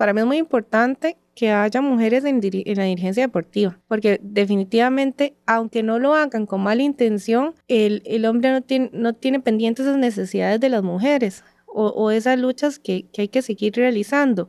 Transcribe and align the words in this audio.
para 0.00 0.14
mí 0.14 0.20
es 0.20 0.26
muy 0.26 0.38
importante 0.38 1.18
que 1.34 1.50
haya 1.52 1.82
mujeres 1.82 2.24
en, 2.24 2.40
la 2.40 2.84
dirigencia 2.84 3.22
deportiva, 3.22 3.78
porque 3.86 4.18
definitivamente, 4.22 5.34
aunque 5.44 5.82
no 5.82 5.98
lo 5.98 6.14
hagan 6.14 6.46
con 6.46 6.62
mala 6.62 6.82
intención, 6.82 7.52
el, 7.68 8.24
hombre 8.24 8.50
no 8.94 9.12
tiene, 9.12 9.40
pendientes 9.40 9.84
esas 9.84 9.98
necesidades 9.98 10.58
de 10.58 10.70
las 10.70 10.82
mujeres 10.82 11.44
o, 11.66 11.88
o 11.88 12.10
esas 12.10 12.38
luchas 12.38 12.78
que, 12.78 13.10
que 13.12 13.20
hay 13.20 13.28
que 13.28 13.42
seguir 13.42 13.74
realizando. 13.76 14.48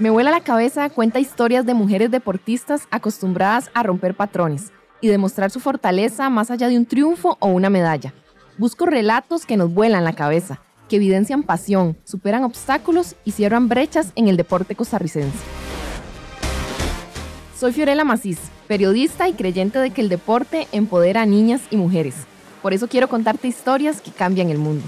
Me 0.00 0.10
vuela 0.10 0.32
la 0.32 0.40
cabeza 0.40 0.90
cuenta 0.90 1.20
historias 1.20 1.64
de 1.64 1.74
mujeres 1.74 2.10
deportistas 2.10 2.88
acostumbradas 2.90 3.70
a 3.74 3.84
romper 3.84 4.16
patrones 4.16 4.72
y 5.00 5.06
demostrar 5.06 5.52
su 5.52 5.60
fortaleza 5.60 6.28
más 6.30 6.50
allá 6.50 6.66
de 6.66 6.76
un 6.76 6.86
triunfo 6.86 7.36
o 7.38 7.46
una 7.46 7.70
medalla. 7.70 8.12
Busco 8.58 8.86
relatos 8.86 9.46
que 9.46 9.56
nos 9.56 9.72
vuelan 9.72 10.02
la 10.02 10.14
cabeza 10.14 10.63
que 10.88 10.96
evidencian 10.96 11.42
pasión, 11.42 11.96
superan 12.04 12.44
obstáculos 12.44 13.16
y 13.24 13.32
cierran 13.32 13.68
brechas 13.68 14.12
en 14.16 14.28
el 14.28 14.36
deporte 14.36 14.74
costarricense. 14.74 15.38
Soy 17.58 17.72
Fiorella 17.72 18.04
Macís, 18.04 18.38
periodista 18.66 19.28
y 19.28 19.32
creyente 19.32 19.78
de 19.78 19.90
que 19.90 20.00
el 20.00 20.08
deporte 20.08 20.68
empodera 20.72 21.22
a 21.22 21.26
niñas 21.26 21.62
y 21.70 21.76
mujeres. 21.76 22.14
Por 22.62 22.72
eso 22.74 22.88
quiero 22.88 23.08
contarte 23.08 23.48
historias 23.48 24.00
que 24.00 24.10
cambian 24.10 24.50
el 24.50 24.58
mundo. 24.58 24.84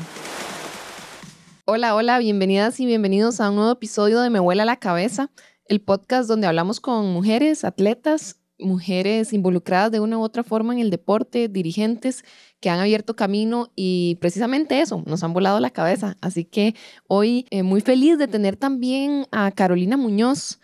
Hola, 1.64 1.94
hola, 1.94 2.18
bienvenidas 2.18 2.78
y 2.80 2.86
bienvenidos 2.86 3.40
a 3.40 3.50
un 3.50 3.56
nuevo 3.56 3.72
episodio 3.72 4.20
de 4.20 4.30
Me 4.30 4.40
Vuela 4.40 4.64
la 4.64 4.76
Cabeza, 4.76 5.30
el 5.66 5.80
podcast 5.80 6.28
donde 6.28 6.46
hablamos 6.46 6.80
con 6.80 7.12
mujeres, 7.12 7.64
atletas, 7.64 8.36
mujeres 8.58 9.32
involucradas 9.32 9.90
de 9.90 10.00
una 10.00 10.18
u 10.18 10.22
otra 10.22 10.42
forma 10.42 10.72
en 10.72 10.80
el 10.80 10.90
deporte, 10.90 11.48
dirigentes 11.48 12.24
que 12.60 12.70
han 12.70 12.80
abierto 12.80 13.16
camino 13.16 13.70
y 13.76 14.16
precisamente 14.20 14.80
eso, 14.80 15.02
nos 15.06 15.22
han 15.22 15.32
volado 15.32 15.60
la 15.60 15.70
cabeza. 15.70 16.16
Así 16.20 16.44
que 16.44 16.74
hoy 17.06 17.46
eh, 17.50 17.62
muy 17.62 17.80
feliz 17.80 18.18
de 18.18 18.28
tener 18.28 18.56
también 18.56 19.26
a 19.30 19.50
Carolina 19.52 19.96
Muñoz, 19.96 20.60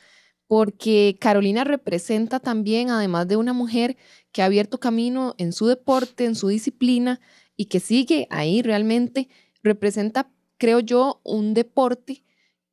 porque 0.46 1.16
Carolina 1.20 1.64
representa 1.64 2.40
también, 2.40 2.90
además 2.90 3.26
de 3.26 3.36
una 3.36 3.52
mujer 3.52 3.96
que 4.32 4.42
ha 4.42 4.46
abierto 4.46 4.80
camino 4.80 5.34
en 5.38 5.52
su 5.52 5.66
deporte, 5.66 6.24
en 6.24 6.34
su 6.34 6.48
disciplina 6.48 7.20
y 7.56 7.66
que 7.66 7.80
sigue 7.80 8.26
ahí 8.30 8.62
realmente, 8.62 9.28
representa, 9.62 10.30
creo 10.58 10.80
yo, 10.80 11.20
un 11.24 11.54
deporte 11.54 12.24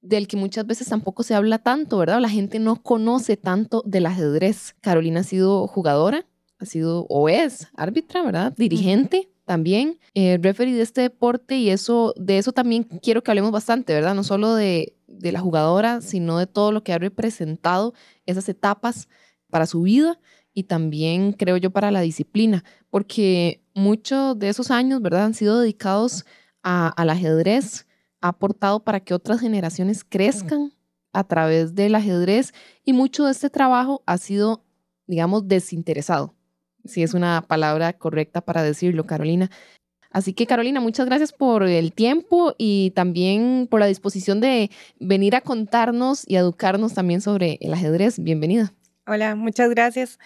del 0.01 0.27
que 0.27 0.37
muchas 0.37 0.65
veces 0.65 0.87
tampoco 0.87 1.23
se 1.23 1.35
habla 1.35 1.59
tanto, 1.59 1.97
¿verdad? 1.97 2.21
La 2.21 2.29
gente 2.29 2.59
no 2.59 2.81
conoce 2.81 3.37
tanto 3.37 3.83
del 3.85 4.05
ajedrez. 4.05 4.75
Carolina 4.81 5.21
ha 5.21 5.23
sido 5.23 5.67
jugadora, 5.67 6.25
ha 6.59 6.65
sido 6.65 7.05
o 7.09 7.29
es 7.29 7.67
árbitra, 7.75 8.23
¿verdad? 8.23 8.53
Dirigente 8.55 9.29
también, 9.45 9.97
eh, 10.13 10.37
referee 10.39 10.75
de 10.75 10.83
este 10.83 11.01
deporte 11.01 11.57
y 11.57 11.71
eso, 11.71 12.13
de 12.17 12.37
eso 12.37 12.51
también 12.51 12.83
quiero 12.83 13.23
que 13.23 13.31
hablemos 13.31 13.51
bastante, 13.51 13.93
¿verdad? 13.93 14.13
No 14.13 14.23
solo 14.23 14.53
de, 14.53 14.95
de 15.07 15.31
la 15.31 15.39
jugadora, 15.39 16.01
sino 16.01 16.37
de 16.37 16.45
todo 16.45 16.71
lo 16.71 16.83
que 16.83 16.93
ha 16.93 16.99
representado 16.99 17.93
esas 18.25 18.47
etapas 18.47 19.07
para 19.49 19.65
su 19.65 19.81
vida 19.81 20.19
y 20.53 20.63
también 20.63 21.33
creo 21.33 21.57
yo 21.57 21.71
para 21.71 21.89
la 21.89 22.01
disciplina, 22.01 22.63
porque 22.89 23.63
muchos 23.73 24.37
de 24.37 24.49
esos 24.49 24.71
años, 24.71 25.01
¿verdad? 25.01 25.23
Han 25.23 25.33
sido 25.33 25.59
dedicados 25.59 26.25
a, 26.61 26.89
al 26.89 27.09
ajedrez, 27.09 27.87
ha 28.21 28.29
aportado 28.29 28.83
para 28.83 28.99
que 28.99 29.13
otras 29.13 29.39
generaciones 29.39 30.03
crezcan 30.03 30.73
a 31.13 31.23
través 31.23 31.75
del 31.75 31.95
ajedrez 31.95 32.53
y 32.83 32.93
mucho 32.93 33.25
de 33.25 33.31
este 33.31 33.49
trabajo 33.49 34.03
ha 34.05 34.17
sido, 34.17 34.63
digamos, 35.07 35.47
desinteresado, 35.47 36.35
si 36.85 37.03
es 37.03 37.13
una 37.13 37.41
palabra 37.47 37.93
correcta 37.93 38.41
para 38.41 38.63
decirlo, 38.63 39.05
Carolina. 39.05 39.49
Así 40.11 40.33
que 40.33 40.47
Carolina, 40.47 40.79
muchas 40.79 41.05
gracias 41.05 41.31
por 41.31 41.63
el 41.63 41.93
tiempo 41.93 42.55
y 42.57 42.91
también 42.91 43.67
por 43.69 43.79
la 43.79 43.85
disposición 43.85 44.41
de 44.41 44.71
venir 44.99 45.35
a 45.35 45.41
contarnos 45.41 46.23
y 46.27 46.35
educarnos 46.35 46.95
también 46.95 47.21
sobre 47.21 47.59
el 47.61 47.73
ajedrez. 47.73 48.17
Bienvenida. 48.17 48.73
Hola, 49.05 49.35
muchas 49.35 49.69
gracias. 49.69 50.17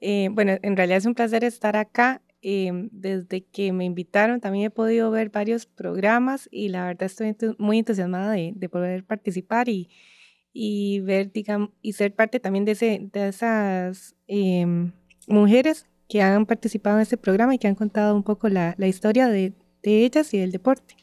Eh, 0.00 0.28
bueno, 0.30 0.58
en 0.62 0.76
realidad 0.76 0.98
es 0.98 1.06
un 1.06 1.14
placer 1.14 1.42
estar 1.42 1.76
acá. 1.76 2.22
Em, 2.44 2.88
desde 2.90 3.44
que 3.44 3.72
me 3.72 3.84
invitaron 3.84 4.40
también 4.40 4.66
he 4.66 4.70
podido 4.70 5.12
ver 5.12 5.30
varios 5.30 5.64
programas 5.64 6.48
y 6.50 6.70
la 6.70 6.86
verdad 6.86 7.04
estoy 7.04 7.36
muy 7.56 7.78
entusiasmada 7.78 8.32
de, 8.32 8.68
poder 8.68 9.04
participar 9.04 9.68
y, 9.68 11.00
ver, 11.00 11.30
digamos, 11.30 11.70
y 11.82 11.92
ser 11.92 12.14
parte 12.16 12.40
también 12.40 12.64
de, 12.64 12.72
ese, 12.72 12.98
de 13.12 13.28
esas 13.28 14.16
em, 14.26 14.90
mujeres 15.28 15.86
que 16.12 16.20
han 16.20 16.44
participado 16.44 16.96
en 16.96 17.02
este 17.02 17.16
programa 17.16 17.54
y 17.54 17.58
que 17.58 17.68
han 17.68 17.74
contado 17.74 18.14
un 18.14 18.22
poco 18.22 18.50
la, 18.50 18.74
la 18.76 18.86
historia 18.86 19.28
de, 19.28 19.54
de 19.82 20.04
ellas 20.04 20.34
y 20.34 20.38
del 20.38 20.52
deporte. 20.52 20.94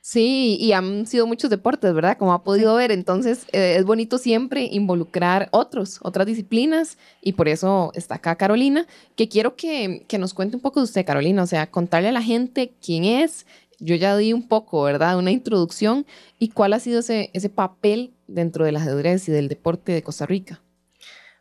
Sí, 0.00 0.56
y 0.60 0.70
han 0.70 1.04
sido 1.06 1.26
muchos 1.26 1.50
deportes, 1.50 1.92
¿verdad? 1.92 2.16
Como 2.16 2.32
ha 2.32 2.44
podido 2.44 2.76
ver, 2.76 2.92
entonces 2.92 3.46
eh, 3.50 3.74
es 3.76 3.84
bonito 3.84 4.18
siempre 4.18 4.68
involucrar 4.70 5.48
otros, 5.50 5.98
otras 6.00 6.28
disciplinas, 6.28 6.96
y 7.20 7.32
por 7.32 7.48
eso 7.48 7.90
está 7.96 8.14
acá 8.14 8.36
Carolina, 8.36 8.86
que 9.16 9.28
quiero 9.28 9.56
que, 9.56 10.04
que, 10.06 10.16
nos 10.16 10.32
cuente 10.32 10.54
un 10.54 10.62
poco 10.62 10.78
de 10.78 10.84
usted, 10.84 11.04
Carolina, 11.04 11.42
o 11.42 11.46
sea, 11.48 11.68
contarle 11.68 12.10
a 12.10 12.12
la 12.12 12.22
gente 12.22 12.72
quién 12.80 13.02
es, 13.02 13.46
yo 13.80 13.96
ya 13.96 14.16
di 14.16 14.32
un 14.32 14.46
poco, 14.46 14.80
¿verdad? 14.84 15.18
Una 15.18 15.32
introducción, 15.32 16.06
y 16.38 16.50
cuál 16.50 16.72
ha 16.74 16.78
sido 16.78 17.00
ese, 17.00 17.30
ese 17.32 17.48
papel 17.48 18.14
dentro 18.28 18.64
del 18.64 18.76
ajedrez 18.76 19.28
y 19.28 19.32
del 19.32 19.48
deporte 19.48 19.90
de 19.90 20.04
Costa 20.04 20.24
Rica. 20.24 20.62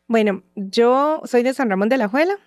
Bueno, 0.08 0.42
yo 0.56 1.22
soy 1.26 1.44
de 1.44 1.54
San 1.54 1.70
Ramón 1.70 1.90
de 1.90 1.98
la 1.98 2.08
Juela, 2.08 2.40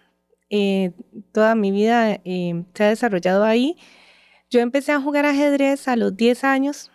eh, 0.51 0.93
toda 1.33 1.55
mi 1.55 1.71
vida 1.71 2.21
eh, 2.25 2.65
se 2.75 2.85
ha 2.85 2.89
desarrollado 2.89 3.45
ahí, 3.45 3.77
yo 4.51 4.61
empecé 4.61 4.93
a 4.93 5.01
jugar 5.01 5.27
ajedrez 5.27 5.89
a 5.89 5.97
los 5.97 6.17
10 6.17 6.45
años. 6.45 6.91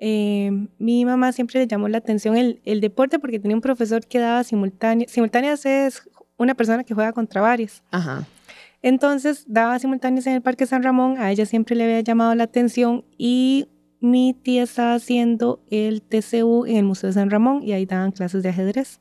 Eh, 0.00 0.50
mi 0.78 1.04
mamá 1.04 1.32
siempre 1.32 1.58
le 1.58 1.66
llamó 1.66 1.88
la 1.88 1.98
atención 1.98 2.36
el, 2.36 2.60
el, 2.64 2.80
deporte 2.80 3.18
porque 3.18 3.40
tenía 3.40 3.56
un 3.56 3.62
profesor 3.62 4.06
que 4.06 4.18
daba 4.18 4.44
simultáneas. 4.44 5.10
Simultáneas 5.10 5.64
es 5.66 6.08
una 6.36 6.54
persona 6.54 6.84
que 6.84 6.94
juega 6.94 7.12
contra 7.12 7.40
varios. 7.40 7.82
Ajá. 7.90 8.26
Entonces 8.82 9.44
daba 9.48 9.78
simultáneas 9.78 10.26
en 10.26 10.34
el 10.34 10.42
Parque 10.42 10.66
San 10.66 10.82
Ramón. 10.82 11.18
A 11.18 11.30
ella 11.30 11.46
siempre 11.46 11.74
le 11.74 11.84
había 11.84 12.00
llamado 12.00 12.34
la 12.34 12.44
atención 12.44 13.04
y 13.16 13.68
mi 14.00 14.34
tía 14.34 14.62
estaba 14.62 14.94
haciendo 14.94 15.60
el 15.70 16.02
TCU 16.02 16.66
en 16.66 16.76
el 16.76 16.84
Museo 16.84 17.08
de 17.08 17.14
San 17.14 17.30
Ramón 17.30 17.62
y 17.62 17.72
ahí 17.72 17.86
daban 17.86 18.12
clases 18.12 18.42
de 18.42 18.50
ajedrez. 18.50 19.00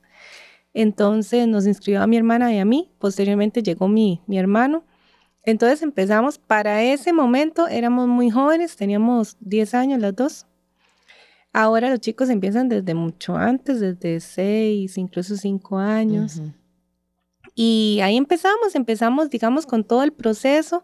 Entonces 0.79 1.47
nos 1.47 1.65
inscribió 1.67 2.01
a 2.01 2.07
mi 2.07 2.17
hermana 2.17 2.53
y 2.53 2.59
a 2.59 2.65
mí. 2.65 2.91
Posteriormente 2.99 3.63
llegó 3.63 3.87
mi, 3.87 4.21
mi 4.27 4.37
hermano 4.37 4.83
entonces 5.47 5.81
empezamos, 5.81 6.39
para 6.39 6.83
ese 6.83 7.13
momento 7.13 7.69
éramos 7.69 8.05
muy 8.05 8.29
jóvenes, 8.29 8.75
teníamos 8.75 9.37
10 9.39 9.75
años 9.75 10.01
las 10.01 10.13
dos. 10.13 10.45
Ahora 11.53 11.89
los 11.89 12.01
chicos 12.01 12.29
empiezan 12.29 12.67
desde 12.67 12.93
mucho 12.93 13.37
antes, 13.37 13.79
desde 13.79 14.19
6, 14.19 14.97
incluso 14.97 15.37
5 15.37 15.77
años. 15.77 16.41
Y 17.55 18.01
ahí 18.03 18.17
empezamos, 18.17 18.75
empezamos, 18.75 19.29
digamos, 19.29 19.65
con 19.65 19.85
todo 19.85 20.03
el 20.03 20.11
proceso 20.11 20.83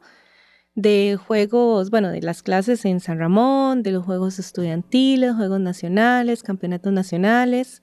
de 0.76 1.18
juegos, 1.18 1.90
bueno, 1.90 2.10
de 2.10 2.22
las 2.22 2.42
clases 2.42 2.86
en 2.86 3.02
San 3.02 3.20
Ramón, 3.20 3.84
de 3.84 3.92
los 3.92 4.06
juegos 4.06 4.40
estudiantiles, 4.40 5.36
juegos 5.36 5.60
nacionales, 5.60 6.42
campeonatos 6.42 6.94
nacionales. 6.94 7.82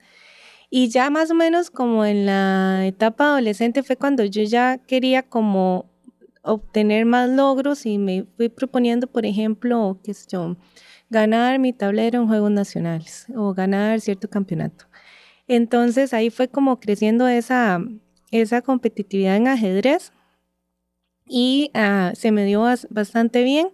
Y 0.73 0.87
ya 0.87 1.09
más 1.09 1.29
o 1.29 1.35
menos 1.35 1.69
como 1.69 2.05
en 2.05 2.25
la 2.25 2.87
etapa 2.87 3.25
adolescente 3.25 3.83
fue 3.83 3.97
cuando 3.97 4.23
yo 4.23 4.41
ya 4.43 4.77
quería 4.77 5.21
como 5.21 5.91
obtener 6.43 7.05
más 7.05 7.29
logros 7.29 7.85
y 7.85 7.97
me 7.97 8.25
fui 8.37 8.47
proponiendo, 8.47 9.07
por 9.07 9.25
ejemplo, 9.25 9.99
qué 10.01 10.13
sé 10.13 10.27
yo, 10.29 10.55
ganar 11.09 11.59
mi 11.59 11.73
tablero 11.73 12.21
en 12.21 12.27
Juegos 12.29 12.51
Nacionales 12.51 13.27
o 13.35 13.53
ganar 13.53 13.99
cierto 13.99 14.29
campeonato. 14.29 14.85
Entonces 15.45 16.13
ahí 16.13 16.29
fue 16.29 16.47
como 16.47 16.79
creciendo 16.79 17.27
esa, 17.27 17.83
esa 18.31 18.61
competitividad 18.61 19.35
en 19.35 19.49
ajedrez 19.49 20.13
y 21.27 21.69
uh, 21.75 22.15
se 22.15 22.31
me 22.31 22.45
dio 22.45 22.63
bastante 22.89 23.43
bien. 23.43 23.71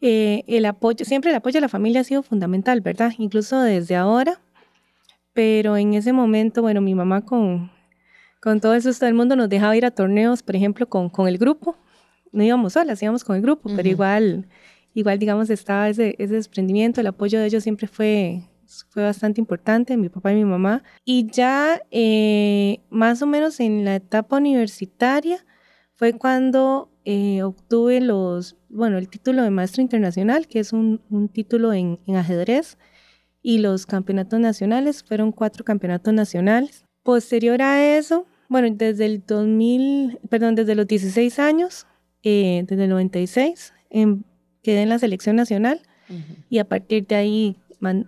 Eh, 0.00 0.44
el 0.46 0.66
apoyo, 0.66 1.04
siempre 1.04 1.30
el 1.30 1.36
apoyo 1.36 1.54
de 1.54 1.62
la 1.62 1.68
familia 1.68 2.02
ha 2.02 2.04
sido 2.04 2.22
fundamental, 2.22 2.80
¿verdad? 2.80 3.12
Incluso 3.18 3.60
desde 3.60 3.96
ahora. 3.96 4.40
Pero 5.32 5.76
en 5.76 5.94
ese 5.94 6.12
momento, 6.12 6.62
bueno, 6.62 6.80
mi 6.80 6.94
mamá 6.94 7.24
con, 7.24 7.70
con 8.40 8.60
todo 8.60 8.74
eso, 8.74 8.92
todo 8.92 9.08
el 9.08 9.14
mundo 9.14 9.36
nos 9.36 9.48
dejaba 9.48 9.76
ir 9.76 9.86
a 9.86 9.90
torneos, 9.90 10.42
por 10.42 10.56
ejemplo, 10.56 10.88
con, 10.88 11.08
con 11.08 11.28
el 11.28 11.38
grupo. 11.38 11.76
No 12.32 12.42
íbamos 12.42 12.74
solas, 12.74 13.02
íbamos 13.02 13.24
con 13.24 13.36
el 13.36 13.42
grupo, 13.42 13.70
pero 13.76 13.88
igual, 13.88 14.48
igual, 14.94 15.18
digamos, 15.18 15.50
estaba 15.50 15.88
ese, 15.88 16.14
ese 16.18 16.34
desprendimiento, 16.34 17.00
el 17.00 17.06
apoyo 17.06 17.38
de 17.38 17.46
ellos 17.46 17.62
siempre 17.62 17.86
fue, 17.86 18.42
fue 18.88 19.02
bastante 19.02 19.40
importante, 19.40 19.96
mi 19.96 20.08
papá 20.08 20.32
y 20.32 20.36
mi 20.36 20.44
mamá. 20.44 20.82
Y 21.04 21.26
ya 21.30 21.80
eh, 21.90 22.80
más 22.88 23.20
o 23.22 23.26
menos 23.26 23.60
en 23.60 23.84
la 23.84 23.96
etapa 23.96 24.38
universitaria 24.38 25.44
fue 25.94 26.14
cuando 26.14 26.90
eh, 27.04 27.42
obtuve 27.42 28.00
los, 28.00 28.56
bueno, 28.68 28.98
el 28.98 29.08
título 29.08 29.42
de 29.42 29.50
maestro 29.50 29.82
internacional, 29.82 30.46
que 30.46 30.60
es 30.60 30.72
un, 30.72 31.00
un 31.10 31.28
título 31.28 31.72
en, 31.72 31.98
en, 32.06 32.16
ajedrez, 32.16 32.78
y 33.42 33.58
los 33.58 33.86
campeonatos 33.86 34.38
nacionales, 34.40 35.02
fueron 35.02 35.32
cuatro 35.32 35.64
campeonatos 35.64 36.14
nacionales. 36.14 36.84
Posterior 37.02 37.60
a 37.60 37.96
eso, 37.96 38.26
bueno, 38.48 38.68
desde 38.70 39.06
el 39.06 39.24
2000, 39.26 40.20
perdón, 40.28 40.54
desde 40.54 40.74
los 40.74 40.86
16 40.86 41.38
años, 41.38 41.86
eh, 42.22 42.64
desde 42.66 42.84
el 42.84 42.90
96, 42.90 43.72
quedé 44.62 44.82
en 44.82 44.88
la 44.88 44.98
selección 44.98 45.36
nacional. 45.36 45.80
y 46.50 46.58
a 46.58 46.64
partir 46.68 47.06
de 47.06 47.14
ahí 47.14 47.56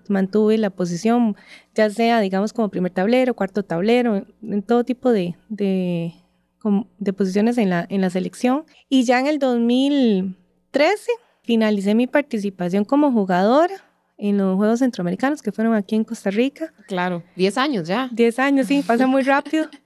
mantuve 0.09 0.59
la 0.59 0.69
posición, 0.69 1.37
ya 1.75 1.89
sea, 1.89 2.21
digamos, 2.21 2.53
como 2.53 2.69
primer 2.69 2.93
tablero, 2.93 3.35
cuarto 3.35 3.63
tablero, 3.63 4.27
en, 4.43 4.63
todo 4.63 4.85
tipo 4.85 5.11
de, 5.11 5.37
de, 5.49 6.13
de, 6.99 7.13
posiciones 7.15 7.57
en 7.57 7.71
la, 7.71 7.87
en 7.89 8.03
la 8.03 8.11
selección. 8.11 8.65
Y 8.91 9.05
ya 9.05 9.19
en 9.19 9.27
el 9.27 9.39
2013 9.39 11.11
finalicé 11.43 11.95
mi 11.95 12.07
participación 12.07 12.85
como 12.85 13.11
jugadora 13.11 13.75
en 14.29 14.39
los 14.39 14.57
Juegos 14.57 14.79
Centroamericanos 14.79 15.43
que 15.43 15.53
fueron 15.53 15.75
aquí 15.75 15.95
en 15.97 16.05
Costa 16.05 16.31
Rica. 16.31 16.73
Claro, 16.89 17.23
10 17.37 17.59
años 17.59 17.87
ya. 17.87 18.09
10 18.11 18.39
años, 18.39 18.67
sí, 18.67 18.83
pasa 18.87 19.07
muy 19.07 19.23
rápido. 19.23 19.67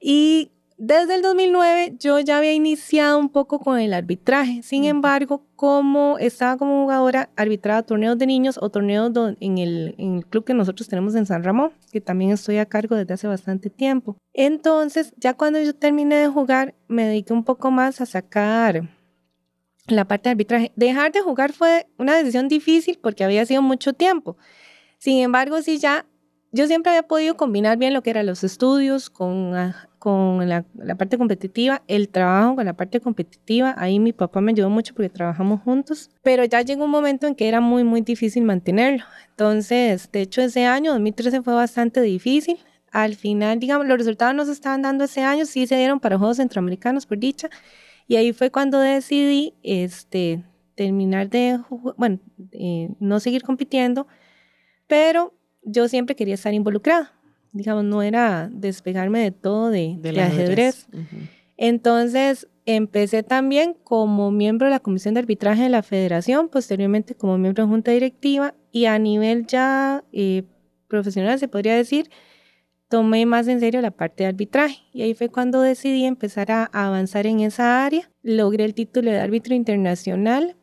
Y 0.00 0.52
desde 0.76 1.16
el 1.16 1.22
2009 1.22 1.96
yo 1.98 2.20
ya 2.20 2.38
había 2.38 2.52
iniciado 2.52 3.18
un 3.18 3.30
poco 3.30 3.58
con 3.58 3.80
el 3.80 3.92
arbitraje. 3.92 4.62
Sin 4.62 4.84
embargo, 4.84 5.42
como 5.56 6.18
estaba 6.18 6.56
como 6.56 6.82
jugadora, 6.82 7.30
arbitraba 7.34 7.82
torneos 7.82 8.16
de 8.16 8.28
niños 8.28 8.60
o 8.62 8.70
torneos 8.70 9.10
en 9.40 9.58
el, 9.58 9.96
en 9.98 10.18
el 10.18 10.26
club 10.26 10.44
que 10.44 10.54
nosotros 10.54 10.88
tenemos 10.88 11.16
en 11.16 11.26
San 11.26 11.42
Ramón, 11.42 11.72
que 11.90 12.00
también 12.00 12.30
estoy 12.30 12.58
a 12.58 12.66
cargo 12.66 12.94
desde 12.94 13.14
hace 13.14 13.26
bastante 13.26 13.70
tiempo. 13.70 14.16
Entonces, 14.32 15.12
ya 15.16 15.34
cuando 15.34 15.60
yo 15.60 15.74
terminé 15.74 16.14
de 16.14 16.28
jugar, 16.28 16.76
me 16.86 17.06
dediqué 17.06 17.32
un 17.32 17.42
poco 17.42 17.72
más 17.72 18.00
a 18.00 18.06
sacar 18.06 18.88
la 19.88 20.06
parte 20.06 20.28
de 20.28 20.32
arbitraje. 20.32 20.72
Dejar 20.76 21.12
de 21.12 21.20
jugar 21.20 21.52
fue 21.52 21.86
una 21.98 22.16
decisión 22.16 22.48
difícil 22.48 22.98
porque 23.02 23.24
había 23.24 23.44
sido 23.46 23.62
mucho 23.62 23.92
tiempo. 23.92 24.36
Sin 24.98 25.22
embargo, 25.22 25.62
sí 25.62 25.78
ya 25.78 26.06
yo 26.50 26.66
siempre 26.66 26.90
había 26.90 27.02
podido 27.02 27.36
combinar 27.36 27.76
bien 27.76 27.92
lo 27.92 28.02
que 28.02 28.10
eran 28.10 28.26
los 28.26 28.42
estudios 28.42 29.10
con, 29.10 29.54
ah, 29.54 29.88
con 29.98 30.48
la, 30.48 30.64
la, 30.76 30.94
parte 30.94 31.18
competitiva, 31.18 31.82
el 31.88 32.08
trabajo 32.08 32.56
con 32.56 32.64
la 32.64 32.72
parte 32.72 33.00
competitiva. 33.00 33.74
Ahí 33.76 33.98
mi 33.98 34.14
papá 34.14 34.40
me 34.40 34.52
ayudó 34.52 34.70
mucho 34.70 34.94
porque 34.94 35.10
trabajamos 35.10 35.60
juntos, 35.62 36.10
pero 36.22 36.44
ya 36.44 36.62
llegó 36.62 36.84
un 36.84 36.90
momento 36.90 37.26
en 37.26 37.34
que 37.34 37.48
era 37.48 37.60
muy, 37.60 37.84
muy 37.84 38.00
difícil 38.00 38.44
mantenerlo. 38.44 39.04
Entonces, 39.30 40.10
de 40.10 40.22
hecho, 40.22 40.40
ese 40.40 40.64
año, 40.64 40.92
2013, 40.92 41.42
fue 41.42 41.54
bastante 41.54 42.00
difícil. 42.00 42.58
Al 42.92 43.14
final, 43.14 43.58
digamos, 43.58 43.86
los 43.86 43.98
resultados 43.98 44.34
no 44.34 44.46
se 44.46 44.52
estaban 44.52 44.80
dando 44.80 45.04
ese 45.04 45.20
año, 45.20 45.44
sí 45.44 45.66
se 45.66 45.76
dieron 45.76 46.00
para 46.00 46.16
Juegos 46.16 46.38
Centroamericanos, 46.38 47.04
por 47.04 47.18
dicha. 47.18 47.50
Y 48.08 48.16
ahí 48.16 48.32
fue 48.32 48.50
cuando 48.50 48.80
decidí 48.80 49.54
este, 49.62 50.42
terminar 50.74 51.28
de, 51.28 51.60
bueno, 51.98 52.18
eh, 52.52 52.88
no 52.98 53.20
seguir 53.20 53.42
compitiendo, 53.42 54.06
pero 54.86 55.34
yo 55.62 55.88
siempre 55.88 56.16
quería 56.16 56.34
estar 56.34 56.54
involucrada. 56.54 57.12
Digamos, 57.52 57.84
no 57.84 58.02
era 58.02 58.48
despegarme 58.50 59.20
de 59.20 59.30
todo 59.30 59.70
de, 59.70 59.98
ajedrez. 60.20 60.88
Entonces, 61.58 62.48
empecé 62.64 63.22
también 63.22 63.76
como 63.84 64.30
miembro 64.30 64.66
de 64.66 64.70
la 64.70 64.80
Comisión 64.80 65.14
de 65.14 65.20
Arbitraje 65.20 65.64
de 65.64 65.68
la 65.68 65.82
Federación, 65.82 66.48
posteriormente 66.48 67.14
como 67.14 67.36
miembro 67.36 67.64
de 67.64 67.70
Junta 67.70 67.90
Directiva 67.90 68.54
y 68.72 68.86
a 68.86 68.98
nivel 68.98 69.46
ya 69.46 70.02
eh, 70.12 70.44
profesional, 70.88 71.38
se 71.38 71.48
podría 71.48 71.74
decir, 71.76 72.10
tomé 72.88 73.26
más 73.26 73.48
en 73.48 73.60
serio 73.60 73.80
la 73.80 73.90
parte 73.90 74.24
de 74.24 74.28
arbitraje. 74.28 74.78
Y 74.92 75.02
ahí 75.02 75.14
fue 75.14 75.28
cuando 75.28 75.60
decidí 75.60 76.04
empezar 76.04 76.50
a 76.50 76.64
avanzar 76.64 77.26
en 77.26 77.40
esa 77.40 77.84
área. 77.84 78.10
Logré 78.22 78.64
el 78.64 78.74
título 78.74 79.10
de 79.10 79.20
árbitro 79.20 79.54
internacional 79.54 80.56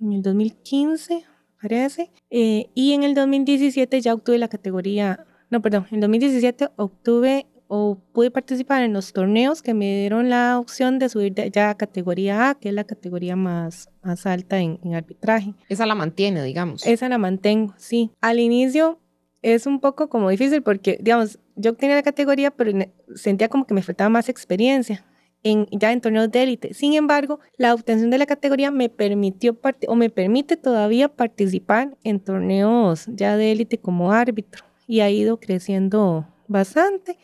en 0.00 0.12
el 0.12 0.22
2015, 0.22 1.24
parece. 1.60 2.10
Eh, 2.30 2.70
y 2.74 2.92
en 2.92 3.02
el 3.02 3.14
2017 3.14 4.00
ya 4.00 4.14
obtuve 4.14 4.38
la 4.38 4.48
categoría, 4.48 5.26
no, 5.50 5.60
perdón, 5.62 5.86
en 5.90 6.00
2017 6.00 6.68
obtuve 6.76 7.46
o 7.66 7.98
pude 8.12 8.30
participar 8.30 8.82
en 8.82 8.92
los 8.92 9.12
torneos 9.12 9.62
que 9.62 9.74
me 9.74 10.00
dieron 10.00 10.28
la 10.28 10.58
opción 10.58 10.98
de 10.98 11.08
subir 11.08 11.34
ya 11.34 11.70
a 11.70 11.76
categoría 11.76 12.50
A, 12.50 12.54
que 12.54 12.68
es 12.68 12.74
la 12.74 12.84
categoría 12.84 13.36
más, 13.36 13.88
más 14.02 14.26
alta 14.26 14.58
en, 14.58 14.78
en 14.84 14.94
arbitraje. 14.94 15.54
Esa 15.68 15.86
la 15.86 15.94
mantiene, 15.94 16.42
digamos. 16.42 16.86
Esa 16.86 17.08
la 17.08 17.18
mantengo, 17.18 17.74
sí. 17.78 18.10
Al 18.20 18.38
inicio 18.38 19.00
es 19.44 19.66
un 19.66 19.78
poco 19.78 20.08
como 20.08 20.30
difícil 20.30 20.62
porque, 20.62 20.98
digamos, 21.02 21.38
yo 21.54 21.74
tenía 21.74 21.96
la 21.96 22.02
categoría, 22.02 22.50
pero 22.50 22.72
sentía 23.14 23.48
como 23.50 23.66
que 23.66 23.74
me 23.74 23.82
faltaba 23.82 24.08
más 24.08 24.30
experiencia 24.30 25.04
en, 25.42 25.66
ya 25.70 25.92
en 25.92 26.00
torneos 26.00 26.30
de 26.30 26.42
élite. 26.42 26.72
Sin 26.72 26.94
embargo, 26.94 27.40
la 27.58 27.74
obtención 27.74 28.08
de 28.08 28.16
la 28.16 28.24
categoría 28.24 28.70
me 28.70 28.88
permitió 28.88 29.58
o 29.86 29.94
me 29.96 30.08
permite 30.08 30.56
todavía 30.56 31.10
participar 31.10 31.94
en 32.04 32.20
torneos 32.20 33.04
ya 33.08 33.36
de 33.36 33.52
élite 33.52 33.76
como 33.76 34.12
árbitro 34.12 34.64
y 34.86 35.00
ha 35.00 35.10
ido 35.10 35.38
creciendo 35.38 36.26
bastante. 36.48 37.18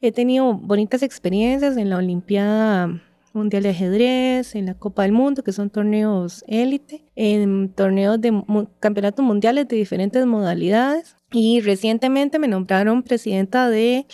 He 0.00 0.10
tenido 0.10 0.54
bonitas 0.54 1.02
experiencias 1.02 1.76
en 1.76 1.90
la 1.90 1.98
Olimpiada 1.98 3.02
Mundial 3.34 3.62
de 3.62 3.68
Ajedrez, 3.68 4.54
en 4.54 4.64
la 4.64 4.74
Copa 4.74 5.02
del 5.02 5.12
Mundo, 5.12 5.44
que 5.44 5.52
son 5.52 5.68
torneos 5.68 6.42
élite, 6.48 7.04
en 7.14 7.68
torneos 7.74 8.18
de 8.22 8.42
campeonatos 8.80 9.22
mundiales 9.22 9.68
de 9.68 9.76
diferentes 9.76 10.24
modalidades. 10.24 11.17
Y 11.30 11.60
recientemente 11.60 12.38
me 12.38 12.48
nombraron 12.48 13.02
presidenta 13.02 13.68
de, 13.68 14.06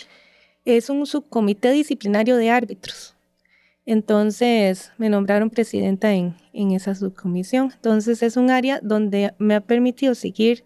es 0.65 0.89
un 0.89 1.05
subcomité 1.05 1.71
disciplinario 1.71 2.35
de 2.35 2.49
árbitros. 2.49 3.15
Entonces 3.85 4.91
me 4.97 5.09
nombraron 5.09 5.49
presidenta 5.49 6.13
en, 6.13 6.35
en 6.53 6.71
esa 6.71 6.95
subcomisión. 6.95 7.71
Entonces 7.73 8.23
es 8.23 8.35
un 8.35 8.49
área 8.49 8.79
donde 8.81 9.33
me 9.37 9.55
ha 9.55 9.61
permitido 9.61 10.15
seguir 10.15 10.65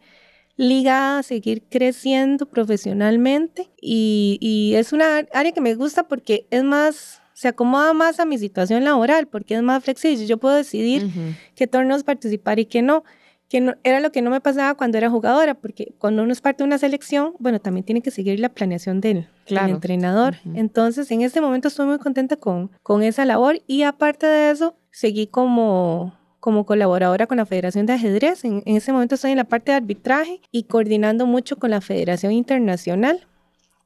ligada, 0.60 1.24
seguir 1.24 1.64
creciendo 1.70 2.46
profesionalmente 2.46 3.70
y, 3.82 4.38
y, 4.42 4.76
es 4.76 4.92
una 4.92 5.26
área 5.34 5.54
que 5.54 5.62
me 5.62 5.74
gusta 5.74 6.10
porque 6.10 6.48
es 6.52 6.66
más, 6.66 7.22
se 7.34 7.48
acomoda 7.48 7.94
más 7.94 8.20
a 8.20 8.26
mi 8.26 8.38
situación 8.38 8.84
laboral, 8.84 9.28
porque 9.28 9.56
es 9.56 9.62
más 9.62 9.82
flexible. 9.86 10.26
Yo 10.26 10.38
puedo 10.38 10.56
decidir 10.56 11.08
qué 11.56 11.66
torneos 11.66 12.04
participar 12.04 12.60
y 12.60 12.66
qué 12.66 12.82
no 12.82 13.06
que 13.50 13.62
no, 13.62 13.74
era 13.84 14.00
lo 14.00 14.12
que 14.12 14.22
no 14.22 14.30
me 14.30 14.40
pasaba 14.40 14.76
cuando 14.76 14.98
era 14.98 15.10
jugadora, 15.10 15.56
porque 15.56 15.96
cuando 15.98 16.22
uno 16.22 16.32
es 16.32 16.40
parte 16.40 16.64
de 16.64 16.68
una 16.68 16.78
selección, 16.78 17.34
bueno, 17.40 17.60
también 17.60 17.84
tiene 17.84 18.02
que 18.02 18.12
seguir 18.12 18.40
la 18.40 18.50
planeación 18.50 19.02
del, 19.02 19.28
entrenador. 19.48 20.36
Entonces, 20.54 21.10
en 21.10 21.22
este 21.24 21.42
momento 21.42 21.68
estoy 21.68 21.88
muy 21.88 21.98
contenta 21.98 22.36
con, 22.36 22.70
con 22.84 23.02
esa 23.02 23.26
labor 23.26 23.62
y 23.66 23.82
aparte 23.82 24.28
de 24.28 24.52
eso, 24.52 24.76
seguí 24.92 25.26
como, 25.26 26.14
como 26.40 26.68
colaboradora 26.68 27.26
con 27.26 27.38
la 27.38 27.48
Federación 27.48 27.88
de 27.88 27.94
Ajedrez. 27.94 28.46
En, 28.46 28.62
en 28.68 28.78
ese 28.78 28.94
momento 28.94 29.16
estoy 29.16 29.32
en 29.32 29.38
la 29.38 29.46
parte 29.46 29.72
de 29.72 29.78
arbitraje 29.78 30.42
y 30.52 30.64
coordinando 30.64 31.26
mucho 31.26 31.58
con 31.58 31.72
la 31.72 31.82
Federación 31.82 32.32
Internacional 32.32 33.26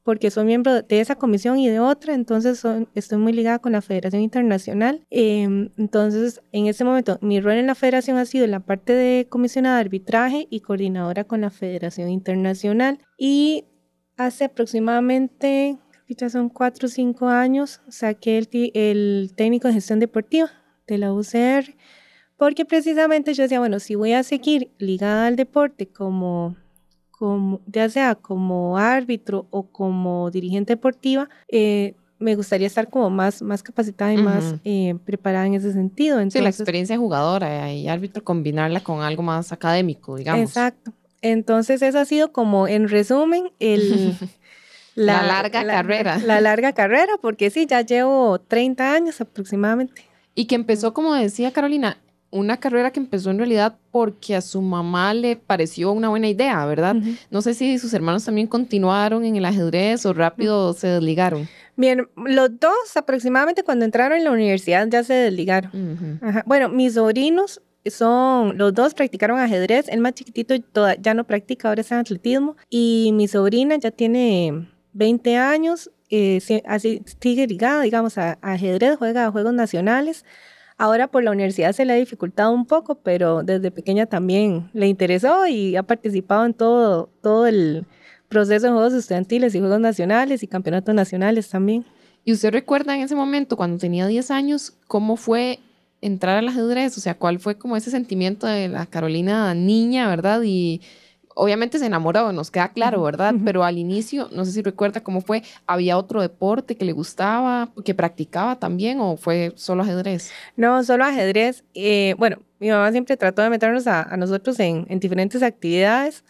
porque 0.04 0.30
soy 0.30 0.44
miembro 0.44 0.82
de 0.82 1.00
esa 1.00 1.16
comisión 1.16 1.58
y 1.58 1.68
de 1.68 1.80
otra, 1.80 2.14
entonces 2.14 2.62
estoy 2.94 3.18
muy 3.18 3.32
ligada 3.32 3.58
con 3.58 3.72
la 3.72 3.80
Federación 3.80 4.22
Internacional. 4.22 5.00
Em, 5.10 5.70
entonces, 5.78 6.42
en 6.52 6.66
ese 6.66 6.84
momento, 6.84 7.18
mi 7.22 7.40
rol 7.40 7.54
en 7.54 7.66
la 7.66 7.74
federación 7.74 8.18
ha 8.18 8.26
sido 8.26 8.46
la 8.46 8.60
parte 8.60 8.92
de 8.92 9.26
comisionada 9.28 9.76
de 9.76 9.80
arbitraje 9.80 10.46
y 10.50 10.60
coordinadora 10.60 11.24
con 11.24 11.40
la 11.40 11.50
Federación 11.50 12.10
Internacional. 12.10 13.00
Y 13.18 13.64
hace 14.18 14.44
aproximadamente, 14.44 15.78
ya 16.06 16.28
son 16.28 16.50
cuatro 16.50 16.86
o 16.86 16.90
cinco 16.90 17.28
años, 17.28 17.80
saqué 17.88 18.36
el, 18.38 18.48
el 18.74 19.32
técnico 19.34 19.68
de 19.68 19.74
gestión 19.74 20.00
deportiva 20.00 20.50
de 20.86 20.98
la 20.98 21.14
UCR, 21.14 21.74
porque 22.36 22.66
precisamente 22.66 23.32
yo 23.32 23.44
decía, 23.44 23.58
bueno, 23.58 23.80
si 23.80 23.94
voy 23.94 24.12
a 24.12 24.22
seguir 24.22 24.70
ligada 24.78 25.26
al 25.26 25.36
deporte 25.36 25.86
como 25.86 26.56
como, 27.24 27.62
ya 27.66 27.88
sea 27.88 28.16
como 28.16 28.76
árbitro 28.76 29.46
o 29.48 29.62
como 29.62 30.30
dirigente 30.30 30.74
deportiva, 30.74 31.30
eh, 31.48 31.94
me 32.18 32.36
gustaría 32.36 32.66
estar 32.66 32.90
como 32.90 33.08
más, 33.08 33.40
más 33.40 33.62
capacitada 33.62 34.12
y 34.12 34.18
más 34.18 34.56
eh, 34.62 34.94
preparada 35.06 35.46
en 35.46 35.54
ese 35.54 35.72
sentido. 35.72 36.18
Entonces, 36.18 36.40
sí, 36.40 36.42
la 36.42 36.50
experiencia 36.50 36.98
jugadora 36.98 37.72
y 37.72 37.88
árbitro, 37.88 38.22
combinarla 38.22 38.80
con 38.80 39.00
algo 39.00 39.22
más 39.22 39.52
académico, 39.52 40.16
digamos. 40.16 40.42
Exacto. 40.42 40.92
Entonces, 41.22 41.80
eso 41.80 41.98
ha 41.98 42.04
sido 42.04 42.30
como, 42.30 42.68
en 42.68 42.88
resumen, 42.90 43.50
el... 43.58 44.14
la, 44.94 45.22
larga 45.22 45.64
carrera. 45.64 46.18
La, 46.26 46.42
larga 46.42 46.74
carrera, 46.74 47.14
porque 47.22 47.48
sí, 47.48 47.64
ya 47.64 47.80
llevo 47.80 48.38
30 48.38 48.92
años 48.92 49.20
aproximadamente. 49.22 50.04
Y 50.34 50.44
que 50.44 50.56
empezó, 50.56 50.92
como 50.92 51.14
decía 51.14 51.52
Carolina, 51.52 51.96
una 52.34 52.56
carrera 52.56 52.90
que 52.90 52.98
empezó 52.98 53.30
en 53.30 53.38
realidad 53.38 53.76
porque 53.92 54.34
a 54.34 54.40
su 54.40 54.60
mamá 54.60 55.14
le 55.14 55.36
pareció 55.36 55.92
una 55.92 56.08
buena 56.08 56.28
idea, 56.28 56.66
¿verdad? 56.66 56.96
No 57.30 57.42
sé 57.42 57.54
si 57.54 57.78
sus 57.78 57.94
hermanos 57.94 58.24
también 58.24 58.48
continuaron 58.48 59.24
en 59.24 59.36
el 59.36 59.44
ajedrez 59.44 60.04
o 60.04 60.12
rápido 60.12 60.72
se 60.72 60.88
desligaron. 60.88 61.48
Bien, 61.76 62.08
los 62.16 62.58
dos 62.58 62.96
aproximadamente 62.96 63.62
cuando 63.62 63.84
entraron 63.84 64.18
en 64.18 64.24
la 64.24 64.32
universidad 64.32 64.86
ya 64.88 65.04
se 65.04 65.14
desligaron. 65.14 66.18
Bueno, 66.44 66.68
mis 66.68 66.94
sobrinos 66.94 67.62
son, 67.86 68.58
los 68.58 68.74
dos 68.74 68.94
practicaron 68.94 69.38
ajedrez, 69.38 69.88
el 69.88 70.00
más 70.00 70.14
chiquitito 70.14 70.56
ya 71.00 71.14
no 71.14 71.22
practica, 71.24 71.68
ahora 71.68 71.82
está 71.82 71.94
en 71.94 72.00
atletismo, 72.00 72.56
y 72.68 73.12
mi 73.14 73.28
sobrina 73.28 73.76
ya 73.76 73.92
tiene 73.92 74.68
20 74.94 75.36
años, 75.36 75.88
eh, 76.10 76.40
así 76.66 77.00
sigue 77.20 77.46
ligada, 77.46 77.82
digamos, 77.82 78.18
a, 78.18 78.38
a 78.42 78.54
ajedrez, 78.54 78.96
juega 78.96 79.26
a 79.26 79.30
juegos 79.30 79.54
nacionales. 79.54 80.24
Ahora 80.76 81.08
por 81.08 81.22
la 81.22 81.30
universidad 81.30 81.72
se 81.72 81.84
le 81.84 81.92
ha 81.92 81.96
dificultado 81.96 82.52
un 82.52 82.66
poco, 82.66 82.96
pero 82.96 83.42
desde 83.44 83.70
pequeña 83.70 84.06
también 84.06 84.70
le 84.72 84.88
interesó 84.88 85.46
y 85.46 85.76
ha 85.76 85.84
participado 85.84 86.44
en 86.46 86.54
todo, 86.54 87.10
todo 87.22 87.46
el 87.46 87.86
proceso 88.28 88.66
de 88.66 88.72
Juegos 88.72 88.92
Estudiantiles 88.92 89.54
y 89.54 89.60
Juegos 89.60 89.80
Nacionales 89.80 90.42
y 90.42 90.48
Campeonatos 90.48 90.94
Nacionales 90.94 91.48
también. 91.48 91.84
¿Y 92.24 92.32
usted 92.32 92.50
recuerda 92.50 92.96
en 92.96 93.02
ese 93.02 93.14
momento, 93.14 93.56
cuando 93.56 93.78
tenía 93.78 94.06
10 94.08 94.30
años, 94.32 94.72
cómo 94.88 95.16
fue 95.16 95.60
entrar 96.00 96.38
al 96.38 96.48
ajedrez? 96.48 96.98
O 96.98 97.00
sea, 97.00 97.16
¿cuál 97.16 97.38
fue 97.38 97.56
como 97.56 97.76
ese 97.76 97.92
sentimiento 97.92 98.46
de 98.48 98.68
la 98.68 98.86
Carolina 98.86 99.54
niña, 99.54 100.08
verdad? 100.08 100.42
Y 100.42 100.80
obviamente 101.34 101.78
se 101.78 101.86
enamoró, 101.86 102.32
nos 102.32 102.50
queda 102.50 102.68
claro, 102.68 103.02
¿verdad? 103.02 103.34
Pero 103.44 103.64
al 103.64 103.78
inicio, 103.78 104.28
no 104.32 104.44
sé 104.44 104.52
si 104.52 104.62
recuerda 104.62 105.02
cómo 105.02 105.20
fue, 105.20 105.42
¿había 105.66 105.98
otro 105.98 106.20
deporte 106.20 106.76
que 106.76 106.84
le 106.84 106.92
gustaba, 106.92 107.70
que 107.84 107.94
practicaba 107.94 108.58
también 108.58 109.00
o 109.00 109.16
fue 109.16 109.52
solo 109.56 109.82
ajedrez? 109.82 110.30
No, 110.56 110.82
solo 110.84 111.04
ajedrez. 111.04 111.64
Eh, 111.74 112.14
bueno, 112.18 112.38
mi 112.58 112.70
mamá 112.70 112.90
siempre 112.92 113.16
trató 113.16 113.42
de 113.42 113.50
meternos 113.50 113.86
a, 113.86 114.16
nosotros 114.16 114.58
en, 114.60 114.86
en, 114.88 115.00
diferentes 115.00 115.42
actividades. 115.42 116.24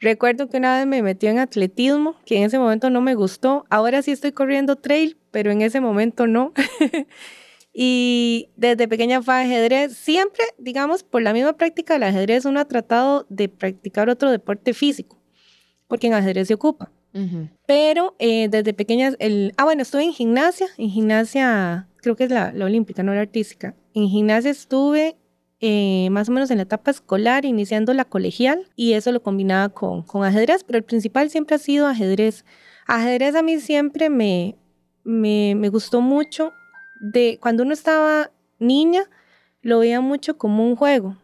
Recuerdo 0.00 0.48
que 0.48 0.56
una 0.56 0.78
vez 0.78 0.86
me 0.86 1.02
metió 1.02 1.30
en 1.30 1.38
atletismo, 1.38 2.16
que 2.26 2.36
en 2.36 2.44
ese 2.44 2.58
momento 2.58 2.90
no 2.90 3.00
me 3.00 3.14
gustó. 3.14 3.64
Ahora 3.70 4.02
sí 4.02 4.10
estoy 4.10 4.32
corriendo 4.32 4.76
trail, 4.76 5.16
pero 5.30 5.50
en 5.50 5.62
ese 5.62 5.80
momento 5.80 6.26
no. 6.26 6.52
Y 7.72 8.50
desde 8.56 8.86
pequeña 8.86 9.22
fue 9.22 9.34
ajedrez. 9.34 9.96
Siempre, 9.96 10.44
digamos, 10.58 11.02
por 11.02 11.22
la 11.22 11.32
misma 11.32 11.54
práctica 11.54 11.94
del 11.94 12.02
ajedrez, 12.02 12.44
uno 12.44 12.60
ha 12.60 12.66
tratado 12.66 13.26
de 13.30 13.48
practicar 13.48 14.10
otro 14.10 14.30
deporte 14.30 14.74
físico, 14.74 15.18
porque 15.88 16.08
en 16.08 16.14
ajedrez 16.14 16.48
se 16.48 16.54
ocupa. 16.54 16.90
Pero 17.66 18.16
eh, 18.18 18.48
desde 18.48 18.72
pequeña, 18.72 19.12
el, 19.18 19.52
ah, 19.58 19.64
bueno, 19.64 19.82
estuve 19.82 20.02
en 20.02 20.14
gimnasia, 20.14 20.66
en 20.78 20.88
gimnasia, 20.88 21.88
creo 21.96 22.16
que 22.16 22.24
es 22.24 22.30
la, 22.30 22.54
olímpica, 22.64 23.02
no 23.02 23.14
la 23.14 23.20
artística. 23.20 23.74
En 23.92 24.08
gimnasia 24.08 24.50
estuve 24.50 25.16
eh, 25.60 26.08
más 26.10 26.30
o 26.30 26.32
menos 26.32 26.50
en 26.50 26.56
la 26.56 26.62
etapa 26.62 26.90
escolar, 26.90 27.44
iniciando 27.44 27.92
la 27.92 28.06
colegial, 28.06 28.66
y 28.76 28.94
eso 28.94 29.12
lo 29.12 29.22
combinaba 29.22 29.68
con, 29.68 30.02
con 30.02 30.24
ajedrez, 30.24 30.64
pero 30.64 30.78
el 30.78 30.84
principal 30.84 31.28
siempre 31.28 31.56
ha 31.56 31.58
sido 31.58 31.86
ajedrez. 31.86 32.46
Ajedrez 32.86 33.34
a 33.34 33.42
mí 33.42 33.60
siempre 33.60 34.08
me, 34.08 34.56
me, 35.04 35.54
me 35.54 35.68
gustó 35.68 36.00
mucho 36.00 36.52
de 37.02 37.38
cuando 37.42 37.64
uno 37.64 37.74
estaba 37.74 38.30
niña, 38.58 39.02
lo 39.60 39.80
veía 39.80 40.00
mucho 40.00 40.38
como 40.38 40.66
un 40.66 40.76
juego. 40.76 41.18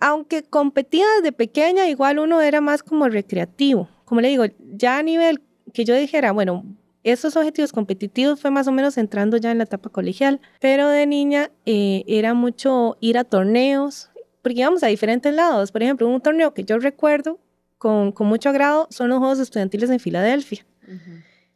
Aunque 0.00 0.42
competía 0.42 1.04
desde 1.16 1.30
pequeña, 1.30 1.88
igual 1.88 2.18
uno 2.18 2.40
era 2.40 2.60
más 2.60 2.82
como 2.82 3.08
recreativo. 3.08 3.88
Como 4.04 4.20
le 4.20 4.28
digo, 4.28 4.44
ya 4.58 4.98
a 4.98 5.02
nivel 5.02 5.40
que 5.72 5.84
yo 5.84 5.94
dijera, 5.94 6.32
bueno, 6.32 6.64
esos 7.04 7.36
objetivos 7.36 7.72
competitivos 7.72 8.40
fue 8.40 8.50
más 8.50 8.66
o 8.66 8.72
menos 8.72 8.98
entrando 8.98 9.36
ya 9.36 9.52
en 9.52 9.58
la 9.58 9.64
etapa 9.64 9.90
colegial, 9.90 10.40
pero 10.60 10.88
de 10.88 11.06
niña 11.06 11.50
eh, 11.66 12.02
era 12.08 12.34
mucho 12.34 12.96
ir 13.00 13.16
a 13.16 13.24
torneos, 13.24 14.10
porque 14.42 14.60
íbamos 14.60 14.82
a 14.82 14.88
diferentes 14.88 15.32
lados. 15.32 15.70
Por 15.70 15.82
ejemplo, 15.82 16.08
un 16.08 16.20
torneo 16.20 16.52
que 16.52 16.64
yo 16.64 16.78
recuerdo 16.78 17.38
con, 17.78 18.10
con 18.10 18.26
mucho 18.26 18.48
agrado 18.48 18.88
son 18.90 19.08
los 19.10 19.18
Juegos 19.18 19.38
Estudiantiles 19.38 19.90
en 19.90 20.00
Filadelfia. 20.00 20.66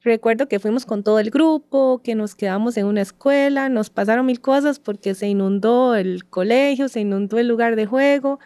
Recuerdo 0.03 0.49
que 0.49 0.61
fuimos 0.61 0.87
con 0.87 1.03
todo 1.03 1.19
el 1.19 1.31
grupo, 1.31 2.01
que 2.05 2.15
nos 2.15 2.37
quedamos 2.37 2.77
en 2.77 2.87
una 2.87 3.03
escuela, 3.03 3.69
nos 3.69 3.91
pasaron 3.91 4.27
mil 4.27 4.41
cosas 4.41 4.79
porque 4.79 5.15
se 5.15 5.27
inundó 5.27 5.97
el 5.97 6.25
colegio, 6.25 6.89
se 6.89 7.01
inundó 7.01 7.39
el 7.39 7.49
lugar 7.49 7.75
de 7.75 7.87
juego, 7.87 8.39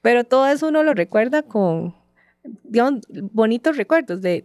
pero 0.00 0.24
todo 0.24 0.46
eso 0.46 0.68
uno 0.68 0.82
lo 0.82 0.94
recuerda 0.94 1.42
con, 1.42 1.94
digamos, 2.62 3.02
bonitos 3.32 3.76
recuerdos 3.76 4.22
de, 4.22 4.44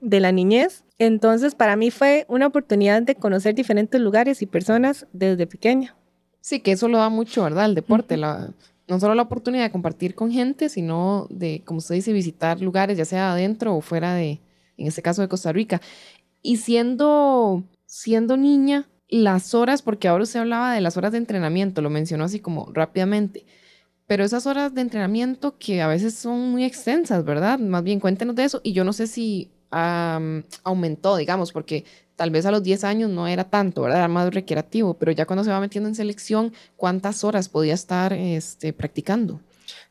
de, 0.00 0.20
la 0.20 0.32
niñez. 0.32 0.84
Entonces, 0.98 1.54
para 1.54 1.76
mí 1.76 1.90
fue 1.90 2.24
una 2.28 2.46
oportunidad 2.46 3.02
de 3.02 3.14
conocer 3.14 3.54
diferentes 3.54 4.00
lugares 4.00 4.40
y 4.40 4.46
personas 4.46 5.06
desde 5.12 5.46
pequeña. 5.46 5.94
Sí, 6.40 6.60
que 6.60 6.72
eso 6.72 6.88
lo 6.88 6.98
da 6.98 7.10
mucho, 7.10 7.44
¿verdad? 7.44 7.66
El 7.66 7.74
deporte, 7.74 8.16
la, 8.16 8.54
no 8.88 8.98
solo 8.98 9.14
la 9.14 9.22
oportunidad 9.22 9.64
de 9.64 9.70
compartir 9.70 10.14
con 10.14 10.32
gente, 10.32 10.70
sino 10.70 11.26
de, 11.28 11.62
como 11.66 11.78
usted 11.78 11.96
dice, 11.96 12.14
visitar 12.14 12.62
lugares, 12.62 12.96
ya 12.96 13.04
sea 13.04 13.32
adentro 13.32 13.76
o 13.76 13.82
fuera 13.82 14.14
de, 14.14 14.40
en 14.76 14.86
este 14.86 15.02
caso 15.02 15.22
de 15.22 15.28
Costa 15.28 15.52
Rica. 15.52 15.80
Y 16.42 16.58
siendo, 16.58 17.64
siendo 17.86 18.36
niña, 18.36 18.88
las 19.08 19.54
horas, 19.54 19.82
porque 19.82 20.08
ahora 20.08 20.24
usted 20.24 20.40
hablaba 20.40 20.72
de 20.74 20.80
las 20.80 20.96
horas 20.96 21.12
de 21.12 21.18
entrenamiento, 21.18 21.82
lo 21.82 21.90
mencionó 21.90 22.24
así 22.24 22.40
como 22.40 22.70
rápidamente, 22.72 23.44
pero 24.06 24.24
esas 24.24 24.46
horas 24.46 24.74
de 24.74 24.80
entrenamiento 24.80 25.58
que 25.58 25.82
a 25.82 25.86
veces 25.86 26.14
son 26.14 26.50
muy 26.50 26.64
extensas, 26.64 27.24
¿verdad? 27.24 27.58
Más 27.58 27.82
bien 27.84 28.00
cuéntenos 28.00 28.36
de 28.36 28.44
eso 28.44 28.60
y 28.62 28.72
yo 28.72 28.84
no 28.84 28.92
sé 28.92 29.06
si 29.06 29.50
aumentó, 29.70 31.16
digamos, 31.16 31.52
porque 31.52 31.84
tal 32.16 32.30
vez 32.30 32.44
a 32.44 32.50
los 32.50 32.62
10 32.62 32.84
años 32.84 33.10
no 33.10 33.26
era 33.26 33.44
tanto, 33.44 33.82
¿verdad? 33.82 33.98
Era 33.98 34.08
más 34.08 34.32
recreativo, 34.32 34.94
pero 34.94 35.12
ya 35.12 35.24
cuando 35.24 35.44
se 35.44 35.50
va 35.50 35.60
metiendo 35.60 35.88
en 35.88 35.94
selección, 35.94 36.52
¿cuántas 36.76 37.24
horas 37.24 37.48
podía 37.48 37.74
estar 37.74 38.12
este, 38.12 38.72
practicando? 38.72 39.40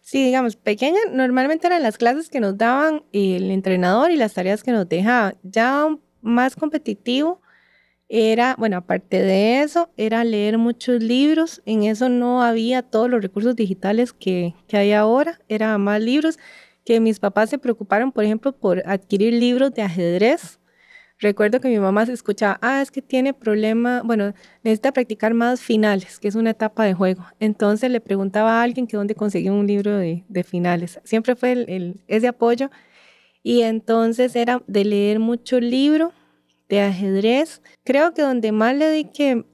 Sí, 0.02 0.26
digamos, 0.26 0.56
pequeña, 0.56 1.00
normalmente 1.12 1.68
eran 1.68 1.84
las 1.84 1.98
clases 1.98 2.30
que 2.30 2.40
nos 2.40 2.58
daban 2.58 3.04
el 3.14 3.52
entrenador 3.52 4.12
y 4.12 4.18
las 4.18 4.34
tareas 4.34 4.64
que 4.64 4.72
nos 4.72 4.90
dejaba. 4.90 5.36
Ya 5.44 5.88
más 6.22 6.56
competitivo 6.56 7.42
era, 8.10 8.56
bueno, 8.58 8.78
aparte 8.78 9.22
de 9.22 9.62
eso, 9.62 9.92
era 9.98 10.24
leer 10.24 10.58
muchos 10.58 11.02
libros. 11.02 11.62
En 11.66 11.84
eso 11.84 12.10
no 12.10 12.44
había 12.44 12.82
todos 12.82 13.10
los 13.10 13.22
recursos 13.22 13.56
digitales 13.56 14.12
que, 14.12 14.56
que 14.68 14.78
hay 14.78 14.92
ahora, 14.92 15.40
eran 15.48 15.82
más 15.82 16.02
libros 16.02 16.38
que 16.84 17.00
mis 17.00 17.20
papás 17.20 17.50
se 17.50 17.60
preocuparon, 17.60 18.12
por 18.12 18.24
ejemplo, 18.24 18.54
por 18.54 18.84
adquirir 18.88 19.34
libros 19.34 19.74
de 19.74 19.84
ajedrez 19.84 20.60
Recuerdo 21.22 21.62
que 21.62 21.70
mi 21.70 21.78
mamá 21.78 22.08
se 22.08 22.14
escuchaba, 22.14 22.58
ah, 22.64 22.82
es 22.82 22.90
que 22.90 23.04
tiene 23.04 23.36
problema, 23.36 24.02
bueno, 24.04 24.34
necesita 24.64 24.92
practicar 24.92 25.36
más 25.36 25.62
finales, 25.62 26.18
que 26.18 26.28
es 26.28 26.34
una 26.34 26.50
etapa 26.50 26.84
de 26.84 26.96
juego. 26.96 27.24
Entonces 27.40 27.92
le 27.92 28.02
preguntaba 28.02 28.60
a 28.60 28.64
alguien 28.64 28.88
que 28.88 28.98
dónde 28.98 29.14
conseguía 29.14 29.54
un 29.54 29.68
libro 29.68 29.98
de, 29.98 30.44
finales. 30.44 31.00
Siempre 31.04 31.36
fue 31.36 31.52
el, 31.52 32.02
ese 32.08 32.28
apoyo. 32.28 32.72
Y 33.44 33.62
entonces 33.62 34.36
era 34.36 34.64
de 34.66 34.84
leer 34.84 35.20
mucho 35.20 35.60
libro 35.60 36.12
de 36.68 36.82
ajedrez. 36.82 37.62
Creo 37.84 38.16
que 38.16 38.24
donde 38.24 38.52
más 38.52 38.76
le 38.76 38.86
dediqué 38.86 39.46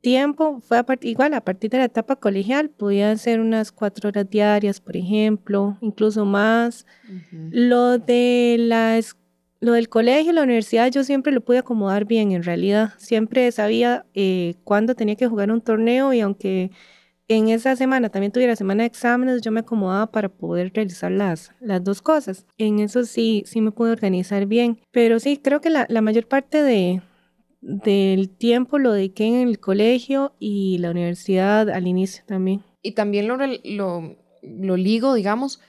tiempo 0.00 0.60
fue 0.60 0.78
a 0.78 0.86
igual 1.02 1.34
a 1.34 1.42
partir 1.42 1.70
de 1.70 1.78
la 1.78 1.84
etapa 1.84 2.16
colegial, 2.16 2.70
podía 2.70 3.16
ser 3.16 3.40
unas 3.40 3.70
cuatro 3.70 4.08
horas 4.08 4.28
diarias, 4.28 4.80
por 4.80 4.96
ejemplo, 4.96 5.78
incluso 5.80 6.24
más. 6.24 6.86
Lo 7.30 7.98
de 7.98 8.56
la 8.58 8.98
escuela 8.98 9.23
lo 9.64 9.72
del 9.72 9.88
colegio 9.88 10.30
y 10.30 10.34
la 10.34 10.42
universidad 10.42 10.90
yo 10.90 11.04
siempre 11.04 11.32
lo 11.32 11.40
pude 11.40 11.58
acomodar 11.58 12.04
bien, 12.04 12.32
en 12.32 12.42
realidad. 12.42 12.92
Siempre 12.98 13.50
sabía 13.50 14.04
eh, 14.12 14.56
cuándo 14.62 14.94
tenía 14.94 15.16
que 15.16 15.26
jugar 15.26 15.50
un 15.50 15.62
torneo 15.62 16.12
y 16.12 16.20
aunque 16.20 16.70
en 17.28 17.48
esa 17.48 17.74
semana 17.74 18.10
también 18.10 18.30
tuviera 18.30 18.56
semana 18.56 18.82
de 18.82 18.88
exámenes, 18.88 19.40
yo 19.40 19.50
me 19.50 19.60
acomodaba 19.60 20.10
para 20.10 20.28
poder 20.28 20.70
realizar 20.74 21.10
las, 21.10 21.50
las 21.60 21.82
dos 21.82 22.02
cosas. 22.02 22.44
En 22.58 22.78
eso 22.78 23.04
sí, 23.04 23.42
sí 23.46 23.62
me 23.62 23.72
pude 23.72 23.92
organizar 23.92 24.44
bien. 24.44 24.80
Pero 24.90 25.18
sí, 25.18 25.38
creo 25.38 25.62
que 25.62 25.70
la, 25.70 25.86
mayor 26.02 26.28
parte 26.28 26.62
de, 26.62 27.00
del 27.62 28.28
tiempo 28.28 28.78
lo 28.78 28.92
dediqué 28.92 29.24
en 29.24 29.48
el 29.48 29.60
colegio 29.60 30.34
y 30.38 30.76
la 30.76 30.90
universidad 30.90 31.70
al 31.70 31.86
inicio 31.86 32.22
también. 32.26 32.62
Y 32.82 32.92
también 32.92 33.28
lo, 33.28 33.38
lo, 33.64 34.16
lo 34.42 34.76
ligo, 34.76 35.14
digamos, 35.14 35.62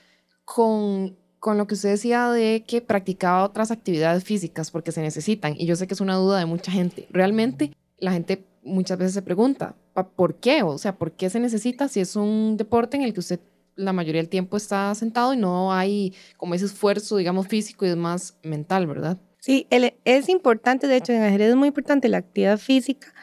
con 0.44 1.16
con 1.46 1.58
lo 1.58 1.68
que 1.68 1.74
usted 1.74 1.90
decía 1.90 2.28
de 2.28 2.64
que 2.66 2.80
practicaba 2.80 3.44
otras 3.44 3.70
actividades 3.70 4.24
físicas 4.24 4.72
porque 4.72 4.90
se 4.90 5.00
necesitan, 5.00 5.54
y 5.56 5.64
yo 5.64 5.76
sé 5.76 5.86
que 5.86 5.94
es 5.94 6.00
una 6.00 6.16
duda 6.16 6.40
de 6.40 6.44
mucha 6.44 6.72
gente, 6.72 7.06
realmente 7.12 7.70
la 7.98 8.10
gente 8.10 8.44
muchas 8.64 8.98
veces 8.98 9.14
se 9.14 9.22
pregunta, 9.22 9.76
¿por 10.16 10.40
qué? 10.40 10.64
O 10.64 10.76
sea, 10.76 10.96
¿por 10.96 11.12
qué 11.12 11.30
se 11.30 11.38
necesita 11.38 11.86
si 11.86 12.00
es 12.00 12.16
un 12.16 12.56
deporte 12.56 12.96
en 12.96 13.04
el 13.04 13.12
que 13.14 13.20
usted 13.20 13.38
la 13.76 13.92
mayoría 13.92 14.20
del 14.20 14.28
tiempo 14.28 14.56
está 14.56 14.92
sentado 14.96 15.34
y 15.34 15.36
no 15.36 15.72
hay 15.72 16.14
como 16.36 16.56
ese 16.56 16.64
esfuerzo, 16.64 17.16
digamos, 17.18 17.46
físico 17.46 17.86
y 17.86 17.90
es 17.90 17.96
más 17.96 18.36
mental, 18.42 18.88
¿verdad? 18.88 19.16
Sí, 19.38 19.68
es 20.04 20.28
importante, 20.28 20.88
de 20.88 20.96
hecho, 20.96 21.12
en 21.12 21.22
ajedrez 21.22 21.50
es 21.50 21.56
muy 21.56 21.68
importante 21.68 22.08
la 22.08 22.18
actividad 22.18 22.58
física 22.58 23.14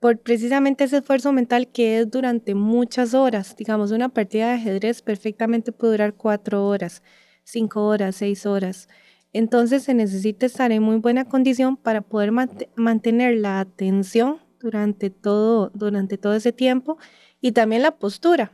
por 0.00 0.18
precisamente 0.18 0.84
ese 0.84 0.96
esfuerzo 0.96 1.30
mental 1.30 1.68
que 1.68 1.98
es 1.98 2.10
durante 2.10 2.54
muchas 2.54 3.12
horas. 3.12 3.54
Digamos, 3.54 3.90
una 3.90 4.08
partida 4.08 4.46
de 4.46 4.54
ajedrez 4.54 5.02
perfectamente 5.02 5.72
puede 5.72 5.92
durar 5.92 6.14
cuatro 6.14 6.66
horas 6.66 7.02
cinco 7.46 7.86
horas, 7.86 8.16
seis 8.16 8.44
horas. 8.44 8.88
Entonces 9.32 9.84
se 9.84 9.94
necesita 9.94 10.46
estar 10.46 10.72
en 10.72 10.82
muy 10.82 10.96
buena 10.96 11.24
condición 11.26 11.76
para 11.76 12.00
poder 12.00 12.32
mantener 12.74 13.36
la 13.36 13.60
atención 13.60 14.38
durante 14.58 15.10
todo, 15.10 15.70
durante 15.74 16.18
todo 16.18 16.34
ese 16.34 16.52
tiempo 16.52 16.98
y 17.40 17.52
también 17.52 17.82
la 17.82 17.92
postura. 17.92 18.52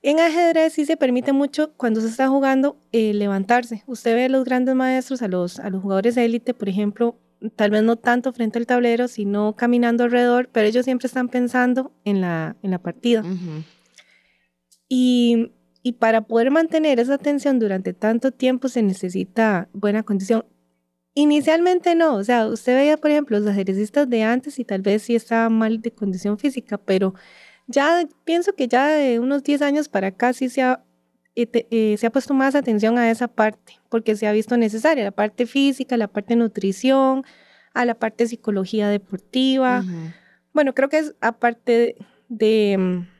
En 0.00 0.20
ajedrez 0.20 0.74
sí 0.74 0.84
se 0.84 0.96
permite 0.96 1.32
mucho 1.32 1.72
cuando 1.76 2.00
se 2.00 2.06
está 2.06 2.28
jugando 2.28 2.76
eh, 2.92 3.12
levantarse. 3.14 3.82
Usted 3.86 4.14
ve 4.14 4.24
a 4.26 4.28
los 4.28 4.44
grandes 4.44 4.74
maestros, 4.76 5.22
a 5.22 5.28
los, 5.28 5.58
a 5.58 5.70
los 5.70 5.82
jugadores 5.82 6.14
de 6.14 6.24
élite, 6.24 6.54
por 6.54 6.68
ejemplo, 6.68 7.18
tal 7.56 7.70
vez 7.70 7.82
no 7.82 7.96
tanto 7.96 8.32
frente 8.32 8.58
al 8.58 8.66
tablero, 8.66 9.08
sino 9.08 9.56
caminando 9.56 10.04
alrededor, 10.04 10.50
pero 10.52 10.68
ellos 10.68 10.84
siempre 10.84 11.06
están 11.06 11.28
pensando 11.28 11.92
en 12.04 12.20
la, 12.20 12.56
en 12.62 12.70
la 12.70 12.78
partida. 12.78 13.24
Y 14.88 15.52
y 15.82 15.92
para 15.94 16.22
poder 16.22 16.50
mantener 16.50 17.00
esa 17.00 17.18
tensión 17.18 17.58
durante 17.58 17.92
tanto 17.92 18.32
tiempo 18.32 18.68
se 18.68 18.82
necesita 18.82 19.68
buena 19.72 20.02
condición. 20.02 20.44
Inicialmente 21.14 21.94
no, 21.94 22.16
o 22.16 22.24
sea, 22.24 22.46
usted 22.46 22.74
veía, 22.74 22.96
por 22.96 23.10
ejemplo, 23.10 23.38
los 23.38 23.50
ejercicistas 23.50 24.08
de 24.08 24.22
antes 24.22 24.58
y 24.58 24.64
tal 24.64 24.82
vez 24.82 25.02
sí 25.02 25.14
estaba 25.14 25.48
mal 25.48 25.80
de 25.80 25.90
condición 25.90 26.38
física, 26.38 26.78
pero 26.78 27.14
ya 27.66 28.06
pienso 28.24 28.54
que 28.54 28.68
ya 28.68 28.88
de 28.88 29.18
unos 29.18 29.42
10 29.42 29.62
años 29.62 29.88
para 29.88 30.08
acá 30.08 30.32
sí 30.32 30.48
se 30.48 30.62
ha, 30.62 30.84
eh, 31.34 31.48
eh, 31.70 31.96
se 31.98 32.06
ha 32.06 32.10
puesto 32.10 32.34
más 32.34 32.54
atención 32.54 32.98
a 32.98 33.10
esa 33.10 33.28
parte, 33.28 33.80
porque 33.88 34.16
se 34.16 34.26
ha 34.26 34.32
visto 34.32 34.56
necesaria, 34.56 35.04
la 35.04 35.10
parte 35.10 35.46
física, 35.46 35.96
la 35.96 36.08
parte 36.08 36.34
de 36.34 36.40
nutrición, 36.40 37.24
a 37.74 37.84
la 37.84 37.94
parte 37.94 38.24
de 38.24 38.28
psicología 38.28 38.88
deportiva. 38.88 39.84
Bueno, 40.52 40.74
creo 40.74 40.88
que 40.88 40.98
es 40.98 41.14
aparte 41.20 41.96
de 42.28 42.76
mm, 42.78 43.17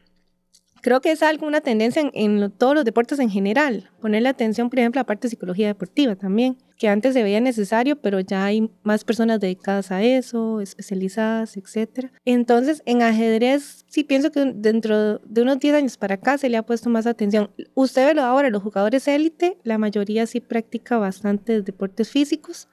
creo 0.83 1.01
que 1.01 1.11
es 1.11 1.23
algo, 1.23 1.47
una 1.47 1.61
tendencia 1.61 2.03
en, 2.03 2.11
en 2.15 2.51
todos 2.51 2.75
los 2.75 2.85
deportes 2.85 3.19
en 3.19 3.31
general, 3.31 3.91
ponerle 4.01 4.29
atención, 4.29 4.71
por 4.71 4.79
ejemplo, 4.79 5.01
a 5.01 5.03
la 5.03 5.07
parte 5.07 5.27
de 5.27 5.31
psicología 5.31 5.67
deportiva 5.69 6.17
también, 6.17 6.57
que 6.79 6.89
antes 6.89 7.15
se 7.15 7.23
veía 7.23 7.41
necesario, 7.41 7.97
pero 7.97 8.21
ya 8.21 8.45
hay 8.45 8.71
más 8.83 9.05
personas 9.05 9.41
dedicadas 9.41 9.91
a 9.91 10.03
eso, 10.03 10.61
especializadas, 10.61 11.57
etc. 11.57 12.11
Entonces, 12.25 12.83
en 12.87 13.03
ajedrez 13.03 13.85
sí 13.89 14.05
pienso 14.05 14.31
que 14.31 14.53
dentro 14.55 15.19
de 15.19 15.43
unos 15.43 15.59
10 15.59 15.75
años 15.75 15.97
para 15.97 16.15
acá 16.15 16.39
se 16.39 16.49
le 16.49 16.57
ha 16.57 16.63
puesto 16.63 16.89
más 16.89 17.07
atención. 17.07 17.51
Usted 17.75 18.07
ve 18.07 18.15
lo 18.15 18.23
ahora, 18.23 18.49
los 18.49 18.63
jugadores 18.63 19.09
élite, 19.09 19.59
la 19.65 19.77
mayoría 19.77 20.27
sí 20.27 20.41
practica 20.41 20.99
bastante 20.99 21.63
deportes 21.63 22.11
físicos, 22.11 22.69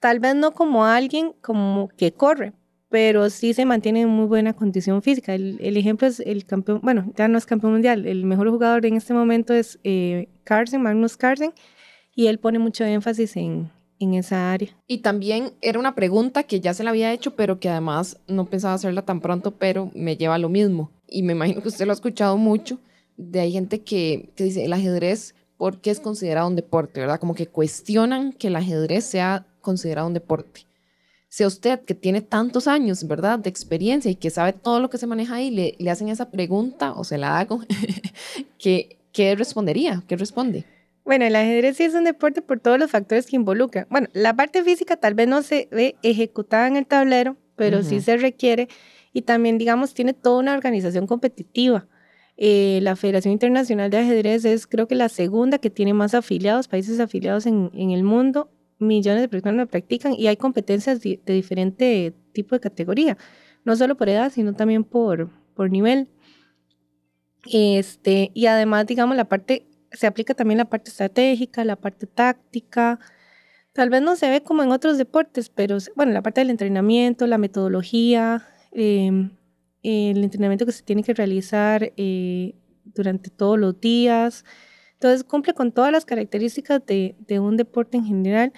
tal 0.00 0.18
vez 0.18 0.34
no 0.34 0.52
como 0.52 0.84
alguien 0.84 1.32
como 1.40 1.88
que 1.96 2.12
corre, 2.12 2.52
pero 2.88 3.30
sí 3.30 3.52
se 3.54 3.64
mantiene 3.64 4.02
en 4.02 4.08
muy 4.08 4.26
buena 4.26 4.52
condición 4.52 5.02
física. 5.02 5.34
El, 5.34 5.76
ejemplo 5.76 6.06
es 6.06 6.20
el 6.20 6.44
campeón, 6.44 6.80
bueno, 6.82 7.12
ya 7.16 7.28
no 7.28 7.38
es 7.38 7.46
campeón 7.46 7.72
mundial, 7.72 8.06
el 8.06 8.24
mejor 8.24 8.50
jugador 8.50 8.86
en 8.86 8.96
este 8.96 9.14
momento 9.14 9.54
es 9.54 9.78
eh, 9.84 10.28
Carlsen, 10.44 10.82
Magnus 10.82 11.16
Carlsen, 11.16 11.52
y 12.14 12.28
él 12.28 12.38
pone 12.38 12.58
mucho 12.58 12.84
énfasis 12.84 13.36
en, 13.36 13.70
en 13.98 14.14
esa 14.14 14.52
área. 14.52 14.70
Y 14.86 14.98
también 14.98 15.52
era 15.60 15.78
una 15.78 15.94
pregunta 15.94 16.44
que 16.44 16.60
ya 16.60 16.74
se 16.74 16.84
la 16.84 16.90
había 16.90 17.12
hecho, 17.12 17.34
pero 17.34 17.58
que 17.58 17.68
además 17.68 18.18
no 18.28 18.46
pensaba 18.46 18.74
hacerla 18.74 19.02
tan 19.02 19.20
pronto, 19.20 19.52
pero 19.52 19.90
me 19.94 20.16
lleva 20.16 20.36
a 20.36 20.38
lo 20.38 20.48
mismo. 20.48 20.90
Y 21.08 21.22
me 21.22 21.32
imagino 21.32 21.62
que 21.62 21.68
usted 21.68 21.86
lo 21.86 21.92
ha 21.92 21.94
escuchado 21.94 22.36
mucho, 22.36 22.78
de 23.16 23.40
hay 23.40 23.52
gente 23.52 23.82
que, 23.82 24.30
que 24.36 24.44
dice, 24.44 24.64
el 24.64 24.72
ajedrez, 24.72 25.34
¿por 25.56 25.80
qué 25.80 25.90
es 25.90 26.00
considerado 26.00 26.48
un 26.48 26.56
deporte? 26.56 27.00
¿Verdad? 27.00 27.18
Como 27.18 27.34
que 27.34 27.46
cuestionan 27.46 28.32
que 28.32 28.48
el 28.48 28.56
ajedrez 28.56 29.04
sea 29.04 29.46
considerado 29.60 30.06
un 30.06 30.14
deporte 30.14 30.66
sea 31.36 31.48
usted 31.48 31.80
que 31.80 31.94
tiene 31.94 32.22
tantos 32.22 32.66
años, 32.66 33.06
¿verdad?, 33.06 33.38
de 33.38 33.50
experiencia 33.50 34.10
y 34.10 34.14
que 34.14 34.30
sabe 34.30 34.54
todo 34.54 34.80
lo 34.80 34.88
que 34.88 34.96
se 34.96 35.06
maneja 35.06 35.34
ahí, 35.34 35.50
le, 35.50 35.74
le 35.78 35.90
hacen 35.90 36.08
esa 36.08 36.30
pregunta 36.30 36.94
o 36.94 37.04
se 37.04 37.18
la 37.18 37.38
hago, 37.38 37.60
¿qué, 38.58 38.96
¿qué 39.12 39.34
respondería? 39.34 40.02
¿Qué 40.08 40.16
responde? 40.16 40.64
Bueno, 41.04 41.26
el 41.26 41.36
ajedrez 41.36 41.76
sí 41.76 41.82
es 41.82 41.92
un 41.92 42.04
deporte 42.04 42.40
por 42.40 42.58
todos 42.58 42.78
los 42.78 42.90
factores 42.90 43.26
que 43.26 43.36
involucra. 43.36 43.86
Bueno, 43.90 44.08
la 44.14 44.34
parte 44.34 44.64
física 44.64 44.96
tal 44.96 45.12
vez 45.12 45.28
no 45.28 45.42
se 45.42 45.68
ve 45.70 45.96
ejecutada 46.02 46.68
en 46.68 46.76
el 46.76 46.86
tablero, 46.86 47.36
pero 47.54 47.82
sí 47.82 48.00
se 48.00 48.16
requiere 48.16 48.68
y 49.12 49.20
también, 49.20 49.58
digamos, 49.58 49.92
tiene 49.92 50.14
toda 50.14 50.38
una 50.38 50.54
organización 50.54 51.06
competitiva. 51.06 51.86
Eh, 52.38 52.78
la 52.80 52.96
Federación 52.96 53.32
Internacional 53.32 53.90
de 53.90 53.98
Ajedrez 53.98 54.46
es 54.46 54.66
creo 54.66 54.88
que 54.88 54.94
la 54.94 55.10
segunda 55.10 55.58
que 55.58 55.68
tiene 55.68 55.92
más 55.92 56.14
afiliados, 56.14 56.66
países 56.66 56.98
afiliados 56.98 57.44
en, 57.44 57.70
en 57.74 57.90
el 57.90 58.04
mundo 58.04 58.48
millones 58.78 59.22
de 59.22 59.28
personas 59.28 59.56
lo 59.56 59.66
practican 59.66 60.14
y 60.14 60.26
hay 60.26 60.36
competencias 60.36 61.00
de, 61.00 61.20
diferente 61.26 62.14
tipo 62.32 62.54
de 62.54 62.60
categoría, 62.60 63.16
no 63.64 63.76
solo 63.76 63.96
por 63.96 64.08
edad, 64.08 64.30
sino 64.32 64.54
también 64.54 64.84
por, 64.84 65.30
por 65.54 65.70
nivel. 65.70 66.08
Este, 67.50 68.30
y 68.34 68.46
además, 68.46 68.86
digamos, 68.86 69.16
la 69.16 69.28
parte, 69.28 69.66
se 69.92 70.06
aplica 70.06 70.34
también 70.34 70.58
la 70.58 70.66
parte 70.66 70.90
estratégica, 70.90 71.64
la 71.64 71.76
parte 71.76 72.06
táctica. 72.06 72.98
Tal 73.72 73.90
vez 73.90 74.02
no 74.02 74.16
se 74.16 74.28
ve 74.28 74.42
como 74.42 74.62
en 74.62 74.72
otros 74.72 74.98
deportes, 74.98 75.48
pero 75.48 75.78
bueno, 75.94 76.12
la 76.12 76.22
parte 76.22 76.40
del 76.40 76.50
entrenamiento, 76.50 77.26
la 77.26 77.38
metodología, 77.38 78.46
em, 78.72 79.30
el 79.82 80.24
entrenamiento 80.24 80.66
que 80.66 80.72
se 80.72 80.82
tiene 80.82 81.02
que 81.02 81.14
realizar 81.14 81.92
eh, 81.96 82.54
durante 82.84 83.30
todos 83.30 83.58
los 83.58 83.80
días, 83.80 84.44
entonces 84.96 85.24
cumple 85.24 85.52
con 85.52 85.72
todas 85.72 85.92
las 85.92 86.06
características 86.06 86.80
de, 86.86 87.14
un 87.38 87.56
deporte 87.56 87.98
en 87.98 88.04
general. 88.04 88.52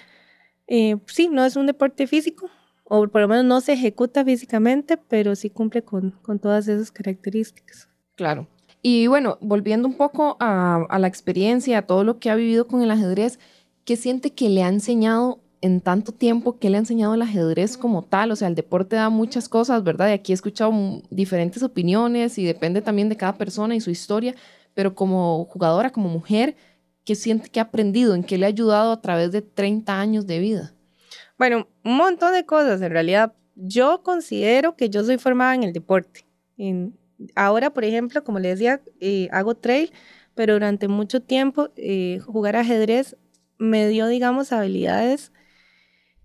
Eh, 0.67 0.95
sí, 1.07 1.27
no 1.27 1.43
es 1.43 1.57
un 1.57 1.65
deporte 1.65 2.07
físico, 2.07 2.49
o 2.85 3.05
por 3.07 3.21
lo 3.21 3.27
menos 3.27 3.43
no 3.43 3.59
se 3.59 3.73
ejecuta 3.73 4.23
físicamente, 4.23 4.97
pero 4.97 5.35
sí 5.35 5.49
cumple 5.49 5.83
con, 5.83 6.13
todas 6.41 6.67
esas 6.69 6.91
características. 6.91 7.89
Claro. 8.15 8.47
Y 8.81 9.07
bueno, 9.07 9.37
volviendo 9.41 9.87
un 9.89 9.95
poco 9.95 10.37
a, 10.39 10.85
a, 10.89 10.99
la 10.99 11.07
experiencia, 11.07 11.79
a 11.79 11.81
todo 11.81 12.05
lo 12.05 12.19
que 12.19 12.29
ha 12.29 12.35
vivido 12.35 12.67
con 12.67 12.81
el 12.81 12.91
ajedrez, 12.91 13.37
¿qué 13.83 13.97
siente 13.97 14.31
que 14.31 14.47
le 14.47 14.63
ha 14.63 14.69
enseñado 14.69 15.41
en 15.59 15.81
tanto 15.81 16.13
tiempo? 16.13 16.57
¿Qué 16.57 16.69
le 16.69 16.77
ha 16.77 16.79
enseñado 16.79 17.15
el 17.15 17.21
ajedrez 17.21 17.77
como 17.77 18.03
tal? 18.03 18.31
O 18.31 18.37
sea, 18.37 18.47
el 18.47 18.55
deporte 18.55 18.95
da 18.95 19.09
muchas 19.09 19.49
cosas, 19.49 19.83
¿verdad? 19.83 20.07
Y 20.09 20.13
aquí 20.13 20.31
he 20.31 20.35
escuchado 20.35 20.71
diferentes 21.09 21.63
opiniones 21.63 22.37
y 22.37 22.45
depende 22.45 22.81
también 22.81 23.09
de 23.09 23.17
cada 23.17 23.37
persona 23.37 23.75
y 23.75 23.81
su 23.81 23.91
historia, 23.91 24.35
pero 24.79 24.95
como 24.95 25.43
jugadora, 25.43 25.89
como 25.89 26.07
mujer, 26.07 26.55
¿qué 27.03 27.13
siente 27.13 27.49
que 27.49 27.59
ha 27.59 27.63
aprendido? 27.63 28.15
¿En 28.15 28.23
qué 28.23 28.37
le 28.37 28.45
ha 28.45 28.47
ayudado 28.47 28.93
a 28.93 29.01
través 29.01 29.29
de 29.33 29.41
30 29.41 29.99
años 29.99 30.25
de 30.25 30.39
vida? 30.39 30.73
Bueno, 31.37 31.67
un 31.83 31.97
montón 31.97 32.31
de 32.31 32.45
cosas. 32.45 32.81
En 32.81 32.89
realidad, 32.89 33.33
yo 33.55 34.03
considero 34.03 34.77
que 34.77 34.89
yo 34.89 35.03
soy 35.03 35.17
formada 35.17 35.53
en 35.53 35.63
el 35.63 35.73
deporte. 35.73 36.25
ahora, 37.35 37.73
por 37.73 37.83
ejemplo, 37.83 38.23
como 38.23 38.39
le 38.39 38.47
decía, 38.47 38.81
eh, 39.01 39.27
hago 39.33 39.53
trail, 39.53 39.91
pero 40.33 40.53
durante 40.53 40.87
mucho 40.87 41.21
tiempo 41.21 41.71
eh, 41.75 42.19
jugar 42.25 42.55
ajedrez 42.55 43.17
me 43.57 43.85
dio, 43.89 44.07
digamos, 44.07 44.53
habilidades 44.53 45.33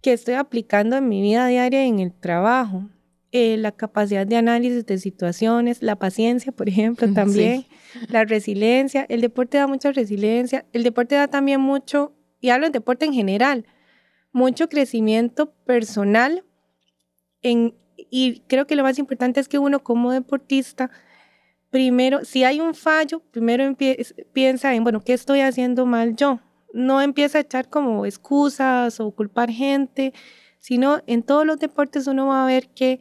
que 0.00 0.12
estoy 0.12 0.34
aplicando 0.34 0.94
en 0.94 1.08
mi 1.08 1.22
vida 1.22 1.48
diaria 1.48 1.86
en 1.86 1.98
el 1.98 2.12
trabajo. 2.12 2.88
Eh, 3.36 3.56
la 3.56 3.72
capacidad 3.72 4.24
de 4.24 4.36
análisis 4.36 4.86
de 4.86 4.96
situaciones, 4.96 5.82
la 5.82 5.96
paciencia, 5.96 6.52
por 6.52 6.68
ejemplo, 6.68 7.08
también, 7.14 7.66
la 8.08 8.24
resiliencia. 8.24 9.06
El 9.08 9.20
deporte 9.22 9.58
da 9.58 9.66
mucha 9.66 9.90
resiliencia. 9.90 10.66
El 10.72 10.84
deporte 10.84 11.16
da 11.16 11.26
también 11.26 11.60
mucho, 11.60 12.14
y 12.40 12.50
hablo 12.50 12.66
de 12.66 12.70
deporte 12.70 13.06
en 13.06 13.12
general, 13.12 13.66
mucho 14.30 14.68
crecimiento 14.68 15.52
personal. 15.66 16.44
En, 17.42 17.74
y 17.96 18.44
creo 18.46 18.68
que 18.68 18.76
lo 18.76 18.84
más 18.84 19.00
importante 19.00 19.40
es 19.40 19.48
que 19.48 19.58
uno 19.58 19.82
como 19.82 20.12
deportista, 20.12 20.92
primero, 21.70 22.24
si 22.24 22.44
hay 22.44 22.60
un 22.60 22.72
fallo, 22.72 23.18
primero 23.32 23.64
piensa 24.32 24.76
en, 24.76 24.84
bueno, 24.84 25.02
¿qué 25.02 25.12
estoy 25.12 25.40
haciendo 25.40 25.86
mal 25.86 26.14
yo? 26.14 26.38
No 26.72 27.00
empieza 27.00 27.38
a 27.38 27.40
echar 27.40 27.68
como 27.68 28.06
excusas 28.06 29.00
o 29.00 29.10
culpar 29.10 29.50
gente, 29.50 30.12
sino 30.60 31.02
en 31.08 31.24
todos 31.24 31.44
los 31.44 31.58
deportes 31.58 32.06
uno 32.06 32.28
va 32.28 32.44
a 32.44 32.46
ver 32.46 32.68
que 32.68 33.00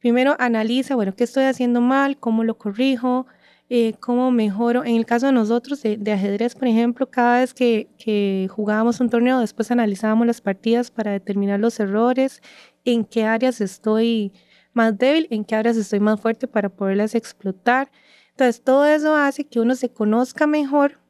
primero 0.00 0.36
analiza, 0.38 0.94
bueno, 0.94 1.14
qué 1.14 1.24
estoy 1.24 1.44
haciendo 1.44 1.80
mal, 1.80 2.18
cómo 2.18 2.44
lo 2.44 2.58
corrijo, 2.58 3.26
eh, 3.68 3.94
cómo 4.00 4.30
mejoro. 4.30 4.84
En 4.84 4.96
el 4.96 5.06
caso 5.06 5.26
de 5.26 5.32
nosotros, 5.32 5.82
de, 5.82 6.12
ajedrez, 6.12 6.54
por 6.54 6.68
ejemplo, 6.68 7.10
cada 7.10 7.40
vez 7.40 7.52
que, 7.52 7.88
que, 7.98 8.48
jugábamos 8.50 9.00
un 9.00 9.10
torneo, 9.10 9.40
después 9.40 9.70
analizábamos 9.70 10.26
las 10.26 10.40
partidas 10.40 10.90
para 10.90 11.10
determinar 11.12 11.58
los 11.60 11.80
errores, 11.80 12.42
en 12.84 13.04
qué 13.04 13.24
áreas 13.24 13.60
estoy 13.60 14.32
más 14.72 14.96
débil, 14.96 15.26
en 15.30 15.44
qué 15.44 15.56
áreas 15.56 15.76
estoy 15.76 16.00
más 16.00 16.20
fuerte 16.20 16.46
para 16.46 16.68
poderlas 16.68 17.14
explotar. 17.14 17.90
Entonces, 18.30 18.62
todo 18.62 18.86
eso 18.86 19.16
hace 19.16 19.46
que 19.46 19.60
uno 19.60 19.74
se 19.74 19.88
conozca 19.88 20.46
mejor 20.46 21.00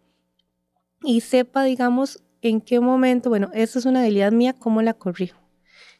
y 1.02 1.20
sepa, 1.20 1.64
digamos, 1.64 2.22
en 2.40 2.60
qué 2.60 2.80
momento, 2.80 3.28
bueno, 3.28 3.50
esta 3.52 3.78
es 3.78 3.84
una 3.86 4.00
habilidad 4.00 4.32
mía, 4.32 4.54
cómo 4.54 4.82
la 4.82 4.94
corrijo. 4.94 5.45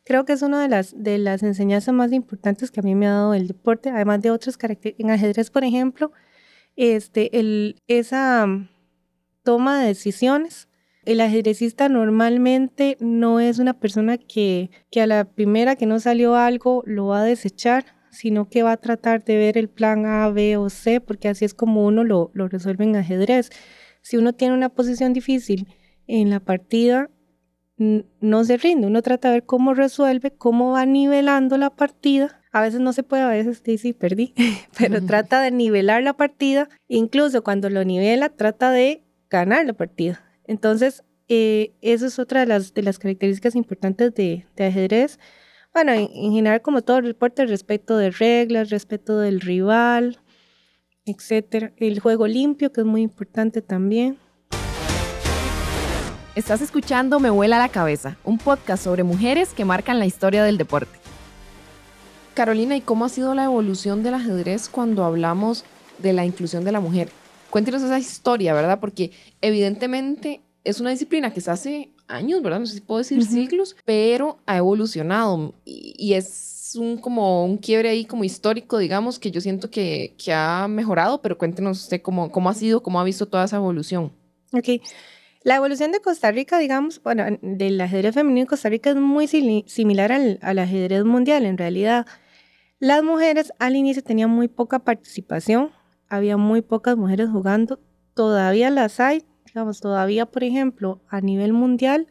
Creo 0.07 0.25
que 0.25 0.35
es 0.35 0.43
una 0.43 0.63
de 0.63 0.69
las, 0.69 0.95
de 0.97 1.19
las 1.19 1.43
enseñanzas 1.43 1.93
más 1.93 2.13
importantes 2.13 2.71
que 2.71 2.79
a 2.79 2.83
mí 2.85 2.95
me 2.95 3.09
ha 3.09 3.11
dado 3.11 3.35
el 3.35 3.49
deporte, 3.49 3.91
además 3.91 4.23
de 4.23 4.31
otros 4.31 4.57
caracteres. 4.57 5.01
En 5.01 5.11
ajedrez, 5.11 5.51
por 5.51 5.65
ejemplo, 5.65 6.13
este, 6.77 7.41
el, 7.41 7.83
esa 7.89 8.47
mm, 8.47 8.69
toma 9.43 9.81
de 9.81 9.89
decisiones. 9.89 10.69
El 11.05 11.21
ajedrecista 11.21 11.89
normalmente 11.89 12.97
no 13.01 13.41
es 13.41 13.59
una 13.59 13.81
persona 13.81 14.17
que, 14.17 14.71
que 14.93 15.01
a 15.01 15.09
la 15.09 15.25
primera 15.25 15.75
que 15.75 15.87
no 15.87 15.99
salió 15.99 16.37
algo 16.37 16.85
lo 16.87 17.07
va 17.07 17.23
a 17.23 17.25
desechar, 17.25 17.85
sino 18.13 18.49
que 18.49 18.63
va 18.63 18.73
a 18.73 18.77
tratar 18.77 19.25
de 19.25 19.37
ver 19.37 19.59
el 19.59 19.69
plan 19.69 20.07
A, 20.07 20.31
B 20.31 20.57
o 20.57 20.71
C, 20.71 21.01
porque 21.01 21.29
así 21.29 21.45
es 21.45 21.53
como 21.53 21.85
uno 21.85 22.05
lo, 22.05 22.31
lo 22.33 22.47
resuelve 22.47 22.85
en 22.85 22.95
ajedrez. 22.95 23.51
Si 24.03 24.17
uno 24.17 24.35
tiene 24.35 24.55
una 24.55 24.69
posición 24.69 25.13
difícil 25.13 25.67
en 26.07 26.31
la 26.31 26.39
partida, 26.39 27.11
no 27.79 28.45
se 28.45 28.57
rinde, 28.57 28.87
uno 28.87 29.03
trata 29.03 29.29
de 29.29 29.35
ver 29.35 29.45
cómo 29.45 29.75
resuelve, 29.75 30.31
cómo 30.31 30.73
va 30.73 30.87
nivelando 30.87 31.59
la 31.59 31.71
partida. 31.71 32.41
A 32.53 32.63
veces 32.63 32.81
no 32.81 32.95
se 32.95 33.03
puede, 33.03 33.23
a 33.23 33.29
veces 33.29 33.61
sí, 33.65 33.77
sí, 33.77 33.93
perdí, 33.93 34.33
pero 34.79 35.03
trata 35.07 35.43
de 35.43 35.51
nivelar 35.51 36.03
la 36.03 36.15
partida. 36.15 36.69
Incluso 36.89 37.45
cuando 37.45 37.69
lo 37.69 37.85
nivela, 37.85 38.31
trata 38.31 38.71
de 38.73 39.03
ganar 39.29 39.67
la 39.67 39.75
partida. 39.75 40.25
Entonces, 40.47 41.05
eh, 41.29 41.75
eso 41.83 42.07
es 42.07 42.19
otra 42.19 42.41
de 42.41 42.47
las, 42.47 42.73
de 42.73 42.83
las 42.83 42.99
características 42.99 43.55
importantes 43.55 44.15
de, 44.15 44.47
de 44.57 44.65
ajedrez. 44.65 45.19
Bueno, 45.75 45.93
en, 45.93 46.09
en, 46.15 46.33
general, 46.33 46.63
como 46.63 46.83
todo 46.83 46.99
el 46.99 47.07
deporte, 47.07 47.43
el 47.43 47.49
respeto 47.49 47.99
de 47.99 48.11
reglas, 48.11 48.71
respeto 48.71 49.19
del 49.19 49.41
rival, 49.41 50.19
etcétera. 51.05 51.73
El 51.77 52.01
juego 52.01 52.27
limpio, 52.27 52.73
que 52.73 52.81
es 52.81 52.87
muy 52.87 53.03
importante 53.03 53.61
también. 53.61 54.19
Estás 56.37 56.61
escuchando 56.61 57.19
Me 57.19 57.31
vuela 57.31 57.57
la 57.57 57.71
cabeza, 57.71 58.19
un 58.23 58.37
podcast 58.37 58.85
sobre 58.85 59.03
mujeres 59.05 59.55
que 59.55 59.65
marcan 59.65 59.99
la 59.99 60.05
historia 60.05 60.45
del 60.45 60.59
deporte. 60.59 60.99
Carolina, 62.35 62.77
¿y 62.77 62.83
cómo 62.83 63.07
ha 63.07 63.09
sido 63.09 63.35
la 63.35 63.45
evolución 63.45 64.03
del 64.03 64.13
ajedrez 64.13 64.69
cuando 64.69 65.05
hablamos 65.05 65.65
de 65.97 66.13
la 66.13 66.27
inclusión 66.27 66.63
de 66.63 66.73
la 66.73 66.81
mujer? 66.81 67.09
Cuéntenos 67.49 67.83
esa 67.83 67.99
historia, 67.99 68.53
¿verdad? 68.53 68.81
Porque 68.81 69.13
evidentemente 69.41 70.43
es 70.63 70.79
una 70.79 70.91
disciplina 70.91 71.33
que 71.33 71.41
se 71.41 71.51
hace 71.51 71.89
años, 72.07 72.43
¿verdad? 72.43 72.61
No 72.61 72.67
sé 72.67 72.75
si 72.75 72.81
puedo 72.83 72.99
decir 72.99 73.25
siglos, 73.25 73.75
pero 73.87 74.37
ha 74.45 74.59
evolucionado 74.59 75.55
y, 75.65 76.13
es 76.13 76.53
es 76.67 76.75
un 76.75 76.99
como 76.99 77.47
un 77.47 77.57
quiebre 77.57 77.89
ahí 77.89 78.05
como 78.05 78.25
histórico, 78.25 78.77
digamos, 78.77 79.19
que 79.19 79.31
yo 79.31 79.41
siento 79.41 79.71
que, 79.71 80.15
que 80.23 80.35
ha 80.35 80.67
mejorado, 80.69 81.23
pero 81.23 81.39
cuéntenos 81.39 81.81
usted 81.81 82.03
cómo, 82.03 82.31
cómo 82.31 82.51
ha 82.51 82.55
sido, 82.55 82.83
cómo 82.83 83.01
ha 83.01 83.05
visto 83.05 83.27
toda 83.27 83.45
esa 83.45 83.57
evolución. 83.57 84.13
Ok. 84.53 84.83
La 85.47 85.55
evolución 85.55 85.93
de 85.93 86.01
Costa 86.01 86.33
Rica, 86.33 86.59
digamos, 86.59 87.01
bueno, 87.05 87.25
del 87.41 87.81
ajedrez 87.81 88.17
femenino 88.17 88.41
en 88.41 88.47
Costa 88.49 88.69
Rica 88.69 88.91
es 88.91 88.97
muy 88.97 89.29
similar 89.29 90.11
al, 90.11 90.41
ajedrez 90.59 91.05
mundial, 91.05 91.47
en 91.47 91.57
realidad. 91.57 92.05
Las 92.81 93.05
mujeres 93.05 93.53
al 93.61 93.77
inicio 93.77 94.03
tenían 94.03 94.29
muy 94.29 94.49
poca 94.49 94.81
participación, 94.81 95.71
había 96.09 96.37
muy 96.37 96.63
pocas 96.63 96.97
mujeres 96.97 97.29
jugando, 97.31 97.79
todavía 98.15 98.71
las 98.71 98.99
hay, 98.99 99.23
digamos, 99.47 99.81
todavía, 99.81 100.27
por 100.27 100.43
ejemplo, 100.43 101.01
a 101.09 101.21
nivel 101.21 101.53
mundial, 101.53 102.09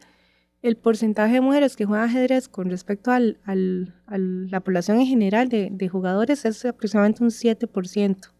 el 0.62 0.78
porcentaje 0.78 1.34
de 1.34 1.40
mujeres 1.42 1.76
que 1.76 1.84
juegan 1.84 2.08
ajedrez 2.08 2.48
con 2.48 2.70
respecto 2.70 3.10
al, 3.10 3.38
a 3.44 4.16
la 4.16 4.60
población 4.60 4.98
en 4.98 5.08
general 5.08 5.50
de, 5.50 5.68
de, 5.70 5.88
jugadores 5.90 6.46
es 6.46 6.64
aproximadamente 6.64 7.22
un 7.22 7.28
7%, 7.28 8.32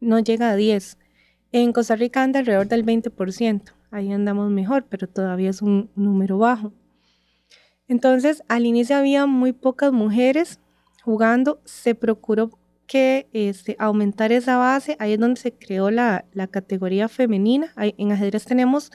no 0.00 0.18
llega 0.18 0.50
a 0.50 0.56
10%. 0.58 0.98
En 1.50 1.72
Costa 1.72 1.96
Rica 1.96 2.22
anda 2.22 2.40
alrededor 2.40 2.68
del 2.68 2.84
20%, 2.84 3.72
ahí 3.90 4.12
andamos 4.12 4.50
mejor, 4.50 4.86
pero 4.88 5.08
todavía 5.08 5.50
es 5.50 5.62
un 5.62 5.90
número 5.94 6.38
bajo. 6.38 6.72
Entonces, 7.86 8.42
al 8.48 8.66
inicio 8.66 8.96
había 8.96 9.26
muy 9.26 9.52
pocas 9.52 9.92
mujeres 9.92 10.60
jugando, 11.02 11.60
se 11.64 11.94
procuró 11.94 12.50
que 12.86 13.28
este, 13.32 13.76
aumentar 13.78 14.32
esa 14.32 14.56
base, 14.56 14.96
ahí 14.98 15.12
es 15.12 15.20
donde 15.20 15.40
se 15.40 15.52
creó 15.52 15.90
la, 15.90 16.24
categoría 16.50 17.08
femenina. 17.08 17.72
en 17.76 18.12
ajedrez 18.12 18.44
tenemos 18.44 18.90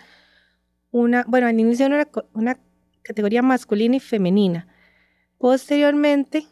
una, 0.92 1.26
bueno, 1.28 1.48
al 1.48 1.60
inicio 1.60 1.88
era 1.88 2.08
una 2.34 2.60
categoría 3.04 3.42
masculina 3.42 3.96
y 3.96 4.00
femenina. 4.00 4.68
Posteriormente, 5.38 6.46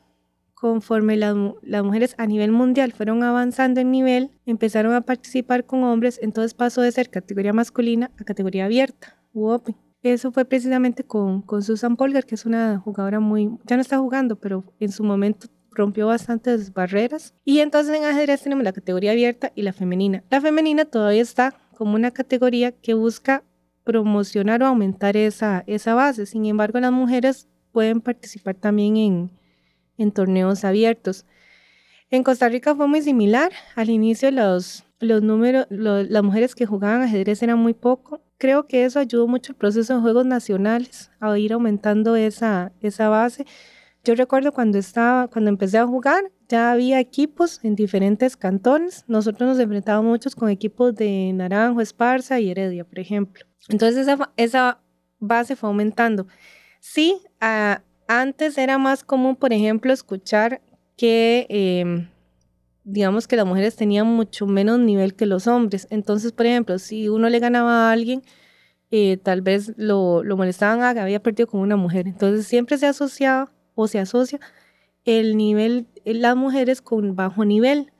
conforme 0.61 1.17
las 1.17 1.83
mujeres 1.83 2.13
a 2.19 2.27
nivel 2.27 2.51
mundial 2.51 2.91
fueron 2.91 3.23
avanzando 3.23 3.81
en 3.81 3.89
nivel, 3.89 4.29
empezaron 4.45 4.93
a 4.93 5.01
participar 5.01 5.65
con 5.65 5.83
hombres, 5.83 6.19
entonces 6.21 6.53
pasó 6.53 6.83
de 6.83 6.91
ser 6.91 7.09
categoría 7.09 7.51
masculina 7.51 8.11
a 8.19 8.23
categoría 8.23 8.65
abierta, 8.65 9.17
open. 9.33 9.75
Eso 10.03 10.31
fue 10.31 10.45
precisamente 10.45 11.03
con, 11.03 11.41
con 11.41 11.63
Susan 11.63 11.95
Polgar, 11.95 12.27
que 12.27 12.35
es 12.35 12.45
una 12.45 12.77
jugadora 12.77 13.19
muy, 13.19 13.57
ya 13.65 13.75
no 13.75 13.81
está 13.81 13.97
jugando, 13.97 14.35
pero 14.35 14.63
en 14.79 14.91
su 14.91 15.03
momento 15.03 15.47
rompió 15.71 16.05
bastantes 16.05 16.71
barreras. 16.71 17.33
Y 17.43 17.61
entonces 17.61 17.97
en 17.97 18.03
ajedrez 18.03 18.43
tenemos 18.43 18.63
la 18.63 18.73
categoría 18.73 19.13
abierta 19.13 19.51
y 19.55 19.63
la 19.63 19.73
femenina. 19.73 20.23
La 20.29 20.41
femenina 20.41 20.85
todavía 20.85 21.23
está 21.23 21.55
como 21.75 21.95
una 21.95 22.11
categoría 22.11 22.71
que 22.71 22.93
busca 22.93 23.43
promocionar 23.83 24.61
o 24.61 24.67
aumentar 24.67 25.17
esa, 25.17 25.63
esa 25.65 25.95
base. 25.95 26.27
Sin 26.27 26.45
embargo, 26.45 26.79
las 26.79 26.91
mujeres 26.91 27.47
pueden 27.71 27.99
participar 27.99 28.53
también 28.53 28.97
en, 28.97 29.40
en 30.01 30.11
torneos 30.11 30.63
abiertos. 30.63 31.25
En 32.09 32.23
Costa 32.23 32.49
Rica 32.49 32.75
fue 32.75 32.87
muy 32.87 33.01
similar. 33.01 33.51
Al 33.75 33.89
inicio 33.89 34.31
los, 34.31 34.83
los 34.99 35.21
números, 35.21 35.65
las 35.69 36.23
mujeres 36.23 36.55
que 36.55 36.65
jugaban 36.65 37.01
ajedrez 37.01 37.41
eran 37.41 37.59
muy 37.59 37.73
poco. 37.73 38.21
Creo 38.37 38.67
que 38.67 38.85
eso 38.85 38.99
ayudó 38.99 39.27
mucho 39.27 39.53
el 39.53 39.57
proceso 39.57 39.95
de 39.95 40.01
juegos 40.01 40.25
nacionales 40.25 41.11
a 41.19 41.37
ir 41.37 41.53
aumentando 41.53 42.15
esa, 42.15 42.73
esa 42.81 43.09
base. 43.09 43.45
Yo 44.03 44.15
recuerdo 44.15 44.51
cuando 44.51 44.79
estaba, 44.79 45.27
cuando 45.27 45.49
empecé 45.49 45.77
a 45.77 45.85
jugar, 45.85 46.23
ya 46.49 46.71
había 46.71 46.99
equipos 46.99 47.59
en 47.63 47.75
diferentes 47.75 48.35
cantones. 48.35 49.05
Nosotros 49.07 49.47
nos 49.47 49.59
enfrentábamos 49.59 50.09
muchos 50.09 50.35
con 50.35 50.49
equipos 50.49 50.95
de 50.95 51.31
Naranjo, 51.33 51.81
Esparza 51.81 52.39
y 52.39 52.49
Heredia, 52.49 52.83
por 52.83 52.99
ejemplo. 52.99 53.45
Entonces 53.69 54.07
esa, 54.07 54.33
esa 54.37 54.81
base 55.19 55.55
fue 55.55 55.69
aumentando. 55.69 56.27
Sí, 56.79 57.21
antes 58.19 58.57
era 58.57 58.77
más 58.77 59.03
común, 59.03 59.37
por 59.37 59.53
ejemplo, 59.53 59.93
escuchar 59.93 60.61
que, 60.97 61.47
em, 61.49 62.09
digamos 62.83 63.27
que 63.27 63.37
las 63.37 63.45
mujeres 63.45 63.75
tenían 63.77 64.07
mucho 64.07 64.45
menos 64.47 64.79
nivel 64.79 65.15
que 65.15 65.25
los 65.25 65.47
hombres. 65.47 65.87
Entonces, 65.89 66.33
por 66.33 66.45
ejemplo, 66.45 66.77
si 66.77 67.07
uno 67.07 67.29
le 67.29 67.39
ganaba 67.39 67.89
a 67.89 67.91
alguien, 67.93 68.21
eh, 68.91 69.17
tal 69.17 69.41
vez 69.41 69.73
lo, 69.77 70.23
lo 70.23 70.35
molestaban 70.35 70.83
a 70.83 70.93
que 70.93 70.99
había 70.99 71.23
perdido 71.23 71.47
con 71.47 71.61
una 71.61 71.77
mujer. 71.77 72.07
Entonces 72.07 72.45
siempre 72.47 72.77
se 72.77 72.87
asociaba 72.87 73.51
o 73.75 73.87
se 73.87 73.99
asocia 73.99 74.39
el 75.05 75.37
nivel, 75.37 75.87
las 76.05 76.35
mujeres 76.35 76.81
con 76.81 77.15
bajo 77.15 77.45
nivel. 77.45 77.91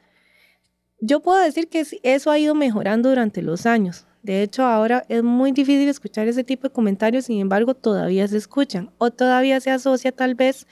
Yo 0.99 1.21
puedo 1.21 1.41
decir 1.41 1.69
que 1.69 1.85
eso 2.03 2.31
ha 2.31 2.37
ido 2.39 2.53
mejorando 2.53 3.09
durante 3.09 3.41
los 3.41 3.65
años. 3.65 4.05
De 4.23 4.43
hecho, 4.43 4.63
ahora 4.63 5.03
es 5.09 5.23
muy 5.23 5.51
difícil 5.51 5.89
escuchar 5.89 6.27
ese 6.27 6.43
tipo 6.43 6.67
de 6.67 6.73
comentarios, 6.73 7.25
sin 7.25 7.39
embargo, 7.39 7.73
todavía 7.73 8.27
se 8.27 8.37
escuchan 8.37 8.91
o 8.97 9.11
todavía 9.11 9.59
se 9.59 9.71
asocia 9.71 10.11
tal 10.11 10.35
vez 10.35 10.67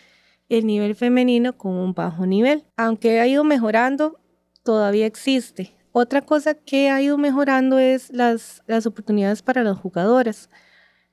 el 0.49 0.65
nivel 0.65 0.95
femenino 0.95 1.57
con 1.57 1.73
un 1.73 1.93
bajo 1.93 2.25
nivel. 2.25 2.63
Aunque 2.77 3.19
ha 3.19 3.27
ido 3.27 3.43
mejorando, 3.43 4.19
todavía 4.63 5.05
existe. 5.05 5.75
Otra 5.91 6.21
cosa 6.21 6.53
que 6.53 6.89
ha 6.89 7.01
ido 7.01 7.17
mejorando 7.17 7.79
es 7.79 8.11
las, 8.11 8.61
las 8.67 8.85
oportunidades 8.85 9.41
para 9.41 9.63
las 9.63 9.77
jugadoras. 9.77 10.49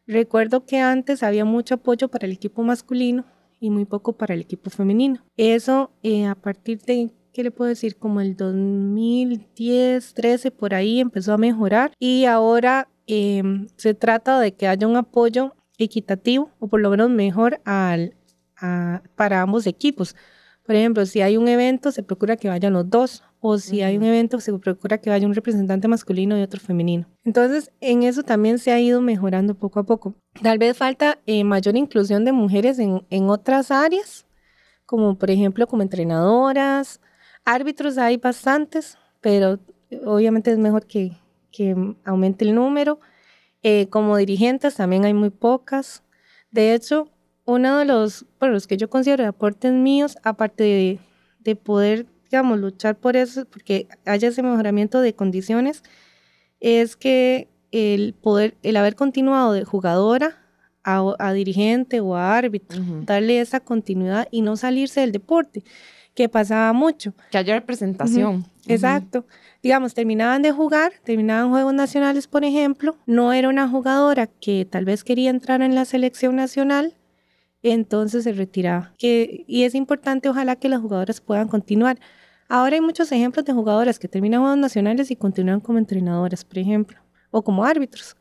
Recuerdo 0.06 0.66
que 0.66 0.78
antes 0.78 1.22
había 1.22 1.44
mucho 1.44 1.74
apoyo 1.74 2.08
para 2.08 2.26
el 2.26 2.32
equipo 2.32 2.62
masculino 2.62 3.24
y 3.58 3.70
muy 3.70 3.86
poco 3.86 4.12
para 4.12 4.34
el 4.34 4.40
equipo 4.40 4.70
femenino. 4.70 5.24
Eso 5.36 5.90
eh, 6.02 6.26
a 6.26 6.34
partir 6.34 6.80
de, 6.82 7.10
¿qué 7.36 7.42
le 7.42 7.50
puedo 7.50 7.68
decir? 7.68 7.98
Como 7.98 8.22
el 8.22 8.34
2010, 8.34 10.14
13, 10.14 10.50
por 10.52 10.72
ahí 10.72 11.00
empezó 11.00 11.34
a 11.34 11.36
mejorar 11.36 11.92
y 11.98 12.24
ahora 12.24 12.88
em, 13.06 13.66
se 13.76 13.92
trata 13.92 14.40
de 14.40 14.54
que 14.54 14.66
haya 14.66 14.86
un 14.86 14.96
apoyo 14.96 15.54
equitativo 15.76 16.50
o 16.60 16.68
por 16.68 16.80
lo 16.80 16.88
menos 16.88 17.10
mejor 17.10 17.60
al, 17.66 18.16
para 19.16 19.42
ambos 19.42 19.66
equipos. 19.66 20.16
Por 20.64 20.76
ejemplo, 20.76 21.04
si 21.04 21.20
hay 21.20 21.36
un 21.36 21.46
evento, 21.46 21.92
se 21.92 22.02
procura 22.02 22.38
que 22.38 22.48
vayan 22.48 22.72
los 22.72 22.88
dos 22.88 23.22
o 23.40 23.58
si 23.58 23.82
hay 23.82 23.98
un 23.98 24.04
evento, 24.04 24.40
se 24.40 24.58
procura 24.58 24.96
que 24.96 25.10
vaya 25.10 25.26
un 25.26 25.34
representante 25.34 25.88
masculino 25.88 26.38
y 26.38 26.42
otro 26.42 26.58
femenino. 26.58 27.06
Entonces, 27.22 27.70
en 27.82 28.02
eso 28.02 28.22
también 28.22 28.58
se 28.58 28.72
ha 28.72 28.80
ido 28.80 29.02
mejorando 29.02 29.54
poco 29.54 29.80
a 29.80 29.84
poco. 29.84 30.14
Tal 30.42 30.56
vez 30.56 30.74
falta 30.74 31.18
eh, 31.26 31.44
mayor 31.44 31.76
inclusión 31.76 32.24
de 32.24 32.32
mujeres 32.32 32.78
en, 32.78 33.06
en 33.10 33.28
otras 33.28 33.70
áreas, 33.70 34.24
como 34.86 35.18
por 35.18 35.30
ejemplo 35.30 35.66
como 35.66 35.82
entrenadoras, 35.82 36.98
árbitros 37.46 37.96
hay 37.96 38.18
bastantes, 38.18 38.98
pero 39.22 39.58
obviamente 40.04 40.52
es 40.52 40.58
mejor 40.58 40.86
que, 40.86 41.12
que 41.50 41.74
aumente 42.04 42.44
el 42.44 42.54
número. 42.54 43.00
Eh, 43.62 43.88
como 43.88 44.18
dirigentes 44.18 44.74
también 44.74 45.06
hay 45.06 45.14
muy 45.14 45.30
pocas. 45.30 46.02
De 46.50 46.74
hecho, 46.74 47.08
uno 47.46 47.78
de 47.78 47.86
los, 47.86 48.26
bueno, 48.38 48.52
los 48.52 48.66
que 48.66 48.76
yo 48.76 48.90
considero 48.90 49.26
aportes 49.26 49.72
míos, 49.72 50.18
aparte 50.22 50.64
de, 50.64 50.98
de 51.40 51.56
poder 51.56 52.06
digamos, 52.30 52.58
luchar 52.58 52.96
por 52.96 53.16
eso, 53.16 53.44
porque 53.44 53.86
haya 54.04 54.28
ese 54.28 54.42
mejoramiento 54.42 55.00
de 55.00 55.14
condiciones, 55.14 55.82
es 56.60 56.96
que 56.96 57.48
el 57.70 58.14
poder, 58.14 58.56
el 58.62 58.76
haber 58.76 58.96
continuado 58.96 59.52
de 59.52 59.64
jugadora 59.64 60.38
a, 60.82 61.32
dirigente 61.32 62.00
o 62.00 62.14
a 62.14 62.36
árbitro, 62.36 62.80
darle 63.02 63.40
esa 63.40 63.58
continuidad 63.60 64.28
y 64.30 64.42
no 64.42 64.56
salirse 64.56 65.00
del 65.00 65.12
deporte, 65.12 65.64
que 66.16 66.28
pasaba 66.28 66.72
mucho. 66.72 67.12
Que 67.30 67.38
haya 67.38 67.54
representación. 67.54 68.46
Exacto. 68.66 69.26
Digamos, 69.62 69.94
terminaban 69.94 70.42
de 70.42 70.50
jugar, 70.50 70.92
terminaban 71.04 71.50
Juegos 71.50 71.74
Nacionales, 71.74 72.26
por 72.26 72.42
ejemplo, 72.42 72.96
no 73.06 73.32
era 73.32 73.48
una 73.48 73.68
jugadora 73.68 74.26
que 74.26 74.66
tal 74.68 74.84
vez 74.86 75.04
quería 75.04 75.30
entrar 75.30 75.60
en 75.60 75.74
la 75.74 75.84
selección 75.84 76.34
nacional, 76.34 76.94
entonces 77.62 78.24
se 78.24 78.32
retiraba. 78.32 78.94
Que, 78.98 79.44
y 79.46 79.64
es 79.64 79.74
importante, 79.74 80.28
ojalá 80.28 80.56
que 80.56 80.68
las 80.68 80.80
jugadoras 80.80 81.20
puedan 81.20 81.48
continuar. 81.48 81.98
Ahora 82.48 82.76
hay 82.76 82.80
muchos 82.80 83.12
ejemplos 83.12 83.44
de 83.44 83.52
jugadoras 83.52 83.98
que 83.98 84.08
terminan 84.08 84.40
juegos 84.40 84.58
nacionales 84.58 85.10
y 85.10 85.16
continúan 85.16 85.60
como 85.60 85.78
entrenadoras, 85.78 86.44
por 86.44 86.58
ejemplo, 86.58 86.98
o 87.30 87.42
como 87.42 87.64
árbitros. 87.64 88.16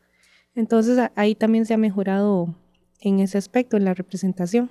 Entonces 0.54 0.98
ahí 1.14 1.34
también 1.34 1.64
se 1.64 1.74
ha 1.74 1.78
mejorado 1.78 2.54
en 3.00 3.20
ese 3.20 3.38
aspecto, 3.38 3.76
en 3.76 3.84
la 3.84 3.94
representación. 3.94 4.70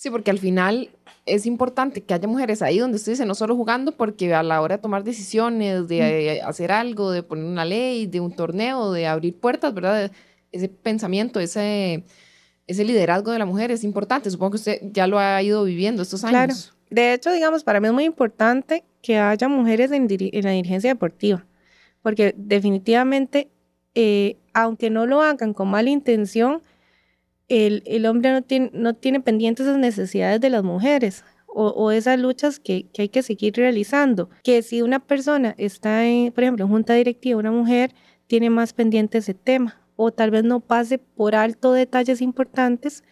Sí, 0.00 0.08
porque 0.08 0.30
al 0.30 0.38
final 0.38 0.88
es 1.26 1.44
importante 1.44 2.00
que 2.00 2.14
haya 2.14 2.26
mujeres 2.26 2.62
ahí 2.62 2.78
donde 2.78 2.96
usted 2.96 3.12
dice, 3.12 3.26
no 3.26 3.34
solo 3.34 3.54
jugando, 3.54 3.92
porque 3.92 4.32
a 4.32 4.42
la 4.42 4.62
hora 4.62 4.78
de 4.78 4.82
tomar 4.82 5.04
decisiones, 5.04 5.88
de 5.88 6.40
hacer 6.42 6.72
algo, 6.72 7.10
de 7.10 7.22
poner 7.22 7.44
una 7.44 7.66
ley, 7.66 8.06
de 8.06 8.18
un 8.18 8.32
torneo, 8.32 8.92
de 8.92 9.06
abrir 9.06 9.38
puertas, 9.38 9.74
¿verdad? 9.74 10.10
Ese 10.52 10.70
pensamiento, 10.70 11.38
ese 11.38 12.04
ese 12.66 12.84
liderazgo 12.84 13.30
de 13.30 13.38
la 13.38 13.44
mujer 13.44 13.70
es 13.72 13.84
importante. 13.84 14.30
Supongo 14.30 14.52
que 14.52 14.56
usted 14.56 14.80
ya 14.90 15.06
lo 15.06 15.18
ha 15.18 15.42
ido 15.42 15.64
viviendo 15.64 16.00
estos 16.00 16.24
años. 16.24 16.68
Claro. 16.68 16.76
De 16.88 17.12
hecho, 17.12 17.30
digamos, 17.30 17.62
para 17.62 17.78
mí 17.78 17.88
es 17.88 17.92
muy 17.92 18.04
importante 18.04 18.84
que 19.02 19.18
haya 19.18 19.48
mujeres 19.48 19.92
en, 19.92 20.08
la 20.08 20.50
dirigencia 20.52 20.88
deportiva, 20.88 21.44
porque 22.00 22.32
definitivamente, 22.38 23.50
eh, 23.94 24.38
aunque 24.54 24.88
no 24.88 25.04
lo 25.04 25.20
hagan 25.20 25.52
con 25.52 25.68
mala 25.68 25.90
intención, 25.90 26.62
el, 27.50 27.82
el, 27.84 28.06
hombre 28.06 28.30
no 28.32 28.42
tiene, 28.42 28.70
no 28.72 28.94
tiene 28.94 29.20
pendientes 29.20 29.66
esas 29.66 29.78
necesidades 29.78 30.40
de 30.40 30.50
las 30.50 30.62
mujeres 30.62 31.24
o, 31.52 31.90
esas 31.90 32.18
luchas 32.18 32.60
que, 32.60 32.88
que, 32.90 33.02
hay 33.02 33.08
que 33.08 33.24
seguir 33.24 33.56
realizando. 33.56 34.30
Que 34.44 34.62
si 34.62 34.82
una 34.82 35.00
persona 35.00 35.56
está, 35.58 36.06
en, 36.06 36.32
por 36.32 36.44
ejemplo, 36.44 36.64
en 36.64 36.70
junta 36.70 36.94
directiva, 36.94 37.40
una 37.40 37.50
mujer 37.50 37.92
tiene 38.28 38.50
más 38.50 38.72
pendiente 38.72 39.18
ese 39.18 39.34
tema 39.34 39.80
o 39.96 40.12
tal 40.12 40.30
vez 40.30 40.44
no 40.44 40.60
pase 40.60 40.98
por 40.98 41.34
alto 41.34 41.72
detalles 41.72 42.22
importantes 42.22 43.02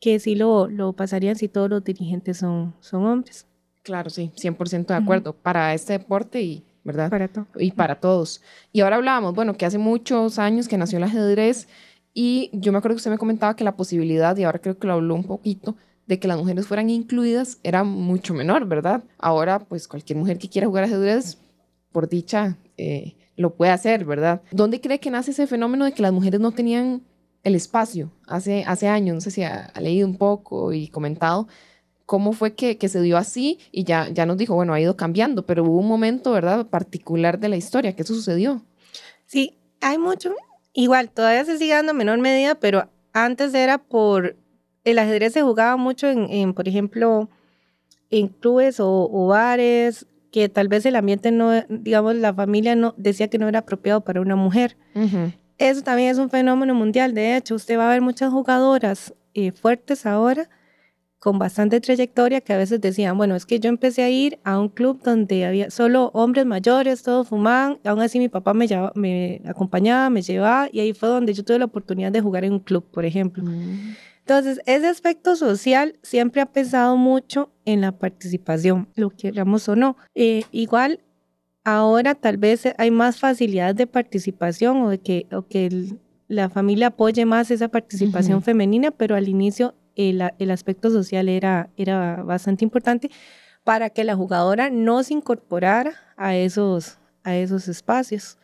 que 0.00 0.18
sí 0.20 0.36
lo, 0.36 0.68
lo 0.68 0.92
pasarían 0.92 1.36
si 1.36 1.48
todos 1.48 1.68
los 1.68 1.82
dirigentes 1.82 2.38
son, 2.38 2.74
son 2.80 3.04
hombres. 3.04 3.46
Claro, 3.82 4.10
sí, 4.10 4.30
100% 4.36 4.86
de 4.86 4.94
acuerdo. 4.94 5.32
Para 5.32 5.74
este 5.74 5.94
deporte 5.94 6.40
y, 6.40 6.64
¿verdad? 6.84 7.10
Para 7.10 7.26
todo. 7.28 7.46
Y 7.56 7.72
para 7.72 7.96
todos. 8.00 8.42
Y 8.72 8.80
ahora 8.80 8.96
hablábamos, 8.96 9.34
bueno, 9.34 9.54
que 9.54 9.66
hace 9.66 9.78
muchos 9.78 10.38
años 10.38 10.68
que 10.68 10.78
nació 10.78 10.98
el 10.98 11.04
ajedrez 11.04 11.68
y 12.14 12.50
yo 12.52 12.72
me 12.72 12.78
acuerdo 12.78 12.96
que 12.96 12.98
usted 12.98 13.10
me 13.10 13.18
comentaba 13.18 13.56
que 13.56 13.64
la 13.64 13.76
posibilidad, 13.76 14.36
y 14.36 14.44
ahora 14.44 14.58
creo 14.58 14.78
que 14.78 14.86
lo 14.86 14.94
habló 14.94 15.14
un 15.14 15.24
poquito, 15.24 15.76
de 16.06 16.18
que 16.18 16.28
las 16.28 16.36
mujeres 16.36 16.66
fueran 16.66 16.90
incluidas 16.90 17.58
era 17.62 17.84
mucho 17.84 18.34
menor, 18.34 18.66
¿verdad? 18.66 19.04
Ahora, 19.18 19.60
pues 19.60 19.88
cualquier 19.88 20.18
mujer 20.18 20.38
que 20.38 20.48
quiera 20.48 20.66
jugar 20.66 20.84
ajedrez, 20.84 21.38
por 21.92 22.08
dicha, 22.08 22.56
eh, 22.76 23.14
lo 23.36 23.54
puede 23.54 23.72
hacer, 23.72 24.04
¿verdad? 24.04 24.42
¿Dónde 24.50 24.80
cree 24.80 24.98
que 24.98 25.10
nace 25.10 25.30
ese 25.30 25.46
fenómeno 25.46 25.84
de 25.84 25.92
que 25.92 26.02
las 26.02 26.12
mujeres 26.12 26.40
no 26.40 26.52
tenían 26.52 27.02
el 27.44 27.54
espacio 27.54 28.12
hace, 28.26 28.64
hace 28.66 28.88
años, 28.88 29.14
no 29.14 29.20
sé 29.20 29.30
si 29.30 29.42
ha, 29.42 29.72
leído 29.80 30.06
un 30.06 30.16
poco 30.16 30.72
y 30.72 30.88
comentado 30.88 31.48
cómo 32.06 32.32
fue 32.32 32.54
que, 32.54 32.76
que, 32.78 32.88
se 32.88 33.00
dio 33.00 33.16
así 33.16 33.58
y 33.70 33.84
ya, 33.84 34.08
ya 34.10 34.26
nos 34.26 34.36
dijo, 34.36 34.54
bueno, 34.54 34.74
ha 34.74 34.80
ido 34.80 34.96
cambiando, 34.96 35.46
pero 35.46 35.64
hubo 35.64 35.78
un 35.78 35.88
momento, 35.88 36.32
¿verdad?, 36.32 36.66
particular 36.66 37.38
de 37.38 37.48
la 37.48 37.56
historia 37.56 37.96
que 37.96 38.04
sucedió. 38.04 38.62
Sí, 39.24 39.56
hay 39.80 39.98
mucho, 39.98 40.34
igual, 40.72 41.10
todavía 41.10 41.44
se 41.44 41.58
sigue 41.58 41.74
dando 41.74 41.92
en 41.92 41.98
menor 41.98 42.18
medida, 42.18 42.54
pero 42.54 42.88
antes 43.12 43.54
era 43.54 43.78
por, 43.78 44.36
el 44.84 44.98
ajedrez 44.98 45.32
se 45.32 45.42
jugaba 45.42 45.76
mucho 45.76 46.08
en, 46.08 46.30
en 46.30 46.54
por 46.54 46.68
ejemplo, 46.68 47.28
en 48.10 48.28
clubes 48.28 48.80
o, 48.80 49.08
o, 49.10 49.26
bares, 49.28 50.06
que 50.30 50.48
tal 50.48 50.68
vez 50.68 50.86
el 50.86 50.96
ambiente 50.96 51.30
no, 51.30 51.52
digamos, 51.68 52.16
la 52.16 52.32
familia 52.32 52.74
no 52.74 52.94
decía 52.96 53.28
que 53.28 53.38
no 53.38 53.48
era 53.48 53.60
apropiado 53.60 54.02
para 54.02 54.20
una 54.20 54.36
mujer. 54.36 54.76
Uh 54.94 55.30
eso 55.68 55.82
también 55.82 56.10
es 56.10 56.18
un 56.18 56.28
fenómeno 56.28 56.74
mundial. 56.74 57.14
De 57.14 57.36
hecho, 57.36 57.54
usted 57.54 57.78
va 57.78 57.86
a 57.86 57.92
ver 57.92 58.00
muchas 58.00 58.32
jugadoras 58.32 59.14
eh, 59.34 59.52
fuertes 59.52 60.06
ahora 60.06 60.48
con 61.22 61.38
bastante 61.38 61.80
trayectoria 61.80 62.40
que 62.40 62.52
a 62.52 62.56
veces 62.56 62.80
decían, 62.80 63.16
bueno, 63.16 63.36
es 63.36 63.46
que 63.46 63.60
yo 63.60 63.68
empecé 63.68 64.02
a 64.02 64.10
ir 64.10 64.40
a 64.42 64.58
un 64.58 64.68
club 64.68 65.00
donde 65.04 65.44
había 65.44 65.70
solo 65.70 66.10
hombres 66.14 66.46
mayores, 66.46 67.04
todos 67.04 67.28
fumaban, 67.28 67.78
aún 67.84 68.00
así 68.00 68.18
mi 68.18 68.28
papá 68.28 68.54
me, 68.54 68.66
me 68.96 69.40
acompañaba, 69.46 70.10
me 70.10 70.22
llevaba 70.22 70.68
y 70.72 70.80
ahí 70.80 70.92
fue 70.92 71.08
donde 71.08 71.32
yo 71.32 71.44
tuve 71.44 71.60
la 71.60 71.66
oportunidad 71.66 72.10
de 72.10 72.20
jugar 72.20 72.44
en 72.44 72.54
un 72.54 72.58
club, 72.58 72.84
por 72.90 73.04
ejemplo. 73.04 73.44
Mm. 73.44 73.94
Entonces, 74.18 74.60
ese 74.66 74.88
aspecto 74.88 75.36
social 75.36 75.96
siempre 76.02 76.40
ha 76.40 76.46
pesado 76.46 76.96
mucho 76.96 77.52
en 77.66 77.82
la 77.82 77.92
participación, 77.92 78.88
lo 78.96 79.10
queramos 79.10 79.68
o 79.68 79.76
no. 79.76 79.96
Eh, 80.16 80.42
igual, 80.50 80.98
ahora 81.62 82.16
tal 82.16 82.36
vez 82.36 82.64
hay 82.78 82.90
más 82.90 83.20
facilidad 83.20 83.76
de 83.76 83.86
participación 83.86 84.82
o 84.82 84.88
de 84.88 84.98
que, 84.98 85.28
o 85.30 85.46
que 85.46 85.86
la 86.26 86.48
familia 86.48 86.88
apoye 86.88 87.24
más 87.26 87.52
esa 87.52 87.68
participación 87.68 88.42
femenina, 88.42 88.90
pero 88.90 89.14
al 89.14 89.28
inicio 89.28 89.76
el, 89.96 90.22
el, 90.38 90.50
aspecto 90.50 90.90
social 90.90 91.28
era, 91.28 91.70
era 91.76 92.22
bastante 92.22 92.64
importante 92.64 93.10
para 93.64 93.90
que 93.90 94.04
la 94.04 94.16
jugadora 94.16 94.70
no 94.70 95.02
se 95.02 95.14
incorporara 95.14 95.94
a 96.16 96.36
esos, 96.36 96.98
a 97.22 97.36
esos 97.36 97.68
espacios. 97.68 98.38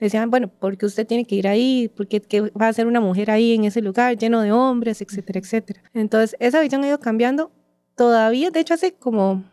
Decían, 0.00 0.30
bueno, 0.30 0.48
porque 0.48 0.86
usted 0.86 1.06
tiene 1.06 1.24
que 1.24 1.36
ir 1.36 1.46
ahí? 1.46 1.90
porque 1.96 2.20
qué 2.20 2.40
va 2.40 2.68
a 2.68 2.72
ser 2.72 2.86
una 2.86 3.00
mujer 3.00 3.30
ahí 3.30 3.54
en 3.54 3.64
ese 3.64 3.80
lugar 3.80 4.16
lleno 4.18 4.40
de 4.42 4.52
hombres, 4.52 5.00
etcétera, 5.00 5.38
etcétera? 5.38 5.82
Entonces, 5.94 6.36
esa 6.40 6.60
visión 6.60 6.82
ha 6.82 6.88
ido 6.88 6.98
cambiando 6.98 7.52
todavía. 7.94 8.50
De 8.50 8.60
hecho, 8.60 8.74
hace 8.74 8.92
como 8.92 9.44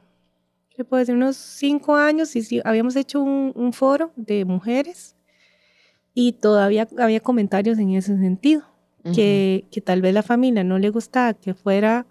le 0.81 0.85
puedo 0.85 0.99
decir, 0.99 1.15
unos 1.15 1.35
cinco 1.35 1.95
años, 1.95 2.35
y 2.35 2.41
sí, 2.41 2.61
habíamos 2.63 2.95
hecho 2.95 3.21
un, 3.21 3.73
foro 3.73 4.11
de 4.15 4.45
mujeres 4.45 5.15
y 6.13 6.33
todavía 6.33 6.87
había 6.97 7.19
comentarios 7.19 7.77
en 7.77 7.91
ese 7.91 8.17
sentido, 8.17 8.63
que, 9.13 9.65
que, 9.71 9.81
tal 9.81 10.01
vez 10.01 10.13
la 10.13 10.23
familia 10.23 10.63
no 10.63 10.77
le 10.79 10.89
gustaba 10.89 11.33
que 11.33 11.53
fuera 11.53 12.05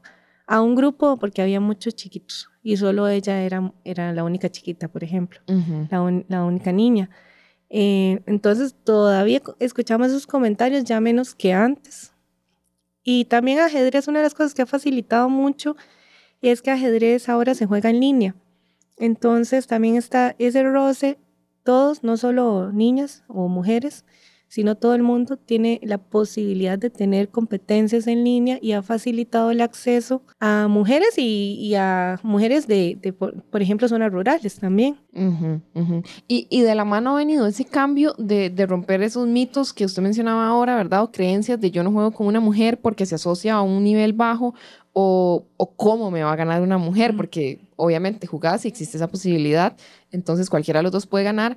a 0.47 0.61
un 0.61 0.75
grupo 0.75 1.17
porque 1.17 1.43
había 1.43 1.61
muchos 1.61 1.95
chiquitos 1.95 2.51
y 2.63 2.77
solo 2.77 3.09
ella 3.09 3.43
era, 3.43 3.73
era 3.85 4.13
la 4.13 4.25
única 4.25 4.51
chiquita, 4.51 4.89
por 4.89 5.05
ejemplo, 5.05 5.41
la, 5.47 6.25
la, 6.29 6.45
única 6.45 6.73
niña. 6.73 7.11
Eh, 7.71 8.21
entonces 8.27 8.75
todavía 8.85 9.41
escuchamos 9.61 10.09
esos 10.09 10.27
comentarios 10.27 10.85
ya 10.85 11.01
menos 11.01 11.35
que 11.35 11.53
antes. 11.53 12.13
Y 13.03 13.27
también 13.27 13.61
ajedrez, 13.61 14.09
una 14.09 14.19
de 14.19 14.25
las 14.25 14.35
cosas 14.35 14.55
que 14.55 14.63
ha 14.63 14.67
facilitado 14.67 15.29
mucho 15.29 15.77
es 16.43 16.63
que 16.63 16.71
ajedrez 16.71 17.29
ahora 17.29 17.55
se 17.55 17.67
juega 17.67 17.91
en 17.91 18.01
línea. 18.01 18.35
Entonces 18.99 19.67
también 19.67 19.97
está 19.97 20.35
ese 20.39 20.63
roce, 20.63 21.19
todos, 21.65 22.03
no 22.03 22.17
solo 22.17 22.73
niñas 22.73 23.25
o 23.29 23.49
mujeres, 23.49 24.05
sino 24.51 24.75
todo 24.75 24.97
el 24.97 25.05
mundo 25.05 25.37
tiene 25.37 25.81
la 25.85 25.99
posibilidad 25.99 26.77
de 26.77 26.91
tener 26.91 27.29
competencias 27.29 28.09
en 28.09 28.25
línea 28.25 28.59
y 28.61 28.73
ha 28.73 28.83
facilitado 28.83 29.53
el 29.53 29.61
acceso 29.61 30.23
a 30.41 30.67
mujeres 30.67 31.17
y, 31.17 31.73
a 31.77 32.19
mujeres 32.25 32.67
de, 32.67 32.99
por, 33.17 33.63
ejemplo, 33.63 33.87
zonas 33.87 34.11
rurales 34.13 34.57
también. 34.59 34.99
Y, 36.27 36.49
y, 36.51 36.61
de 36.63 36.75
la 36.75 36.85
mano 36.85 37.11
ha 37.11 37.19
venido 37.19 37.47
ese 37.47 37.65
cambio 37.65 38.13
de, 38.19 38.51
de, 38.51 38.67
romper 38.67 39.03
esos 39.03 39.29
mitos 39.29 39.73
que 39.73 39.85
usted 39.85 40.03
mencionaba 40.03 40.49
ahora, 40.49 40.75
¿verdad? 40.75 41.05
O 41.05 41.13
creencias 41.13 41.61
de 41.61 41.71
yo 41.71 41.85
no 41.85 41.93
juego 41.93 42.11
con 42.11 42.27
una 42.27 42.41
mujer 42.41 42.81
porque 42.81 43.07
se 43.07 43.15
asocia 43.15 43.55
a 43.55 43.63
un 43.63 43.85
nivel 43.85 44.15
bajo 44.15 44.55
o, 44.93 45.47
o 45.57 45.77
cómo 45.77 46.11
me 46.11 46.25
va 46.25 46.33
a 46.33 46.37
ganar 46.37 46.61
una 46.61 46.77
mujer, 46.77 47.17
porque 47.17 47.61
obviamente 47.77 48.27
jugás 48.27 48.65
y 48.65 48.69
existe 48.69 48.97
esa 48.97 49.09
posibilidad, 49.09 49.77
entonces 50.11 50.51
cualquiera 50.51 50.81
de 50.81 50.85
los 50.85 50.93
dos 50.93 51.07
puede 51.07 51.25
ganar. 51.25 51.57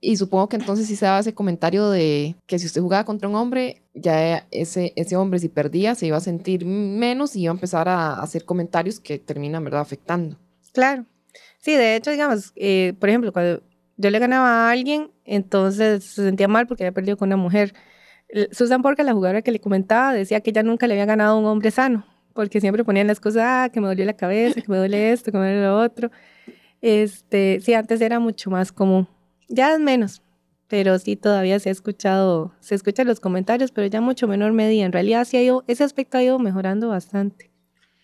Y 0.00 0.16
supongo 0.16 0.48
que 0.48 0.56
entonces 0.56 0.86
sí 0.86 0.96
se 0.96 1.04
daba 1.04 1.18
ese 1.20 1.34
comentario 1.34 1.90
de 1.90 2.34
que 2.46 2.58
si 2.58 2.66
usted 2.66 2.80
jugaba 2.80 3.04
contra 3.04 3.28
un 3.28 3.34
hombre, 3.34 3.82
ya 3.92 4.46
ese, 4.50 4.92
ese 4.96 5.16
hombre 5.16 5.38
si 5.38 5.48
perdía 5.48 5.94
se 5.94 6.06
iba 6.06 6.16
a 6.16 6.20
sentir 6.20 6.64
menos 6.64 7.36
y 7.36 7.42
iba 7.42 7.52
a 7.52 7.54
empezar 7.54 7.88
a 7.88 8.14
hacer 8.14 8.44
comentarios 8.44 8.98
que 8.98 9.18
terminan, 9.18 9.62
¿verdad?, 9.62 9.82
afectando. 9.82 10.38
Claro. 10.72 11.04
Sí, 11.58 11.72
de 11.72 11.96
hecho, 11.96 12.10
digamos, 12.10 12.52
eh, 12.56 12.94
por 12.98 13.10
ejemplo, 13.10 13.32
cuando 13.32 13.62
yo 13.98 14.10
le 14.10 14.18
ganaba 14.18 14.68
a 14.68 14.70
alguien, 14.70 15.10
entonces 15.26 16.04
se 16.04 16.24
sentía 16.24 16.48
mal 16.48 16.66
porque 16.66 16.84
había 16.84 16.94
perdido 16.94 17.18
con 17.18 17.28
una 17.28 17.36
mujer. 17.36 17.74
Susan 18.52 18.80
Porca, 18.80 19.02
la 19.02 19.12
jugadora 19.12 19.42
que 19.42 19.50
le 19.50 19.60
comentaba, 19.60 20.14
decía 20.14 20.40
que 20.40 20.50
ella 20.50 20.62
nunca 20.62 20.86
le 20.86 20.94
había 20.94 21.04
ganado 21.04 21.36
a 21.36 21.38
un 21.38 21.44
hombre 21.44 21.70
sano 21.70 22.06
porque 22.32 22.60
siempre 22.60 22.84
ponían 22.84 23.06
las 23.06 23.20
cosas, 23.20 23.42
ah, 23.44 23.70
que 23.72 23.80
me 23.80 23.88
dolió 23.88 24.04
la 24.04 24.14
cabeza, 24.14 24.60
que 24.60 24.68
me 24.68 24.78
duele 24.78 25.12
esto, 25.12 25.32
que 25.32 25.38
me 25.38 25.44
duele 25.44 25.62
lo 25.62 25.78
otro. 25.78 26.10
Este, 26.80 27.60
sí, 27.60 27.74
antes 27.74 28.00
era 28.00 28.18
mucho 28.18 28.50
más 28.50 28.72
común. 28.72 29.06
Ya 29.52 29.74
es 29.74 29.80
menos, 29.80 30.22
pero 30.68 30.96
sí 31.00 31.16
todavía 31.16 31.58
se 31.58 31.70
ha 31.70 31.72
escuchado, 31.72 32.52
se 32.60 32.76
escuchan 32.76 33.08
los 33.08 33.18
comentarios, 33.18 33.72
pero 33.72 33.88
ya 33.88 34.00
mucho 34.00 34.28
menor 34.28 34.52
medida. 34.52 34.86
En 34.86 34.92
realidad 34.92 35.24
sí 35.24 35.36
ha 35.36 35.42
ido, 35.42 35.64
ese 35.66 35.82
aspecto 35.82 36.18
ha 36.18 36.22
ido 36.22 36.38
mejorando 36.38 36.88
bastante. 36.88 37.50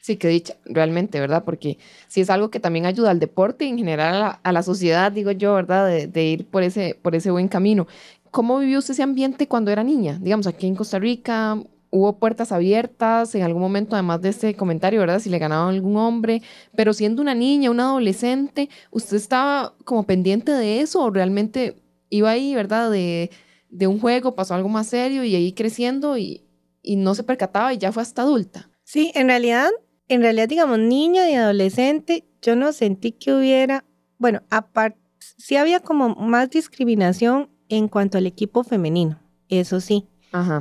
Sí, 0.01 0.17
que 0.17 0.27
dicha, 0.27 0.57
realmente, 0.65 1.21
¿verdad? 1.21 1.45
Porque 1.45 1.79
sí 2.09 2.21
es 2.21 2.31
algo 2.31 2.51
que 2.51 2.59
también 2.59 2.85
ayuda 2.85 3.11
al 3.11 3.21
deporte 3.21 3.65
y 3.65 3.69
en 3.69 3.79
general 3.79 4.39
a 4.43 4.53
la, 4.53 4.63
sociedad, 4.65 5.13
digo 5.13 5.31
yo, 5.31 5.55
¿verdad? 5.55 5.87
De, 5.87 6.09
de, 6.09 6.25
ir 6.25 6.47
por 6.47 6.65
ese, 6.65 6.99
por 7.01 7.15
ese 7.15 7.31
buen 7.31 7.47
camino. 7.47 7.87
¿Cómo 8.33 8.59
vivió 8.59 8.81
usted 8.81 8.95
ese 8.95 9.05
ambiente 9.05 9.47
cuando 9.47 9.71
era 9.71 9.85
niña? 9.85 10.19
Digamos, 10.21 10.49
aquí 10.49 10.67
en 10.67 10.75
Costa 10.75 10.99
Rica, 10.99 11.61
hubo 11.97 12.19
puertas 12.19 12.53
abiertas 12.53 13.35
en 13.35 13.43
algún 13.43 13.63
momento, 13.63 13.97
además 13.97 14.21
de 14.21 14.29
este 14.29 14.55
comentario, 14.55 15.01
¿verdad? 15.01 15.19
Si 15.19 15.31
le 15.31 15.39
ganaba 15.39 15.71
algún 15.71 15.97
hombre, 15.97 16.43
pero 16.77 16.93
siendo 16.93 17.23
una 17.23 17.35
niña, 17.35 17.71
una 17.71 17.85
adolescente, 17.85 18.69
¿usted 18.91 19.17
estaba 19.17 19.75
como 19.85 20.03
pendiente 20.05 20.53
de 20.53 20.81
eso 20.81 21.03
o 21.03 21.11
realmente 21.11 21.75
iba 22.11 22.31
ahí, 22.31 22.55
¿verdad? 22.55 22.91
De, 22.91 23.31
de 23.71 23.87
un 23.87 23.99
juego, 23.99 24.35
pasó 24.35 24.55
algo 24.55 24.69
más 24.69 24.89
serio 24.89 25.25
y 25.25 25.35
ahí 25.35 25.53
creciendo 25.53 26.19
y, 26.19 26.45
y 26.83 26.97
no 26.97 27.15
se 27.15 27.25
percataba 27.25 27.73
y 27.73 27.79
ya 27.79 27.93
fue 27.93 28.03
hasta 28.03 28.23
adulta? 28.23 28.69
Sí, 28.85 29.11
en 29.15 29.29
realidad, 29.29 29.71
en 30.09 30.21
realidad, 30.21 30.49
digamos, 30.49 30.79
niña 30.79 31.31
y 31.31 31.35
adolescente, 31.35 32.25
yo 32.43 32.57
no 32.57 32.73
sentí 32.73 33.13
que 33.13 33.33
hubiera, 33.33 33.85
bueno, 34.19 34.43
aparte, 34.51 34.99
sí 35.39 35.57
había 35.57 35.81
como 35.81 36.11
más 36.11 36.51
discriminación 36.51 37.49
en 37.71 37.89
cuanto 37.89 38.19
al 38.19 38.27
equipo 38.27 38.65
femenino, 38.65 39.19
eso 39.49 39.81
sí 39.81 40.07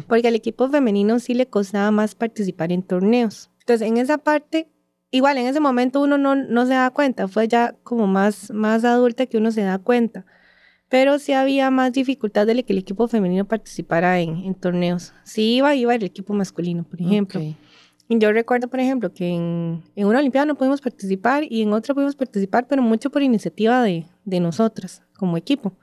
porque 0.08 0.28
al 0.28 0.36
equipo 0.36 0.70
femenino 0.70 1.20
sí 1.20 1.34
le 1.34 1.48
costaba 1.48 1.92
más 1.92 2.16
participar 2.16 2.72
en 2.72 2.84
torneos. 2.84 3.50
Entonces, 3.60 3.88
en 3.88 3.98
esa 3.98 4.18
parte, 4.18 4.70
igual 5.12 5.38
en 5.38 5.48
ese 5.48 5.60
momento 5.60 6.02
uno 6.02 6.18
no, 6.18 6.36
no 6.36 6.66
se 6.66 6.74
da 6.74 6.90
cuenta, 6.92 7.28
fue 7.28 7.48
ya 7.48 7.76
como 7.84 8.08
más, 8.08 8.52
más 8.52 8.86
adulta 8.86 9.26
que 9.26 9.38
uno 9.38 9.52
se 9.52 9.62
da 9.62 9.78
cuenta. 9.80 10.26
Pero 10.88 11.18
sí 11.18 11.34
había 11.34 11.72
más 11.72 11.94
dificultad 11.94 12.46
de 12.46 12.64
que 12.64 12.74
el 12.74 12.80
equipo 12.80 13.08
femenino 13.08 13.46
participara 13.46 14.20
en, 14.20 14.38
en 14.46 14.54
torneos. 14.54 15.14
Sí 15.24 15.56
iba, 15.56 15.74
iba 15.76 15.96
el 15.96 16.04
equipo 16.04 16.34
masculino, 16.34 16.84
por 16.84 17.02
ejemplo. 17.02 17.42
Y 18.08 18.20
yo 18.20 18.32
recuerdo, 18.32 18.68
por 18.68 18.80
ejemplo, 18.80 19.12
que 19.12 19.30
en, 19.30 19.84
en, 19.96 20.06
una 20.06 20.20
Olimpiada 20.20 20.46
no 20.46 20.56
pudimos 20.56 20.80
participar 20.80 21.44
y 21.50 21.64
en 21.64 21.74
otra 21.74 21.96
pudimos 21.96 22.16
participar, 22.16 22.68
pero 22.68 22.84
mucho 22.84 23.10
por 23.10 23.24
iniciativa 23.24 23.82
de, 23.82 24.06
de 24.26 24.40
nosotras 24.40 25.02
como 25.18 25.38
equipo. 25.38 25.76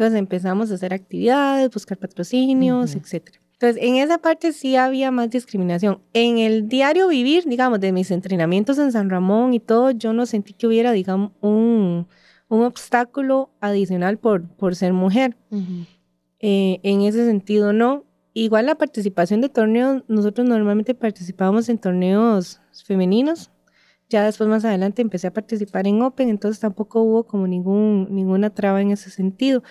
Entonces 0.00 0.18
empezamos 0.18 0.70
a 0.70 0.76
hacer 0.76 0.94
actividades, 0.94 1.70
buscar 1.70 1.98
patrocinios, 1.98 2.94
etc. 2.94 3.32
Entonces, 3.52 3.82
en 3.82 3.96
esa 3.96 4.16
parte 4.16 4.54
sí 4.54 4.74
había 4.74 5.10
más 5.10 5.28
discriminación. 5.28 6.00
En 6.14 6.38
el 6.38 6.68
diario 6.68 7.06
vivir, 7.08 7.44
digamos, 7.44 7.80
de 7.80 7.92
mis 7.92 8.10
entrenamientos 8.10 8.78
en 8.78 8.92
San 8.92 9.10
Ramón 9.10 9.52
y 9.52 9.60
todo, 9.60 9.90
yo 9.90 10.14
no 10.14 10.24
sentí 10.24 10.54
que 10.54 10.66
hubiera, 10.66 10.92
digamos, 10.92 11.32
un, 11.42 12.06
un 12.48 12.62
obstáculo 12.62 13.50
adicional 13.60 14.16
por, 14.16 14.48
por 14.48 14.74
ser 14.74 14.94
mujer. 14.94 15.36
Eh, 16.38 16.80
en 16.82 17.02
ese 17.02 17.26
sentido, 17.26 17.74
no. 17.74 18.04
igual 18.32 18.64
la 18.64 18.76
participación 18.76 19.42
de 19.42 19.50
torneos, 19.50 20.02
nosotros 20.08 20.48
normalmente 20.48 20.94
participábamos 20.94 21.68
en 21.68 21.76
torneos 21.76 22.62
femeninos. 22.86 23.50
Ya 24.10 24.24
después 24.24 24.50
más 24.50 24.64
adelante 24.64 25.02
empecé 25.02 25.28
a 25.28 25.32
participar 25.32 25.86
en 25.86 26.02
Open, 26.02 26.28
entonces 26.28 26.58
tampoco 26.60 27.00
hubo 27.00 27.24
como 27.24 27.46
ningún, 27.46 28.08
ninguna 28.10 28.50
traba 28.50 28.82
en 28.82 28.90
ese 28.90 29.08
sentido. 29.08 29.62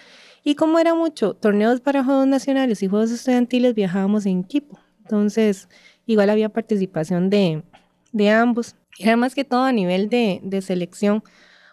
Y 0.45 0.55
como 0.55 0.79
era 0.79 0.95
mucho 0.95 1.33
torneos 1.33 1.81
para 1.81 2.05
Juegos 2.05 2.25
Nacionales 2.25 2.81
y 2.81 2.87
Juegos 2.87 3.11
Estudiantiles, 3.11 3.75
viajábamos 3.75 4.25
en 4.25 4.39
equipo. 4.39 4.79
Entonces, 4.99 5.67
igual 6.05 6.29
había 6.29 6.47
participación 6.47 7.29
de, 7.29 7.63
de 8.13 8.29
ambos. 8.29 8.77
Era 8.97 9.17
más 9.17 9.35
que 9.35 9.43
todo 9.43 9.63
a 9.63 9.73
nivel 9.73 10.07
de, 10.07 10.39
de 10.41 10.61
selección. 10.61 11.21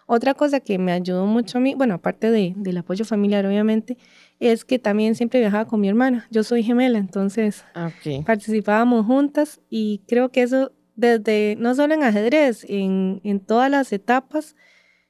Otra 0.05 0.33
cosa 0.33 0.59
que 0.59 0.77
me 0.77 0.91
ayudó 0.91 1.25
mucho 1.25 1.59
a 1.59 1.61
mí, 1.61 1.73
bueno, 1.73 1.95
aparte 1.95 2.31
de, 2.31 2.53
del 2.57 2.77
apoyo 2.77 3.05
familiar, 3.05 3.45
obviamente, 3.45 3.97
es 4.39 4.65
que 4.65 4.77
también 4.77 5.15
siempre 5.15 5.39
viajaba 5.39 5.65
con 5.65 5.79
mi 5.79 5.87
hermana. 5.87 6.27
Yo 6.31 6.43
soy 6.43 6.63
gemela, 6.63 6.97
entonces 6.97 7.63
participábamos 8.25 9.05
juntas 9.05 9.61
y 9.69 10.01
creo 10.07 10.29
que 10.29 10.41
eso 10.43 10.73
desde, 10.97 11.55
no 11.57 11.73
solo 11.75 11.93
en 11.93 12.03
ajedrez, 12.03 12.65
en, 12.67 13.21
en 13.23 13.39
todas 13.39 13.71
las 13.71 13.93
etapas, 13.93 14.55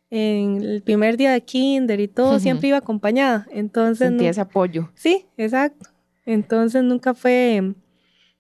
en 0.10 0.62
el 0.62 0.84
primer 0.84 1.18
día 1.18 1.32
de 1.32 1.42
kinder 1.42 2.00
y 2.00 2.08
todo, 2.08 2.40
siempre 2.40 2.70
iba 2.70 2.78
acompañada. 2.78 3.48
Entonces, 3.52 4.10
Sentía 4.10 4.30
ese 4.30 4.42
apoyo. 4.42 4.92
Sí, 4.94 5.26
exacto. 5.38 5.90
Entonces 6.26 6.84
nunca 6.84 7.14
fue 7.14 7.74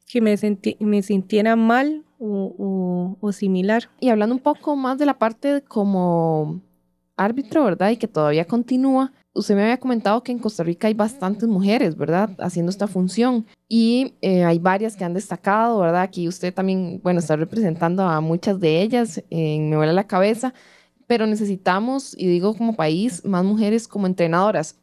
que 0.05 0.21
me, 0.21 0.37
sentí, 0.37 0.77
me 0.79 1.01
sintiera 1.01 1.55
mal 1.55 2.05
o, 2.19 3.17
o, 3.19 3.31
similar. 3.31 3.89
Y 3.99 4.09
hablando 4.09 4.35
un 4.35 4.41
poco 4.41 4.75
más 4.75 4.97
de 4.97 5.05
la 5.05 5.17
parte 5.17 5.61
como 5.61 6.61
árbitro, 7.15 7.63
¿verdad? 7.63 7.91
Y 7.91 7.97
que 7.97 8.07
todavía 8.07 8.45
continúa. 8.45 9.13
Usted 9.37 9.55
me 9.55 9.63
había 9.63 9.79
comentado 9.79 10.23
que 10.23 10.31
en 10.31 10.39
Costa 10.39 10.63
Rica 10.63 10.87
hay 10.87 10.93
bastantes 10.93 11.47
mujeres, 11.47 11.95
¿verdad? 11.95 12.31
Haciendo 12.39 12.69
esta 12.69 12.87
función. 12.87 13.45
Y 13.69 14.15
eh, 14.21 14.43
hay 14.43 14.59
varias 14.59 14.95
que 14.95 15.05
han 15.05 15.13
destacado, 15.13 15.79
¿verdad? 15.79 16.01
Aquí 16.01 16.27
usted 16.27 16.53
también, 16.53 16.99
bueno, 17.03 17.19
está 17.19 17.35
representando 17.35 18.03
a 18.03 18.19
muchas 18.21 18.59
de 18.59 18.81
ellas. 18.81 19.23
en 19.29 19.69
me 19.69 19.77
vuela 19.77 19.93
la 19.93 20.07
cabeza 20.07 20.53
pero 21.07 21.25
necesitamos, 21.25 22.13
y 22.17 22.27
digo 22.27 22.53
como 22.55 22.75
país, 22.75 23.25
más 23.25 23.43
mujeres 23.43 23.87
como 23.87 24.05
entrenadoras. 24.05 24.77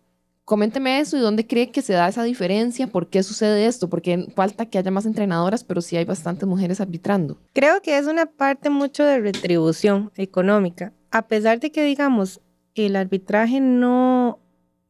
Coménteme 0.45 1.01
eso 1.01 1.17
y 1.17 1.21
dónde 1.21 1.47
cree 1.47 1.71
que 1.71 1.81
se 1.81 1.93
da 1.93 2.09
esa 2.09 2.23
diferencia, 2.23 2.87
por 2.87 3.09
qué 3.09 3.23
sucede 3.23 3.67
esto, 3.67 3.89
porque 3.89 4.27
falta 4.35 4.67
que 4.67 4.79
haya 4.79 4.91
más 4.91 5.07
entrenadoras, 5.07 5.65
pero 5.65 5.81
sí 5.81 5.97
hay 5.97 6.05
bastantes 6.05 6.47
mujeres 6.49 6.81
arbitrando. 6.81 7.39
Creo 7.53 7.81
que 7.81 7.97
es 7.97 8.07
una 8.07 8.27
parte 8.27 8.69
mucho 8.69 9.05
de 9.05 9.21
retribución 9.21 10.11
económica. 10.17 10.93
A 11.11 11.29
pesar 11.29 11.61
de 11.61 11.71
que, 11.71 11.85
digamos, 11.85 12.41
el 12.75 12.97
arbitraje 12.97 13.61
no, 13.61 14.41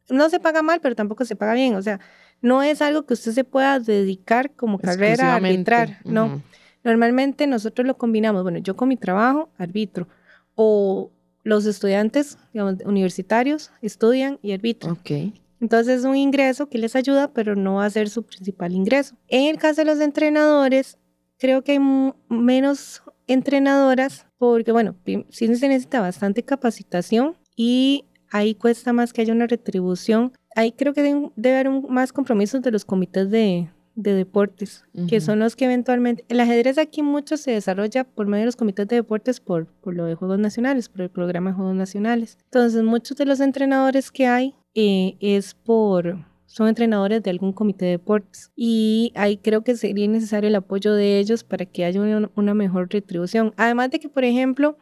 no 0.08 0.28
se 0.30 0.40
paga 0.40 0.62
mal, 0.62 0.80
pero 0.80 0.94
tampoco 0.94 1.24
se 1.24 1.36
paga 1.36 1.54
bien. 1.54 1.74
O 1.74 1.82
sea, 1.82 2.00
no 2.40 2.62
es 2.62 2.82
algo 2.82 3.06
que 3.06 3.14
usted 3.14 3.32
se 3.32 3.44
pueda 3.44 3.78
dedicar 3.80 4.52
como 4.52 4.78
carrera 4.78 5.32
a 5.32 5.36
arbitrar. 5.36 5.98
No. 6.04 6.42
Normalmente 6.82 7.46
nosotros 7.46 7.86
lo 7.86 7.96
combinamos. 7.96 8.42
Bueno, 8.42 8.58
yo 8.58 8.76
con 8.76 8.88
mi 8.88 8.96
trabajo 8.96 9.50
arbitro. 9.58 10.06
O 10.54 11.10
los 11.42 11.66
estudiantes 11.66 12.38
digamos, 12.52 12.76
universitarios 12.84 13.70
estudian 13.82 14.38
y 14.42 14.52
arbitran. 14.52 14.92
Okay. 14.92 15.34
Entonces 15.60 16.00
es 16.00 16.04
un 16.04 16.16
ingreso 16.16 16.68
que 16.68 16.78
les 16.78 16.94
ayuda, 16.94 17.32
pero 17.32 17.56
no 17.56 17.76
va 17.76 17.86
a 17.86 17.90
ser 17.90 18.10
su 18.10 18.22
principal 18.22 18.72
ingreso. 18.72 19.16
En 19.28 19.48
el 19.48 19.58
caso 19.58 19.80
de 19.80 19.86
los 19.86 20.00
entrenadores, 20.00 20.98
creo 21.38 21.62
que 21.62 21.72
hay 21.72 21.80
menos 22.28 23.02
entrenadoras 23.26 24.26
porque, 24.36 24.72
bueno, 24.72 24.94
sí 25.30 25.54
se 25.56 25.68
necesita 25.68 26.00
bastante 26.00 26.42
capacitación 26.42 27.36
y 27.56 28.04
ahí 28.34 28.56
cuesta 28.56 28.92
más 28.92 29.12
que 29.12 29.22
haya 29.22 29.32
una 29.32 29.46
retribución. 29.46 30.32
Ahí 30.56 30.72
creo 30.72 30.92
que 30.92 31.02
debe, 31.02 31.54
haber 31.54 31.70
más 31.88 32.12
compromisos 32.12 32.62
de 32.62 32.72
los 32.72 32.84
comités 32.84 33.30
de, 33.30 33.70
de 33.94 34.12
deportes, 34.12 34.84
que 35.08 35.20
son 35.20 35.38
los 35.38 35.54
que 35.54 35.66
eventualmente, 35.66 36.24
el 36.28 36.40
ajedrez 36.40 36.78
aquí 36.78 37.02
mucho 37.02 37.36
se 37.36 37.52
desarrolla 37.52 38.02
por 38.02 38.26
medio 38.26 38.42
de 38.42 38.46
los 38.46 38.56
comités 38.56 38.88
de 38.88 38.96
deportes 38.96 39.38
por, 39.38 39.66
por 39.66 39.94
lo 39.94 40.04
de 40.04 40.16
Juegos 40.16 40.40
Nacionales, 40.40 40.88
por 40.88 41.02
el 41.02 41.10
programa 41.10 41.50
de 41.50 41.56
Juegos 41.56 41.76
Nacionales. 41.76 42.36
Entonces, 42.46 42.82
muchos 42.82 43.16
de 43.16 43.24
los 43.24 43.38
entrenadores 43.38 44.10
que 44.10 44.26
hay 44.26 44.56
eh, 44.74 45.16
es 45.20 45.54
por, 45.54 46.26
son 46.46 46.66
entrenadores 46.66 47.22
de 47.22 47.30
algún 47.30 47.52
comité 47.52 47.84
de 47.84 47.92
deportes 47.92 48.50
y 48.56 49.12
ahí 49.14 49.36
creo 49.36 49.62
que 49.62 49.76
sería 49.76 50.08
necesario 50.08 50.48
el 50.48 50.56
apoyo 50.56 50.92
de 50.92 51.20
ellos 51.20 51.44
para 51.44 51.66
que 51.66 51.84
haya 51.84 52.00
una, 52.00 52.30
una 52.34 52.54
mejor 52.54 52.88
retribución. 52.90 53.54
Además 53.56 53.92
de 53.92 54.00
que, 54.00 54.08
por 54.08 54.24
ejemplo, 54.24 54.76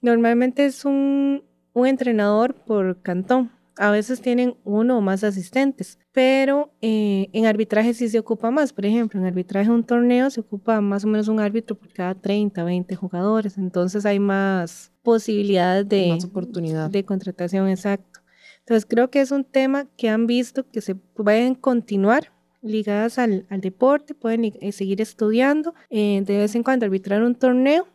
normalmente 0.00 0.64
es 0.64 0.86
un, 0.86 1.42
un 1.74 1.86
entrenador 1.86 2.54
por 2.54 3.02
cantón 3.02 3.50
a 3.76 3.90
veces 3.90 4.20
tienen 4.20 4.56
uno 4.64 4.98
o 4.98 5.00
más 5.00 5.24
asistentes, 5.24 5.98
pero 6.12 6.72
eh, 6.80 7.28
en 7.32 7.46
arbitraje 7.46 7.92
sí 7.94 8.08
se 8.08 8.18
ocupa 8.18 8.50
más. 8.50 8.72
Por 8.72 8.86
ejemplo, 8.86 9.18
en 9.20 9.26
arbitraje 9.26 9.68
de 9.68 9.74
un 9.74 9.84
torneo 9.84 10.30
se 10.30 10.40
ocupa 10.40 10.80
más 10.80 11.04
o 11.04 11.08
menos 11.08 11.28
un 11.28 11.40
árbitro 11.40 11.76
por 11.76 11.92
cada 11.92 12.14
30, 12.14 12.62
20 12.62 12.94
jugadores. 12.94 13.58
Entonces 13.58 14.06
hay 14.06 14.20
más 14.20 14.92
posibilidades 15.02 15.88
de, 15.88 16.08
más 16.08 16.24
oportunidad. 16.24 16.90
de 16.90 17.04
contratación, 17.04 17.68
exacto. 17.68 18.20
Entonces 18.60 18.86
creo 18.86 19.10
que 19.10 19.20
es 19.20 19.30
un 19.30 19.44
tema 19.44 19.86
que 19.96 20.08
han 20.08 20.26
visto 20.26 20.68
que 20.70 20.80
se 20.80 20.94
pueden 20.94 21.54
continuar 21.54 22.32
ligadas 22.62 23.18
al, 23.18 23.44
al 23.50 23.60
deporte, 23.60 24.14
pueden 24.14 24.44
eh, 24.44 24.72
seguir 24.72 25.02
estudiando, 25.02 25.74
eh, 25.90 26.22
de 26.24 26.38
vez 26.38 26.54
en 26.54 26.62
cuando 26.62 26.86
arbitrar 26.86 27.22
un 27.22 27.34
torneo 27.34 27.86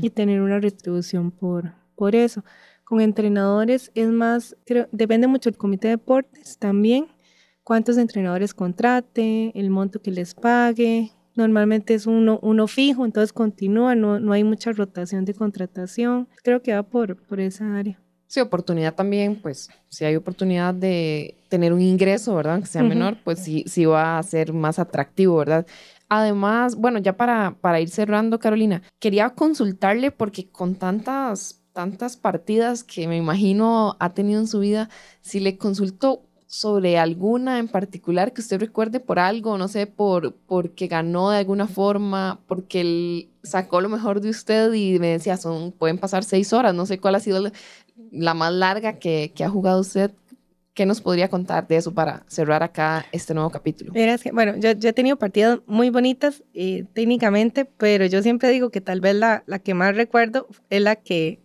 y 0.00 0.08
tener 0.08 0.40
una 0.40 0.58
retribución 0.60 1.30
por, 1.30 1.74
por 1.94 2.14
eso. 2.14 2.42
Con 2.88 3.02
entrenadores 3.02 3.90
es 3.94 4.08
más, 4.08 4.56
creo, 4.64 4.88
depende 4.92 5.26
mucho 5.26 5.50
del 5.50 5.58
comité 5.58 5.88
de 5.88 5.96
deportes 5.98 6.56
también, 6.56 7.08
cuántos 7.62 7.98
entrenadores 7.98 8.54
contrate, 8.54 9.52
el 9.54 9.68
monto 9.68 10.00
que 10.00 10.10
les 10.10 10.34
pague. 10.34 11.12
Normalmente 11.34 11.92
es 11.92 12.06
uno, 12.06 12.38
uno 12.40 12.66
fijo, 12.66 13.04
entonces 13.04 13.34
continúa, 13.34 13.94
no, 13.94 14.18
no 14.18 14.32
hay 14.32 14.42
mucha 14.42 14.72
rotación 14.72 15.26
de 15.26 15.34
contratación. 15.34 16.28
Creo 16.42 16.62
que 16.62 16.72
va 16.72 16.82
por, 16.82 17.14
por 17.26 17.40
esa 17.40 17.76
área. 17.76 18.00
Sí, 18.26 18.40
oportunidad 18.40 18.94
también, 18.94 19.38
pues 19.42 19.68
si 19.90 20.06
hay 20.06 20.16
oportunidad 20.16 20.72
de 20.72 21.36
tener 21.50 21.74
un 21.74 21.82
ingreso, 21.82 22.34
¿verdad? 22.36 22.54
Aunque 22.54 22.68
sea 22.68 22.82
menor, 22.82 23.18
pues 23.22 23.40
sí, 23.40 23.64
sí 23.66 23.84
va 23.84 24.18
a 24.18 24.22
ser 24.22 24.54
más 24.54 24.78
atractivo, 24.78 25.36
¿verdad? 25.36 25.66
Además, 26.08 26.74
bueno, 26.74 27.00
ya 27.00 27.18
para, 27.18 27.58
para 27.60 27.82
ir 27.82 27.90
cerrando, 27.90 28.38
Carolina, 28.38 28.82
quería 28.98 29.28
consultarle 29.30 30.10
porque 30.10 30.50
con 30.50 30.74
tantas 30.74 31.57
tantas 31.78 32.16
partidas 32.16 32.82
que 32.82 33.06
me 33.06 33.16
imagino 33.16 33.96
ha 34.00 34.12
tenido 34.12 34.40
en 34.40 34.48
su 34.48 34.58
vida, 34.58 34.90
si 35.20 35.38
le 35.38 35.58
consulto 35.58 36.24
sobre 36.48 36.98
alguna 36.98 37.60
en 37.60 37.68
particular 37.68 38.32
que 38.32 38.40
usted 38.40 38.58
recuerde 38.58 38.98
por 38.98 39.20
algo, 39.20 39.56
no 39.58 39.68
sé, 39.68 39.86
por 39.86 40.34
porque 40.34 40.88
ganó 40.88 41.30
de 41.30 41.38
alguna 41.38 41.68
forma, 41.68 42.40
porque 42.48 42.80
él 42.80 43.28
sacó 43.44 43.80
lo 43.80 43.88
mejor 43.88 44.20
de 44.20 44.30
usted 44.30 44.72
y 44.72 44.98
me 44.98 45.06
decía, 45.06 45.36
son, 45.36 45.70
pueden 45.70 45.98
pasar 45.98 46.24
seis 46.24 46.52
horas, 46.52 46.74
no 46.74 46.84
sé 46.84 46.98
cuál 46.98 47.14
ha 47.14 47.20
sido 47.20 47.52
la, 48.10 48.34
más 48.34 48.52
larga 48.52 48.94
que, 48.94 49.30
que, 49.32 49.44
ha 49.44 49.48
jugado 49.48 49.78
usted. 49.78 50.10
¿Qué 50.78 50.86
nos 50.86 51.00
podría 51.00 51.26
contar 51.28 51.66
de 51.66 51.74
eso 51.74 51.92
para 51.92 52.22
cerrar 52.28 52.62
acá 52.62 53.04
este 53.10 53.34
nuevo 53.34 53.50
capítulo? 53.50 53.92
bueno, 54.32 54.54
yo, 54.58 54.70
he 54.70 54.92
tenido 54.92 55.16
partidas 55.16 55.58
muy 55.66 55.90
bonitas 55.90 56.44
eh, 56.54 56.84
técnicamente, 56.92 57.64
pero 57.64 58.06
yo 58.06 58.22
siempre 58.22 58.50
digo 58.50 58.70
que 58.70 58.80
tal 58.80 59.00
vez 59.00 59.16
la, 59.16 59.42
la 59.46 59.58
que 59.58 59.74
más 59.74 59.96
recuerdo 59.96 60.46
es 60.70 60.80
la 60.80 60.94
que 60.94 61.40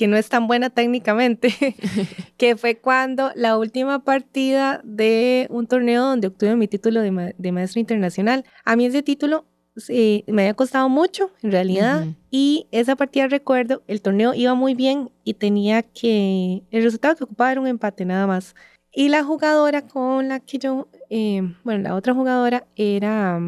que 0.00 0.06
no 0.06 0.16
es 0.16 0.30
tan 0.30 0.46
buena 0.46 0.70
técnicamente, 0.70 1.52
que 2.38 2.56
fue 2.56 2.78
cuando 2.78 3.32
la 3.34 3.58
última 3.58 4.02
partida 4.02 4.80
de 4.82 5.46
un 5.50 5.66
torneo 5.66 6.02
donde 6.02 6.28
obtuve 6.28 6.56
mi 6.56 6.68
título 6.68 7.02
de, 7.02 7.52
maestro 7.52 7.80
internacional. 7.80 8.46
A 8.64 8.76
mí 8.76 8.86
ese 8.86 9.02
título 9.02 9.44
me 9.88 10.42
había 10.42 10.54
costado 10.54 10.88
mucho, 10.88 11.30
en 11.42 11.52
realidad, 11.52 12.06
y 12.30 12.66
esa 12.70 12.96
partida 12.96 13.28
recuerdo, 13.28 13.82
el 13.86 14.02
torneo 14.02 14.34
iba 14.34 14.54
muy 14.54 14.74
bien 14.74 15.10
y 15.24 15.34
tenía 15.34 15.82
que, 15.82 16.62
el 16.70 16.82
resultado 16.82 17.16
que 17.16 17.24
ocupaba 17.24 17.52
era 17.52 17.60
un 17.60 17.66
empate 17.66 18.04
nada 18.04 18.26
más. 18.26 18.54
Y 18.92 19.08
la 19.08 19.22
jugadora 19.22 19.86
con 19.86 20.28
la 20.28 20.40
que 20.40 20.58
yo, 20.58 20.88
eh, 21.10 21.42
bueno, 21.62 21.82
la 21.82 21.94
otra 21.94 22.12
jugadora 22.12 22.66
era 22.74 23.40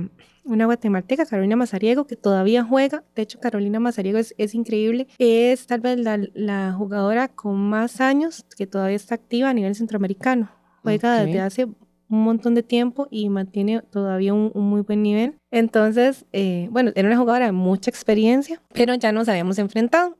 una 0.45 0.67
guatemalteca, 0.67 1.27
Carolina 1.27 1.57
Mazariego, 1.57 2.07
que 2.07 2.17
todavía 2.17 2.65
juega. 2.65 3.05
De 3.15 3.23
hecho, 3.23 3.41
Carolina 3.41 3.81
Mazariego 3.81 4.19
es, 4.19 4.35
es 4.39 4.55
increíble. 4.55 5.09
Es 5.19 5.67
tal 5.67 5.81
vez 5.81 5.99
la, 5.99 6.73
jugadora 6.73 7.29
con 7.29 7.57
más 7.57 8.01
años 8.01 8.45
que 8.57 8.67
todavía 8.67 8.97
está 8.97 9.15
activa 9.15 9.51
a 9.51 9.55
nivel 9.55 9.75
centroamericano. 9.75 10.51
Juega 10.83 11.25
desde 11.25 11.41
hace 11.41 11.69
un 12.13 12.25
montón 12.25 12.55
de 12.55 12.63
tiempo 12.63 13.09
y 13.11 13.31
mantiene 13.31 13.81
todavía 13.81 14.35
un, 14.35 14.53
muy 14.55 14.83
buen 14.83 15.03
nivel. 15.03 15.39
Entonces, 15.51 16.27
eh, 16.33 16.69
bueno, 16.71 16.93
era 16.95 17.09
una 17.09 17.17
jugadora 17.17 17.47
de 17.47 17.53
mucha 17.53 17.89
experiencia, 17.89 18.61
pero 18.75 18.95
ya 18.95 19.13
nos 19.13 19.31
habíamos 19.31 19.59
enfrentado. 19.59 20.19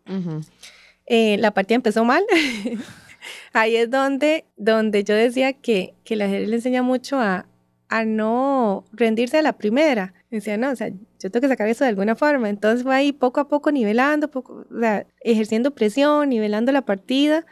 Eh, 1.05 1.37
la 1.37 1.51
partida 1.53 1.77
empezó 1.77 2.05
mal. 2.05 2.25
Ahí 3.53 3.77
es 3.77 3.91
donde, 3.91 4.47
donde 4.57 5.05
yo 5.05 5.15
decía 5.15 5.53
que, 5.53 5.95
que 6.03 6.17
la 6.17 6.29
gente 6.29 6.47
le 6.47 6.57
enseña 6.57 6.83
mucho 6.83 7.21
a, 7.21 7.47
a 7.89 8.05
no 8.07 8.85
rendirse 8.93 9.37
a 9.37 9.43
la 9.43 9.53
primera. 9.53 10.15
Decía, 10.31 10.57
no, 10.57 10.71
o 10.71 10.77
sea, 10.77 10.89
yo 10.89 11.31
tengo 11.31 11.43
que 11.43 11.49
sacar 11.49 11.69
eso 11.69 11.85
de 11.85 11.91
alguna 11.91 12.17
forma. 12.17 12.49
Entonces 12.49 12.85
fue 12.85 12.95
ahí 12.95 13.13
poco 13.13 13.41
a 13.41 13.49
poco 13.49 13.71
nivelando, 13.71 14.31
poco, 14.31 14.65
o 14.75 14.81
sea, 14.81 15.07
ejerciendo 15.21 15.73
presión, 15.73 16.31
nivelando 16.31 16.73
la 16.73 16.87
partida 16.87 17.45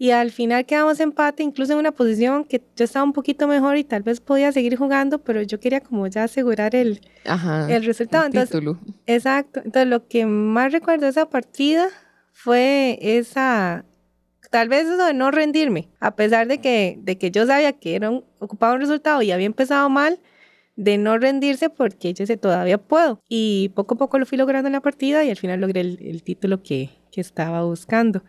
Y 0.00 0.12
al 0.12 0.30
final 0.30 0.64
quedamos 0.64 1.00
empate, 1.00 1.42
incluso 1.42 1.72
en 1.72 1.80
una 1.80 1.90
posición 1.90 2.44
que 2.44 2.62
yo 2.76 2.84
estaba 2.84 3.04
un 3.04 3.12
poquito 3.12 3.48
mejor 3.48 3.76
y 3.76 3.82
tal 3.82 4.04
vez 4.04 4.20
podía 4.20 4.52
seguir 4.52 4.76
jugando, 4.76 5.18
pero 5.18 5.42
yo 5.42 5.58
quería 5.58 5.80
como 5.80 6.06
ya 6.06 6.22
asegurar 6.22 6.76
el, 6.76 7.00
el 7.68 7.84
resultado. 7.84 8.26
Entonces, 8.26 8.62
exacto. 9.06 9.60
Entonces 9.64 9.88
lo 9.88 10.06
que 10.06 10.24
más 10.24 10.70
recuerdo 10.70 11.06
de 11.06 11.10
esa 11.10 11.28
partida 11.28 11.88
fue 12.32 12.98
esa, 13.02 13.84
tal 14.50 14.68
vez 14.68 14.86
eso 14.86 15.04
de 15.04 15.14
no 15.14 15.32
rendirme, 15.32 15.88
a 15.98 16.14
pesar 16.14 16.46
de 16.46 16.58
que, 16.58 16.96
de 17.02 17.18
que 17.18 17.32
yo 17.32 17.44
sabía 17.44 17.72
que 17.72 17.96
era 17.96 18.10
un, 18.10 18.24
ocupaba 18.38 18.74
un 18.74 18.80
resultado 18.80 19.20
y 19.22 19.32
había 19.32 19.46
empezado 19.46 19.90
mal, 19.90 20.20
de 20.76 20.96
no 20.96 21.18
rendirse 21.18 21.70
porque 21.70 22.14
yo 22.14 22.24
sé, 22.24 22.36
todavía 22.36 22.78
puedo. 22.78 23.20
Y 23.28 23.72
poco 23.74 23.96
a 23.96 23.98
poco 23.98 24.20
lo 24.20 24.26
fui 24.26 24.38
logrando 24.38 24.68
en 24.68 24.74
la 24.74 24.80
partida 24.80 25.24
y 25.24 25.30
al 25.30 25.36
final 25.36 25.60
logré 25.60 25.80
el, 25.80 26.22
título 26.22 26.62
que, 26.62 26.90
que, 27.10 27.20
estaba 27.20 27.64
buscando. 27.64 28.22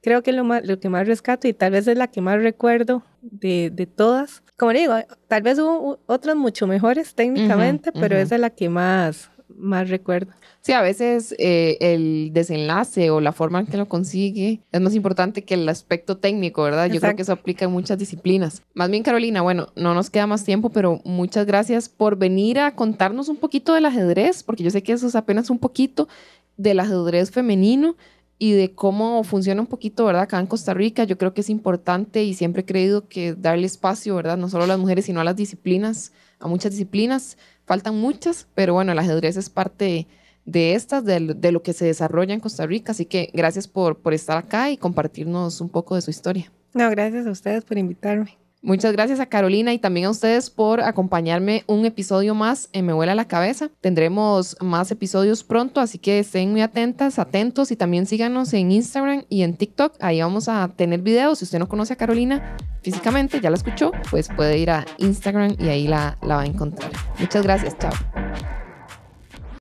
Creo 0.00 0.22
que 0.22 0.32
lo, 0.32 0.44
más, 0.44 0.64
lo 0.64 0.78
que 0.78 0.88
más 0.88 1.06
rescato 1.06 1.48
y 1.48 1.52
tal 1.52 1.72
vez 1.72 1.86
es 1.88 1.98
la 1.98 2.08
que 2.08 2.20
más 2.20 2.40
recuerdo 2.40 3.02
de, 3.20 3.70
de 3.70 3.86
todas. 3.86 4.42
Como 4.56 4.72
digo, 4.72 4.94
tal 5.28 5.42
vez 5.42 5.58
hubo 5.58 5.98
otras 6.06 6.36
mucho 6.36 6.66
mejores 6.66 7.14
técnicamente, 7.14 7.92
pero 7.92 8.16
esa 8.16 8.36
es 8.36 8.40
la 8.40 8.50
que 8.50 8.68
más, 8.68 9.30
más 9.48 9.88
recuerdo. 9.88 10.32
Sí, 10.60 10.72
a 10.72 10.82
veces 10.82 11.34
eh, 11.38 11.78
el 11.80 12.30
desenlace 12.32 13.10
o 13.10 13.20
la 13.20 13.32
forma 13.32 13.60
en 13.60 13.66
que 13.66 13.76
lo 13.76 13.88
consigue 13.88 14.60
es 14.70 14.80
más 14.80 14.94
importante 14.94 15.42
que 15.44 15.54
el 15.54 15.68
aspecto 15.68 16.18
técnico, 16.18 16.62
¿verdad? 16.62 16.90
Yo 16.90 17.00
creo 17.00 17.16
que 17.16 17.22
eso 17.22 17.32
aplica 17.32 17.64
en 17.64 17.70
muchas 17.70 17.98
disciplinas. 17.98 18.62
Más 18.74 18.90
bien, 18.90 19.02
Carolina, 19.02 19.40
bueno, 19.42 19.68
no 19.76 19.94
nos 19.94 20.10
queda 20.10 20.26
más 20.26 20.44
tiempo, 20.44 20.70
pero 20.70 21.00
muchas 21.04 21.46
gracias 21.46 21.88
por 21.88 22.16
venir 22.16 22.58
a 22.58 22.74
contarnos 22.74 23.28
un 23.28 23.36
poquito 23.36 23.72
del 23.74 23.86
ajedrez, 23.86 24.42
porque 24.42 24.62
yo 24.62 24.70
sé 24.70 24.82
que 24.82 24.92
eso 24.92 25.06
es 25.06 25.14
apenas 25.14 25.50
un 25.50 25.58
poquito 25.58 26.08
del 26.56 26.80
ajedrez 26.80 27.30
femenino 27.30 27.96
y 28.38 28.52
de 28.52 28.72
cómo 28.72 29.24
funciona 29.24 29.60
un 29.60 29.66
poquito, 29.66 30.04
¿verdad? 30.04 30.22
Acá 30.22 30.38
en 30.38 30.46
Costa 30.46 30.72
Rica, 30.72 31.04
yo 31.04 31.18
creo 31.18 31.34
que 31.34 31.40
es 31.40 31.50
importante 31.50 32.22
y 32.22 32.34
siempre 32.34 32.62
he 32.62 32.64
creído 32.64 33.08
que 33.08 33.34
darle 33.34 33.66
espacio, 33.66 34.14
¿verdad? 34.14 34.36
No 34.36 34.48
solo 34.48 34.64
a 34.64 34.68
las 34.68 34.78
mujeres, 34.78 35.06
sino 35.06 35.20
a 35.20 35.24
las 35.24 35.36
disciplinas, 35.36 36.12
a 36.38 36.46
muchas 36.46 36.72
disciplinas. 36.72 37.36
Faltan 37.66 37.96
muchas, 37.96 38.46
pero 38.54 38.74
bueno, 38.74 38.92
el 38.92 38.98
ajedrez 38.98 39.36
es 39.36 39.50
parte 39.50 40.06
de 40.44 40.74
estas, 40.74 41.04
de, 41.04 41.52
lo 41.52 41.62
que 41.62 41.72
se 41.72 41.84
desarrolla 41.84 42.32
en 42.32 42.40
Costa 42.40 42.64
Rica. 42.64 42.92
Así 42.92 43.06
que 43.06 43.30
gracias 43.34 43.66
por, 43.66 43.98
por 43.98 44.14
estar 44.14 44.38
acá 44.38 44.70
y 44.70 44.76
compartirnos 44.76 45.60
un 45.60 45.68
poco 45.68 45.96
de 45.96 46.02
su 46.02 46.10
historia. 46.10 46.50
No, 46.74 46.88
gracias 46.90 47.26
a 47.26 47.30
ustedes 47.30 47.64
por 47.64 47.76
invitarme. 47.76 48.38
Muchas 48.60 48.92
gracias 48.92 49.20
a 49.20 49.26
Carolina 49.26 49.72
y 49.72 49.78
también 49.78 50.06
a 50.06 50.10
ustedes 50.10 50.50
por 50.50 50.80
acompañarme 50.80 51.62
un 51.68 51.86
episodio 51.86 52.34
más 52.34 52.68
en 52.72 52.86
Me 52.86 52.92
Vuela 52.92 53.14
la 53.14 53.28
Cabeza. 53.28 53.70
Tendremos 53.80 54.56
más 54.60 54.90
episodios 54.90 55.44
pronto, 55.44 55.80
así 55.80 55.98
que 55.98 56.18
estén 56.18 56.50
muy 56.50 56.62
atentas, 56.62 57.20
atentos 57.20 57.70
y 57.70 57.76
también 57.76 58.06
síganos 58.06 58.52
en 58.54 58.72
Instagram 58.72 59.24
y 59.28 59.42
en 59.42 59.56
TikTok. 59.56 59.94
Ahí 60.00 60.20
vamos 60.20 60.48
a 60.48 60.68
tener 60.74 61.02
videos. 61.02 61.38
Si 61.38 61.44
usted 61.44 61.60
no 61.60 61.68
conoce 61.68 61.92
a 61.92 61.96
Carolina 61.96 62.56
físicamente, 62.82 63.40
ya 63.40 63.50
la 63.50 63.56
escuchó, 63.56 63.92
pues 64.10 64.28
puede 64.28 64.58
ir 64.58 64.70
a 64.70 64.84
Instagram 64.98 65.54
y 65.58 65.68
ahí 65.68 65.86
la, 65.86 66.18
la 66.22 66.36
va 66.36 66.42
a 66.42 66.46
encontrar. 66.46 66.90
Muchas 67.20 67.44
gracias, 67.44 67.78
chao. 67.78 67.92